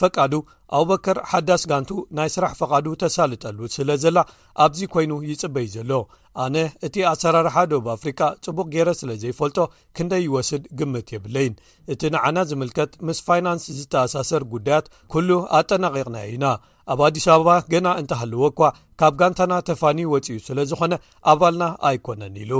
ፈቃዱ 0.00 0.32
ኣብበከር 0.78 1.18
ሓዳስ 1.30 1.62
ጋንቱ 1.70 1.90
ናይ 2.16 2.28
ስራሕ 2.34 2.52
ፈቃዱ 2.60 2.86
ተሳልጠሉ 3.02 3.58
ስለ 3.74 3.90
ዘላ 4.04 4.18
ኣብዚ 4.64 4.80
ኮይኑ 4.94 5.12
ይፅበዩ 5.30 5.68
ዘሎ 5.74 5.90
ኣነ 6.44 6.56
እቲ 6.86 6.96
ኣሰራርሓ 7.12 7.56
ዶብ 7.72 7.88
ኣፍሪካ 7.96 8.20
ፅቡቅ 8.46 8.66
ገይረ 8.74 8.90
ስለ 9.00 9.10
ዘይፈልጦ 9.24 9.58
ክንደይ 9.98 10.22
ይወስድ 10.28 10.64
ግምት 10.80 11.08
የብለይን 11.16 11.54
እቲ 11.94 12.02
ንዓና 12.14 12.36
ዝምልከት 12.52 12.92
ምስ 13.08 13.20
ፋይናንስ 13.26 13.66
ዝተኣሳሰር 13.80 14.44
ጉዳያት 14.54 14.86
ኩሉ 15.14 15.28
ኣጠናቂቕና 15.58 16.16
ኢና 16.36 16.46
ኣብ 16.94 17.00
ኣዲስ 17.08 17.26
ኣበባ 17.34 17.50
ገና 17.74 17.88
እንተሃለዎ 18.02 18.42
እኳ 18.54 18.60
ካብ 19.02 19.12
ጋንታና 19.20 19.52
ተፋኒ 19.68 19.98
ወፅዩ 20.14 20.38
ስለ 20.48 20.58
ዝኾነ 20.72 20.94
ኣባልና 21.34 21.66
ኣይኮነን 21.90 22.38
ኢሉ 22.44 22.54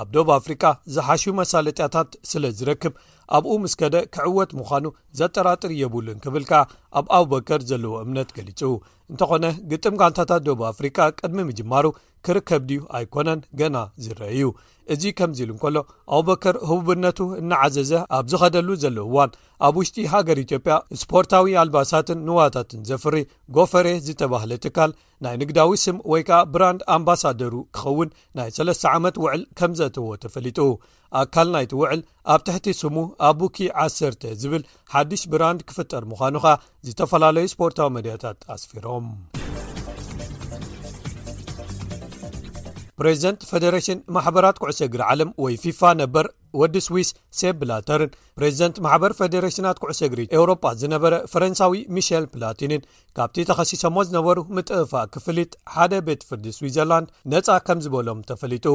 ኣብ 0.00 0.08
ዶብ 0.14 0.28
ኣፍሪቃ 0.38 0.62
ዝሓሽ 0.94 1.22
መሳለጢያታት 1.38 2.10
ስለ 2.30 2.42
ዝረክብ 2.58 2.94
ኣብኡ 3.36 3.54
ምስ 3.62 3.74
ከደ 3.80 3.96
ክዕወት 4.14 4.50
ምዃኑ 4.58 4.84
ዘጠራጥር 5.20 5.72
የብሉን 5.82 6.18
ክብል 6.24 6.44
ከ 6.50 6.60
ኣብ 6.98 7.06
ኣብበከር 7.18 7.60
ዘለዎ 7.70 7.94
እምነት 8.04 8.28
ገሊጹ 8.36 8.60
እንተኾነ 9.12 9.46
ግጥም 9.70 9.98
ጋንታታት 10.00 10.42
ዶብ 10.48 10.60
አፍሪቃ 10.72 10.96
ቅድሚ 11.20 11.40
ምጅማሩ 11.48 11.86
ክርከብ 12.28 12.62
ድዩ 12.70 12.80
ኣይኮነን 12.96 13.40
ገና 13.58 13.76
ዝረአዩ 14.04 14.40
እዚ 14.94 15.02
ከምዚ 15.18 15.38
ኢሉ 15.44 15.50
እንከሎ 15.54 15.76
ኣቡበከር 16.16 16.54
ህቡብነቱ 16.70 17.18
እናዓዘዘ 17.40 17.92
ኣብ 18.16 18.24
ዝኸደሉ 18.32 18.68
ዘለው 18.82 19.06
እዋን 19.10 19.30
ኣብ 19.66 19.74
ውሽጢ 19.80 19.96
ሃገር 20.14 20.38
ኢትዮጵያ 20.44 20.74
ስፖርታዊ 21.02 21.54
ኣልባሳትን 21.62 22.20
ንዋታትን 22.28 22.82
ዘፍሪ 22.90 23.16
ጎፈሬ 23.56 23.86
ዝተባህለ 24.06 24.52
ትካል 24.64 24.92
ናይ 25.26 25.34
ንግዳዊ 25.42 25.72
ስም 25.84 25.96
ወይ 26.12 26.22
ከዓ 26.28 26.40
ብራንድ 26.54 26.82
ኣምባሳደሩ 26.96 27.54
ክኸውን 27.78 28.10
ናይ 28.40 28.50
ሰለስተ 28.58 28.84
ዓመት 28.98 29.18
ውዕል 29.24 29.42
ከም 29.60 29.74
ዘተዎ 29.80 30.08
ተፈሊጡ 30.24 30.58
ኣካል 31.22 31.50
ናይቲ 31.56 31.72
ውዕል 31.82 32.00
ኣብ 32.34 32.40
ትሕቲ 32.48 32.68
ስሙ 32.82 32.96
ኣቡኪ 33.32 33.58
10 33.88 34.28
ዝብል 34.44 34.64
ሓድሽ 34.94 35.24
ብራንድ 35.34 35.60
ክፍጠር 35.70 36.04
ምዃኑ 36.12 36.34
ኸ 36.46 36.56
ዝተፈላለዩ 36.88 37.48
ስፖርታዊ 37.56 37.90
መድያታት 37.98 38.40
ኣስፊሮም 38.56 39.08
ፕሬዝደንት 43.00 43.40
ፌደሬሽን 43.48 43.98
ማሕበራት 44.14 44.56
ኩዕሰግሪ 44.62 45.00
ዓለም 45.10 45.28
ወይ 45.42 45.54
ፊፋ 45.62 45.80
ነበር 46.00 46.24
ወዲ 46.60 46.76
ስዊስ 46.86 47.08
ሴ 47.38 47.50
ብላተርን 47.60 48.10
ፕሬዝደንት 48.38 48.76
ማሕበር 48.84 49.12
ፌደሬሽናት 49.18 49.80
ኩዕሰግሪ 49.82 50.20
ኤውሮጳ 50.36 50.64
ዝነበረ 50.80 51.14
ፈረንሳዊ 51.32 51.76
ሚሸል 51.96 52.26
ፕላቲንን 52.34 52.82
ካብቲ 53.18 53.44
ተኸሲሶሞ 53.50 53.96
ዝነበሩ 54.08 54.38
ምጥእፋእ 54.56 55.08
ክፍልት 55.16 55.52
ሓደ 55.74 55.92
ቤት 56.08 56.24
ፍርዲ 56.30 56.46
ስዊዘርላንድ 56.58 57.10
ነፃ 57.34 57.48
ከም 57.68 57.80
ዝበሎም 57.86 58.22
ተፈሊጡ 58.30 58.66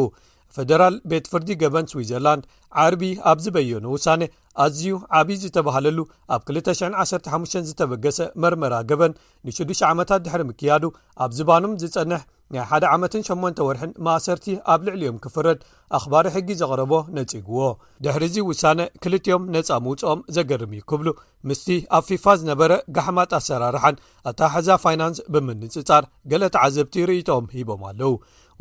ፈደራል 0.56 0.96
ቤት 1.12 1.26
ፍርዲ 1.32 1.50
ገበን 1.62 1.86
ስዊትዘርላንድ 1.92 2.44
ዓርቢ 2.84 3.04
ኣብ 3.30 3.38
ዝበየኖ 3.46 3.86
ውሳነ 3.96 4.22
ኣዝዩ 4.64 4.88
ዓብዪ 5.20 5.36
ዝተባህለሉ 5.44 6.00
ኣብ 6.36 6.42
215 6.50 7.58
ዝተበገሰ 7.70 8.18
መርመራ 8.44 8.74
ገበን 8.90 9.14
ንሽዱሽ 9.48 9.80
ዓመታት 9.92 10.22
ድሕሪ 10.26 10.42
ምክያዱ 10.52 10.84
ኣብ 11.26 11.32
ዝባኖም 11.38 11.74
ዝጸንሕ 11.84 12.22
ናይ 12.54 12.62
1 12.80 12.86
ዓመ8 12.94 13.64
ወርሒን 13.68 13.94
ማእሰርቲ 14.06 14.46
ኣብ 14.74 14.82
ልዕሊዮም 14.88 15.18
ክፍረድ 15.24 15.60
ኣኽባሪ 15.98 16.26
ሕጊ 16.36 16.50
ዘቕረቦ 16.62 16.94
ነጺግዎ 17.18 17.60
ድሕርዚ 18.06 18.36
ውሳነ 18.50 18.80
ክልጥኦም 19.06 19.46
ነፃ 19.56 19.70
ምውፅኦም 19.86 20.22
ዘገርም 20.38 20.74
እዩ 20.80 20.84
ክብሉ 20.92 21.08
ምስቲ 21.52 21.70
ኣብ 21.98 22.06
ፊፋ 22.12 22.26
ዝነበረ 22.42 22.72
ጋሕማት 22.98 23.34
ኣሰራርሓን 23.40 24.00
ኣታ 24.32 24.40
ሕዛ 24.56 24.70
ፋይናንስ 24.86 25.20
ብምንፅጻር 25.36 26.04
ገለቲዓዘብቲ 26.34 26.96
ርእቶም 27.12 27.48
ሂቦም 27.56 27.84
ኣለው 27.92 28.14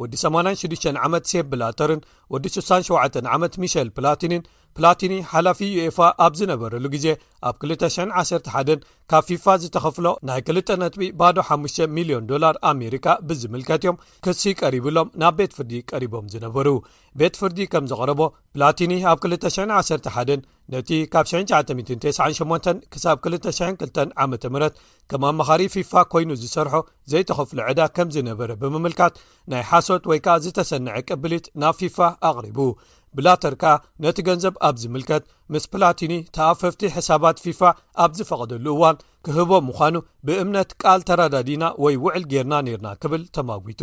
ወዲ 0.02 0.14
86 0.24 0.86
ዐመት 1.04 1.24
ሴ 1.30 1.42
ብላተርን 1.50 2.00
ወዲ 2.32 2.44
6 2.56 2.66
7 3.02 3.28
عመት 3.34 3.54
ሚሸል 3.62 3.88
ፕላቲንን 3.96 4.42
ፕላቲኒ 4.76 5.14
ሓላፊ 5.30 5.58
ዩኤፋ 5.76 5.98
ኣብ 6.24 6.32
ዝነበረሉ 6.38 6.84
ግዜ 6.94 7.06
ኣብ 7.48 7.54
211ን 7.62 8.78
ካብ 9.10 9.22
ፊፋ 9.28 9.44
ዝተኸፍሎ 9.62 10.06
ናይ 10.28 10.40
2ል 10.50 10.78
ነጥቢ 10.82 11.06
ባዶ 11.20 11.36
5 11.56 11.76
ሚልዮን 11.96 12.28
ዶላር 12.30 12.54
ኣሜሪካ 12.70 13.06
ብዝምልከት 13.28 13.82
እዮም 13.84 13.96
ክሲ 14.26 14.42
ቀሪብሎም 14.60 15.08
ናብ 15.22 15.34
ቤት 15.40 15.52
ፍርዲ 15.58 15.72
ቀሪቦም 15.90 16.26
ዝነበሩ 16.34 16.68
ቤት 17.20 17.34
ፍርዲ 17.40 17.58
ከም 17.72 17.84
ዘቐረቦ 17.90 18.20
ፕላቲኒ 18.54 18.94
ኣብ 19.10 19.18
211 19.32 20.38
ነቲ 20.74 20.90
ካብ 21.12 21.26
998 21.34 22.72
ክሳብ 22.94 23.18
22 23.32 24.02
ዓመ 24.24 24.32
ምህ 24.56 24.66
ከም 25.12 25.22
ኣብ 25.30 25.34
መኻሪ 25.40 25.62
ፊፋ 25.76 25.92
ኮይኑ 26.14 26.30
ዝሰርሖ 26.44 26.74
ዘይተኸፍሎ 27.14 27.58
ዕዳ 27.68 27.80
ከም 27.98 28.08
ዝነበረ 28.16 28.50
ብምምልካት 28.62 29.14
ናይ 29.52 29.64
ሓሶት 29.72 30.04
ወይ 30.12 30.20
ከኣ 30.26 30.36
ዝተሰንዐ 30.46 30.96
ቅብሊት 31.10 31.46
ናብ 31.64 31.76
ፊፋ 31.82 31.98
ኣቕሪቡ 32.30 32.58
blatrka 33.16 33.72
nati 34.00 34.22
genjep 34.28 34.54
abdi 34.68 34.88
milkat 34.88 35.22
ምስ 35.52 35.64
ፕላቲኒ 35.72 36.12
ተኣፈፍቲ 36.36 36.80
ሕሳባት 36.98 37.40
ፊፋ 37.46 37.60
ኣብ 38.04 38.10
ዝፈቐደሉ 38.18 38.66
እዋን 38.76 38.96
ክህቦም 39.26 39.64
ምዃኑ 39.70 39.96
ብእምነት 40.26 40.70
ቃል 40.82 41.00
ተረዳዲና 41.08 41.64
ወይ 41.84 41.94
ውዕል 42.04 42.22
ጌርና 42.30 42.54
ነርና 42.66 42.88
ክብል 43.02 43.22
ተማጒጡ 43.36 43.82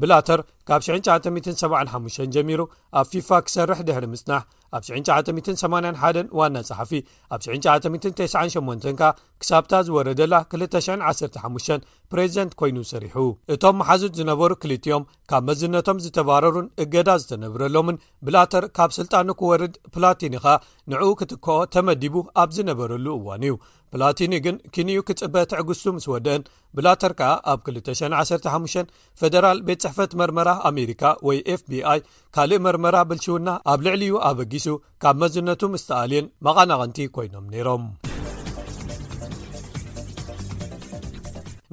ብلاتር 0.01 0.39
ካብ 0.67 0.79
975 0.87 2.29
ጀሚሩ 2.35 2.59
ኣብ 2.99 3.05
فيفا 3.11 3.37
كሰርح 3.45 3.79
ድሕر 3.87 4.03
مፅናح 4.13 4.41
ኣብ 4.77 4.83
981 4.85 6.31
ዋና 6.39 6.55
ጸሓፊ 6.69 6.91
ኣብ 7.33 7.39
998 7.45 8.87
ካ 8.99 9.03
ክሳብታ 9.41 9.73
ዝወረደላ 9.87 10.33
215 10.53 11.85
ፕሬዚደንት 12.11 12.53
ኮይኑ 12.59 12.77
ሰሪሑ 12.91 13.15
እቶም 13.55 13.75
መሓዙድ 13.81 14.13
ዝነበሩ 14.19 14.51
ክልጥኦም 14.63 15.07
ካብ 15.31 15.43
መዝነቶም 15.49 16.01
ዝተባረሩን 16.05 16.67
እገዳ 16.85 17.09
ዝተነብረሎምን 17.21 18.01
ብላተር 18.27 18.65
ካብ 18.79 18.91
ስልጣ 18.99 19.13
ንክወርድ 19.29 19.75
ፕላቲኒ 19.95 20.33
ኻ 20.43 20.55
ንዕኡ 20.93 21.11
ክትከኦ 21.21 21.59
ተመዲቡ 21.75 22.15
ኣብ 22.43 22.49
ዝነበረሉ 22.57 23.07
እዋን 23.19 23.45
እዩ 23.47 23.55
ፕላቲኒ 23.95 24.33
ግን 24.45 24.55
ክንኡ 24.75 24.99
ክጽበ 25.07 25.35
ትዕግዝሱ 25.49 25.83
ምስ 25.95 26.05
ወደአን 26.13 26.43
ብላተር 26.77 27.13
ከኣ 27.19 27.31
ኣብ 27.51 27.59
215 27.75 28.93
ፈደራል 29.21 29.59
ቤት 29.67 29.79
ጽሕፈት 29.85 30.11
መርመራ 30.21 30.49
ኣሜሪካ 30.69 31.03
ወይ 31.27 31.37
ኤፍ 31.55 31.61
ቢ 31.73 31.83
ኣይ 31.93 32.01
ካልእ 32.37 32.63
መርመራ 32.67 32.95
ብልሽውና 33.11 33.49
ኣብ 33.73 33.79
ልዕሊዩ 33.87 34.13
ኣበጊሱ 34.29 34.67
ካብ 35.03 35.17
መዝነቱ 35.25 35.61
ምስተኣልን 35.75 36.27
መቓናቐንቲ 36.47 36.99
ኮይኖም 37.17 37.45
ነይሮም 37.53 37.85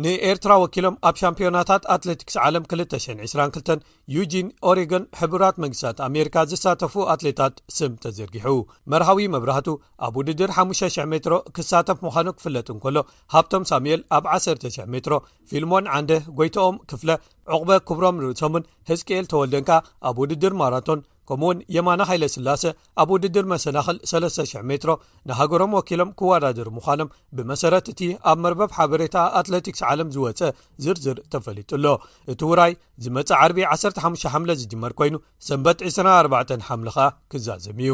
ንኤርትራ 0.04 0.52
ወኪሎም 0.60 0.94
ኣብ 1.08 1.16
ሻምፕዮናታት 1.20 1.82
ኣትሌቲክስ 1.94 2.36
ዓለም 2.44 2.62
222 2.72 3.82
ዩጂን 4.14 4.46
ኦሬጎን 4.70 5.04
ሕብራት 5.20 5.56
መንግስታት 5.62 5.98
ኣሜሪካ 6.06 6.36
ዝሳተፉ 6.50 6.94
ኣትሌታት 7.14 7.56
ስም 7.78 7.92
ተዘርጊሑ 8.04 8.46
መርሃዊ 8.92 9.26
መብራህቱ 9.34 9.68
ኣብ 10.06 10.14
ውድድር 10.20 10.52
5,000 10.62 11.06
ሜትሮ 11.14 11.36
ክሳተፍ 11.58 11.98
ምዃኑ 12.06 12.26
ክፍለጥ 12.38 12.66
እንከሎ 12.76 12.96
ሃብቶም 13.34 13.66
ሳሙኤል 13.72 14.00
ኣብ 14.18 14.24
1,00 14.38 14.90
ሜትሮ 14.94 15.16
ፊልሞን 15.52 15.90
ዓንዴ 15.98 16.10
ጎይቶኦም 16.40 16.78
ክፍለ 16.92 17.10
ዕቕበ 17.56 17.70
ክብሮም 17.90 18.18
ንርእሶምን 18.22 18.68
ህዝክኤል 18.92 19.28
ተወልደንካ 19.34 19.70
ኣብ 20.10 20.16
ውድድር 20.24 20.54
ማራቶን 20.62 21.02
ከምኡ 21.30 21.42
እውን 21.48 21.58
የማና 21.74 22.00
2ይለ 22.08 22.24
ስላሴ 22.34 22.62
ኣብ 23.00 23.08
ውድድር 23.14 23.44
መሰናኽል 23.52 23.96
3,0000 24.12 24.64
ሜትሮ 24.70 24.90
ንሃገሮም 25.28 25.74
ወኪሎም 25.76 26.08
ክወዳድር 26.18 26.68
ምዃኖም 26.76 27.12
ብመሰረት 27.38 27.88
እቲ 27.92 28.00
ኣብ 28.30 28.38
መርበብ 28.44 28.70
ሓበሬታ 28.76 29.16
ኣትለቲክስ 29.40 29.82
ዓለም 29.90 30.08
ዝወፀ 30.14 30.40
ዝርዝር 30.84 31.18
ተፈሊጡኣሎ 31.34 31.86
እቲ 32.34 32.40
ውራይ 32.52 32.74
ዝመፀእ 33.04 33.38
ዓርቢ 33.42 33.60
15 33.74 34.26
ሓምለ 34.32 34.50
ዝድመር 34.62 34.94
ኮይኑ 35.00 35.16
ሰንበት 35.48 35.78
24 35.90 36.56
ሓምለ 36.68 36.90
ኸ 36.96 37.06
ክዛዘም 37.34 37.78
እዩ 37.86 37.92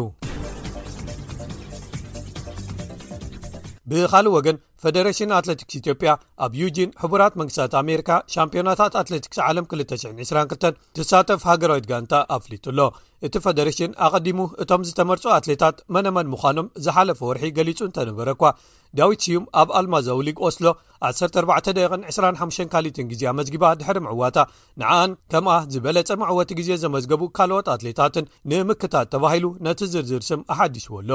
ብኻልእ 3.90 4.32
ወገን 4.36 4.56
ፈደሬሽን 4.86 5.32
ኣትለቲክስ 5.36 5.76
ኢትዮጵያ 5.78 6.10
ኣብ 6.44 6.52
ዩጂን 6.62 6.90
ሕቡራት 7.02 7.34
መንግስታት 7.40 7.72
ኣሜሪካ 7.82 8.10
ሻምፒዮናታት 8.34 8.96
ኣትለቲክስ 9.00 9.38
ዓለም 9.48 9.64
222 9.72 10.78
ትሳተፍ 10.98 11.44
ሃገራዊት 11.50 11.88
ጋንታ 11.92 12.14
ኣፍሊጡኣሎ 12.38 12.80
እቲ 13.26 13.34
ፈደሬሽን 13.44 13.92
ኣቐዲሙ 14.06 14.38
እቶም 14.62 14.82
ዝተመርፁ 14.86 15.24
ኣትሌታት 15.36 15.76
መነመን 15.94 16.30
ምዃኖም 16.32 16.66
ዝሓለፈ 16.84 17.20
ወርሒ 17.28 17.44
ገሊጹ 17.56 17.78
እተነበረ 17.88 18.30
ኳ 18.40 18.50
ዳዊት 18.98 19.20
ስዩም 19.24 19.44
ኣብ 19.60 19.68
ኣልማዛው 19.78 20.18
ሊግ 20.26 20.36
ቆስሎ 20.46 20.66
1425 21.08 22.60
ካሊትን 22.72 23.08
ግዜ 23.12 23.22
መዝጊባ 23.38 23.64
ድሕሪ 23.80 23.98
ምዕዋታ 24.06 24.38
ንዓኣን 24.82 25.12
ከምኣ 25.32 25.54
ዝበለፀ 25.72 26.10
ምዕወት 26.22 26.52
ግዜ 26.58 26.70
ዘመዝገቡ 26.84 27.22
ካልኦት 27.38 27.66
ኣትሌታትን 27.74 28.30
ንምክታት 28.52 29.10
ተባሂሉ 29.14 29.46
ነቲ 29.66 29.80
ዝርዝርስም 29.94 30.42
ኣሓዲሽዎ 30.54 30.94
ኣሎ 31.02 31.10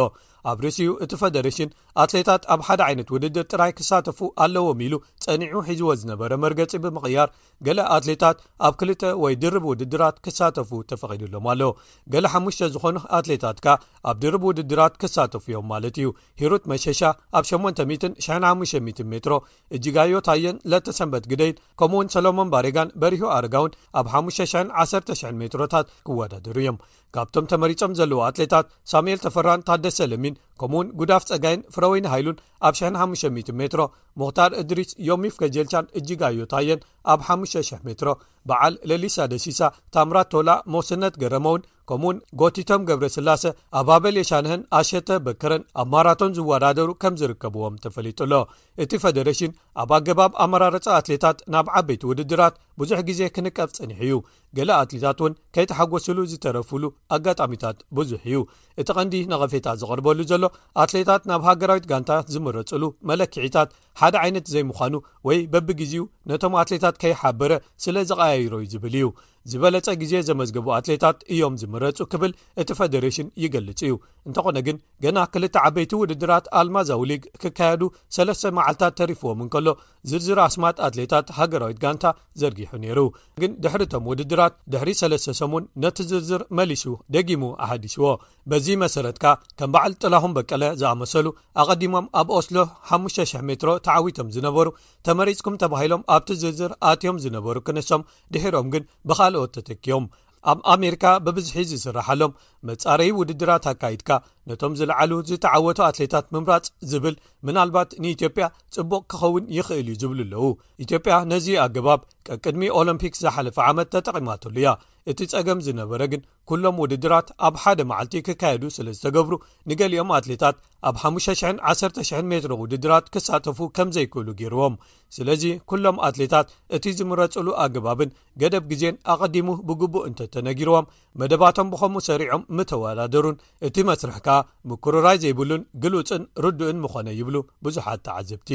ኣብ 0.51 0.59
ርሲኡ 0.65 0.91
እቲ 1.05 1.11
ፈደሬሽን 1.23 1.73
ኣትሌታት 2.05 2.43
ኣብ 2.55 2.61
ሓደ 2.69 2.81
ዓይነት 2.87 3.09
ውድድር 3.15 3.45
ክሳተፉ 3.77 4.19
ኣለዎም 4.43 4.79
ኢሉ 4.85 4.93
ፀኒዑ 5.23 5.55
ሒዙዎ 5.67 5.89
ዝነበረ 6.01 6.33
መርገፂ 6.43 6.73
ብምቕያር 6.83 7.29
ገሌ 7.65 7.79
ኣትሌታት 7.95 8.37
ኣብ 8.67 8.73
ክልተ 8.79 9.01
ወይ 9.23 9.33
ድርብ 9.43 9.63
ውድድራት 9.71 10.15
ክሳተፉ 10.25 10.69
ተፈቂድሎም 10.91 11.47
ኣለው 11.53 11.71
ገሌ 12.13 12.25
5ሙሽ 12.39 12.59
ዝኾኑ 12.75 12.97
ኣትሌታት 13.19 13.57
ካ 13.65 13.75
ኣብ 14.11 14.17
ድርብ 14.23 14.43
ውድድራት 14.49 14.95
ክሳተፉ 15.03 15.43
እዮም 15.53 15.67
ማለት 15.73 15.95
እዩ 16.01 16.09
ሂሩት 16.43 16.65
መሸሻ 16.73 17.01
ኣብ 17.39 17.45
80500 17.51 18.79
ሜትሮ 19.13 19.35
እጂጋዮ 19.77 20.15
ታየን 20.29 20.57
ለተ 20.73 20.95
ሰንበት 20.99 21.25
ግደይን 21.33 21.57
ከምኡ 21.81 21.89
እውን 22.01 22.11
ሰሎሞን 22.15 22.51
ባሬጋን 22.53 22.93
በሪሁ 23.01 23.23
ኣርጋውን 23.37 23.75
ኣብ 23.99 24.05
51,00 24.19 25.35
ሜትሮታት 25.41 25.87
ክወዳደሩ 26.07 26.55
እዮም 26.63 26.77
ካብቶም 27.15 27.45
ተመሪፆም 27.51 27.95
ዘለዎ 27.99 28.19
ኣትሌታት 28.27 28.65
ሳሙኤል 28.91 29.19
ተፈራን 29.25 29.65
ታደሰለሚን 29.67 30.37
ከምኡእውን 30.59 30.91
ጉዳፍ 30.99 31.23
ጸጋይን 31.29 31.65
ፍረወይኒ 31.75 32.05
ሃይሉን 32.13 32.37
ኣብ 32.67 32.75
ሽ500 32.79 33.31
ሜትሮ 33.61 33.83
ሙኽታር 34.19 34.51
እድሪስ 34.61 34.89
ዮሚፍ 35.09 35.33
ከጀልቻን 35.41 35.91
እጅጋዮታየን 35.99 36.83
ኣብ 37.11 37.19
5,00 37.33 37.83
ሜትሮ 37.87 38.09
በዓል 38.49 38.73
ለሊሳ 38.89 39.15
ደሲሳ 39.31 39.59
ታምራ 39.93 40.17
ቶላ 40.31 40.49
መስነት 40.73 41.13
ገረመውን 41.21 41.61
ከምኡእውን 41.89 42.17
ጎቲቶም 42.41 42.81
ገብረ 42.89 43.05
ስላሰ 43.15 43.43
ኣብባበል 43.79 44.15
የሻንህን 44.19 44.61
ኣሸተ 44.79 45.09
በከረን 45.25 45.63
ኣብ 45.81 45.87
ማራቶን 45.93 46.35
ዝወዳደሩ 46.37 46.89
ከም 47.01 47.13
ዝርከብዎም 47.21 47.79
ተፈሊጡ 47.83 48.19
ሎ 48.31 48.37
እቲ 48.83 48.91
ፈደሬሽን 49.03 49.55
ኣብ 49.83 49.91
ኣገባብ 49.97 50.31
ኣመራረፃ 50.43 50.85
ኣትሌታት 50.99 51.39
ናብ 51.55 51.69
ዓበይቲ 51.79 52.03
ውድድራት 52.11 52.55
ብዙሕ 52.81 52.99
ግዜ 53.09 53.21
ክንቀፍ 53.37 53.71
ፅኒሕ 53.79 53.99
እዩ 54.07 54.15
ገለ 54.59 54.69
ኣትሌታት 54.81 55.19
እውን 55.23 55.35
ከይተሓጎስሉ 55.57 56.17
ዝተረፍሉ 56.33 56.83
ኣጋጣሚታት 57.17 57.79
ብዙሕ 57.99 58.23
እዩ 58.31 58.39
እቲ 58.83 58.89
ቀንዲ 58.99 59.21
ንቐፌታት 59.33 59.79
ዝቐርበሉ 59.83 60.19
ዘሎ 60.33 60.45
ኣትሌታት 60.85 61.25
ናብ 61.31 61.43
ሃገራዊት 61.49 61.89
ጋንታ 61.93 62.11
ዝምረፅሉ 62.35 62.83
መለክዒታት 63.11 63.69
ሓደ 64.01 64.15
ዓይነት 64.25 64.45
ዘይምዃኑ 64.53 64.93
ወይ 65.27 65.37
በቢግዜኡ 65.53 66.03
ነቶም 66.29 66.53
አትሌታት 66.61 66.95
ከይሓበረ 67.01 67.51
ስለ 67.83 67.95
ዝቀያይሮዩ 68.09 68.63
ዝብል 68.71 68.95
እዩ 68.99 69.07
ዝበለፀ 69.51 69.87
ግዜ 70.01 70.13
ዘመዝገቡ 70.27 70.67
ኣትሌታት 70.77 71.19
እዮም 71.33 71.53
ዝምረፁ 71.61 71.99
ክብል 72.11 72.31
እቲ 72.61 72.69
ፌደሬሽን 72.79 73.27
ይገልፅ 73.43 73.79
እዩ 73.87 73.93
እንተኾነ 74.27 74.57
ግን 74.67 74.77
ገና 75.03 75.17
ክልተ 75.33 75.55
ዓበይቲ 75.67 75.93
ውድድራት 76.01 76.45
ኣልማዛውሊግ 76.59 77.23
ክካየዱ 77.41 77.83
ሰለስተ 78.15 78.51
መዓልታት 78.57 78.93
ተሪፍዎም 78.99 79.39
ንከሎ 79.45 79.67
ዝርዝር 80.09 80.39
ኣስማት 80.47 80.77
ኣትሌታት 80.87 81.27
ሃገራዊት 81.39 81.79
ጋንታ 81.85 82.05
ዘርጊሑ 82.41 82.71
ነይሩ 82.83 82.99
ግን 83.43 83.51
ድሕሪቶም 83.63 84.05
ውድድራት 84.11 84.53
ድሕሪ 84.73 84.91
ሰለስተ 85.01 85.35
ሰሙን 85.41 85.65
ነቲ 85.85 85.97
ዝርዝር 86.11 86.43
መሊሱ 86.59 86.85
ደጊሙ 87.15 87.43
ኣሓዲስዎ 87.65 88.05
በዚ 88.51 88.67
መሰረትካ 88.83 89.25
ከም 89.61 89.71
በዓል 89.75 89.95
ጥላኹም 90.03 90.35
በቀለ 90.37 90.63
ዝኣመሰሉ 90.83 91.27
ኣቀዲሞም 91.63 92.05
ኣብ 92.21 92.29
ኦስሎ 92.39 92.55
5,000 92.93 93.45
ሜትሮ 93.49 93.69
ተዓዊቶም 93.87 94.29
ዝነበሩ 94.37 94.67
ተመሪፅኩም 95.09 95.57
ተባሂሎም 95.65 96.05
ኣብቲ 96.17 96.29
ዝርዝር 96.45 96.71
ኣትዮም 96.91 97.19
ዝነበሩ 97.25 97.57
ክነሶም 97.67 98.05
ድሮም 98.35 98.69
ግን 98.75 98.85
ብእ 99.09 99.19
ኦት 99.41 99.51
ተተኪዮም 99.57 100.05
ኣብ 100.51 100.59
ኣሜሪካ 100.73 101.03
ብብዝሒ 101.25 101.57
ዝስራሓሎም 101.71 102.31
መጻረዪ 102.67 103.09
ውድድራት 103.17 103.65
ኣካይድካ 103.71 104.09
ነቶም 104.49 104.73
ዝለዓሉ 104.79 105.11
ዝተዓወቱ 105.29 105.79
ኣትሌታት 105.87 106.25
ምምራፅ 106.33 106.65
ዝብል 106.91 107.15
ምናልባት 107.47 107.89
ንኢትዮጵያ 108.03 108.47
ጽቡቕ 108.77 109.01
ክኸውን 109.13 109.45
ይኽእል 109.57 109.89
እዩ 109.93 109.97
ዝብሉ 110.03 110.19
ኣለው 110.27 110.47
ኢትዮጵያ 110.85 111.17
ነዚ 111.31 111.49
ኣገባብ 111.65 112.01
ቀቅድሚ 112.31 112.63
ኦሎምፒክስ 112.79 113.21
ዝሓለፈ 113.27 113.59
ዓመት 113.69 113.89
ተጠቒማተሉ 113.95 114.55
እያ 114.63 114.71
እቲ 115.11 115.19
ጸገም 115.31 115.59
ዝነበረ 115.65 116.01
ግን 116.11 116.21
ኵሎም 116.49 116.75
ውድድራት 116.81 117.27
ኣብ 117.47 117.55
ሓደ 117.63 117.79
መዓልቲ 117.89 118.13
ክካየዱ 118.27 118.63
ስለ 118.77 118.87
ዝተገብሩ 118.97 119.33
ንገሊኦም 119.69 120.11
ኣትሌታት 120.17 120.55
ኣብ 120.89 120.95
5001,00 121.03 122.27
ሜትሮ 122.31 122.51
ውድድራት 122.63 123.05
ክሳተፉ 123.13 123.59
ከም 123.77 123.89
ዘይክህሉ 123.95 124.27
ገይርዎም 124.41 124.75
ስለዚ 125.17 125.43
ኵሎም 125.71 125.97
ኣትሌታት 126.09 126.47
እቲ 126.77 126.85
ዝምረጹሉ 126.99 127.47
ኣገባብን 127.63 128.13
ገደብ 128.43 128.65
ግዜን 128.73 128.97
ኣቐዲሙ 129.15 129.47
ብግቡእ 129.69 130.05
እንተ 130.09 130.29
ተነጊርዎም 130.35 130.89
መደባቶም 131.21 131.71
ብኸምኡ 131.73 132.03
ሰሪዖም 132.09 132.45
ምተወዳደሩን 132.59 133.41
እቲ 133.69 133.75
መስርሕ 133.89 134.17
ከኣ 134.27 134.37
ምኩሩራይ 134.71 135.19
ዘይብሉን 135.25 135.65
ግልፅን 135.85 136.23
ርዱእን 136.45 136.81
ምኾነ 136.85 137.07
ይብሉ 137.21 137.37
ብዙሓት 137.67 138.03
ተዓዘብቲ 138.09 138.49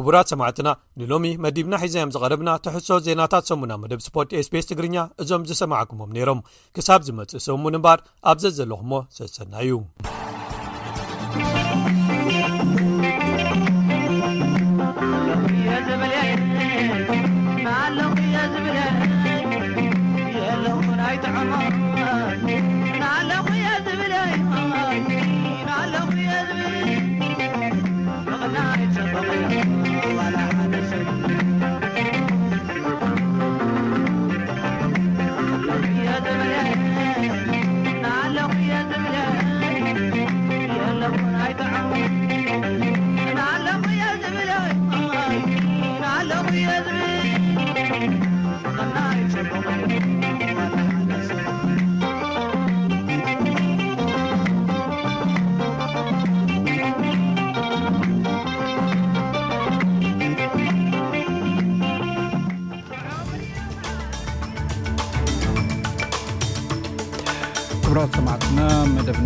ክቡራት 0.00 0.28
ሰማዕትና 0.32 0.68
ንሎሚ 1.00 1.26
መዲብና 1.44 1.74
ሒዛም 1.82 2.12
ዝቐርብና 2.14 2.50
ተሕሶ 2.64 2.88
ዜናታት 3.06 3.44
ሰሙና 3.50 3.72
መደብ 3.82 4.00
ስፖርት 4.06 4.30
ኤስፔስ 4.40 4.68
ትግርኛ 4.70 4.96
እዞም 5.22 5.42
ዝሰማዓኩሞም 5.50 6.14
ነይሮም 6.16 6.40
ክሳብ 6.76 7.00
ዝመፅእ 7.08 7.42
ሰሙን 7.48 7.76
እምባር 7.80 7.98
ኣብ 8.32 8.38
ዘ 8.44 8.54
ዘለኹሞ 8.60 8.92
ሰሰና 9.18 9.54
እዩ 9.66 9.82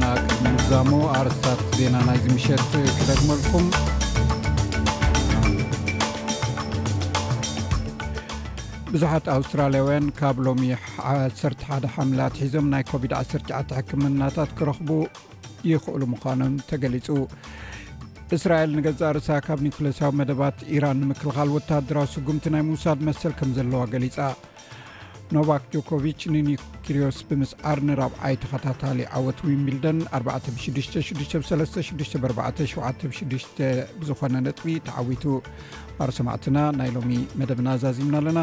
ናዛሙ 0.02 0.90
ኣርስት 1.20 1.60
ዜና 1.78 1.96
ና 2.08 2.12
ሸት 2.44 2.72
ክመኩም 3.08 3.66
ብዙሓት 8.92 9.26
ኣውስትራልያውያን 9.36 10.06
ካብ 10.18 10.36
ሎሚ 10.46 10.62
11 11.10 11.66
ሓምላት 11.96 12.34
ሒዞም 12.42 12.66
ናይ 12.74 12.84
ኮቪድ-19 12.92 13.76
ሕክምናታት 13.78 14.50
ክረኽቡ 14.58 14.88
ይኽእሉ 15.70 16.02
ምኳኑን 16.12 16.54
ተገሊፁ 16.70 17.08
እስራኤል 18.38 18.70
ንገዛ 18.78 19.00
ርእሳ 19.16 19.30
ካብ 19.46 19.58
ኒኮሌሳዊ 19.66 20.10
መደባት 20.20 20.58
ኢራን 20.76 21.00
ንምክልኻል 21.04 21.50
ወታድራዊ 21.56 22.08
ስጉምቲ 22.14 22.46
ናይ 22.56 22.64
ምውሳድ 22.70 23.00
መሰል 23.08 23.34
ከም 23.40 23.50
ዘለዋ 23.58 23.82
ገሊፃ 23.94 24.16
ኖቫክ 25.36 25.64
ጆኮቭች 25.72 26.20
ንኒክርዮስ 26.34 27.18
ብምስዓር 27.28 27.78
ንራብዓይ 27.88 28.34
ተኸታታሊ 28.42 28.98
ዓወት 29.18 29.38
ዊን 29.46 29.60
ቢልደን 29.66 29.98
466 30.18 30.98
36476 31.08 33.16
ዝኾነ 34.08 34.34
ንጥቢ 34.46 34.66
ተዓዊቱ 34.88 35.24
ባርሰማዕትና 35.98 36.58
ናይ 36.80 36.90
ሎሚ 36.96 37.10
መደብና 37.42 37.68
ዛዚምና 37.84 38.16
ኣለና 38.22 38.40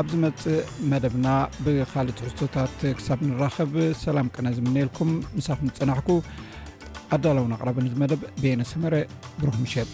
ኣብ 0.00 0.06
ዝመፅእ 0.14 0.58
መደብና 0.92 1.28
ብካልእ 1.66 2.16
ትሕቶታት 2.20 2.76
ክሳብ 2.98 3.18
ንራኸብ 3.28 3.72
ሰላም 4.04 4.28
ቅነ 4.36 4.46
ዝምነየልኩም 4.58 5.10
ንሳኹም 5.38 5.68
ዝፅናሕኩ 5.72 6.08
ኣዳለውና 7.16 7.54
ቕረቢ 7.62 7.76
ንመደብ 7.86 8.20
ቤነሰመረ 8.44 8.94
ብረኹምሸጥ 9.40 9.90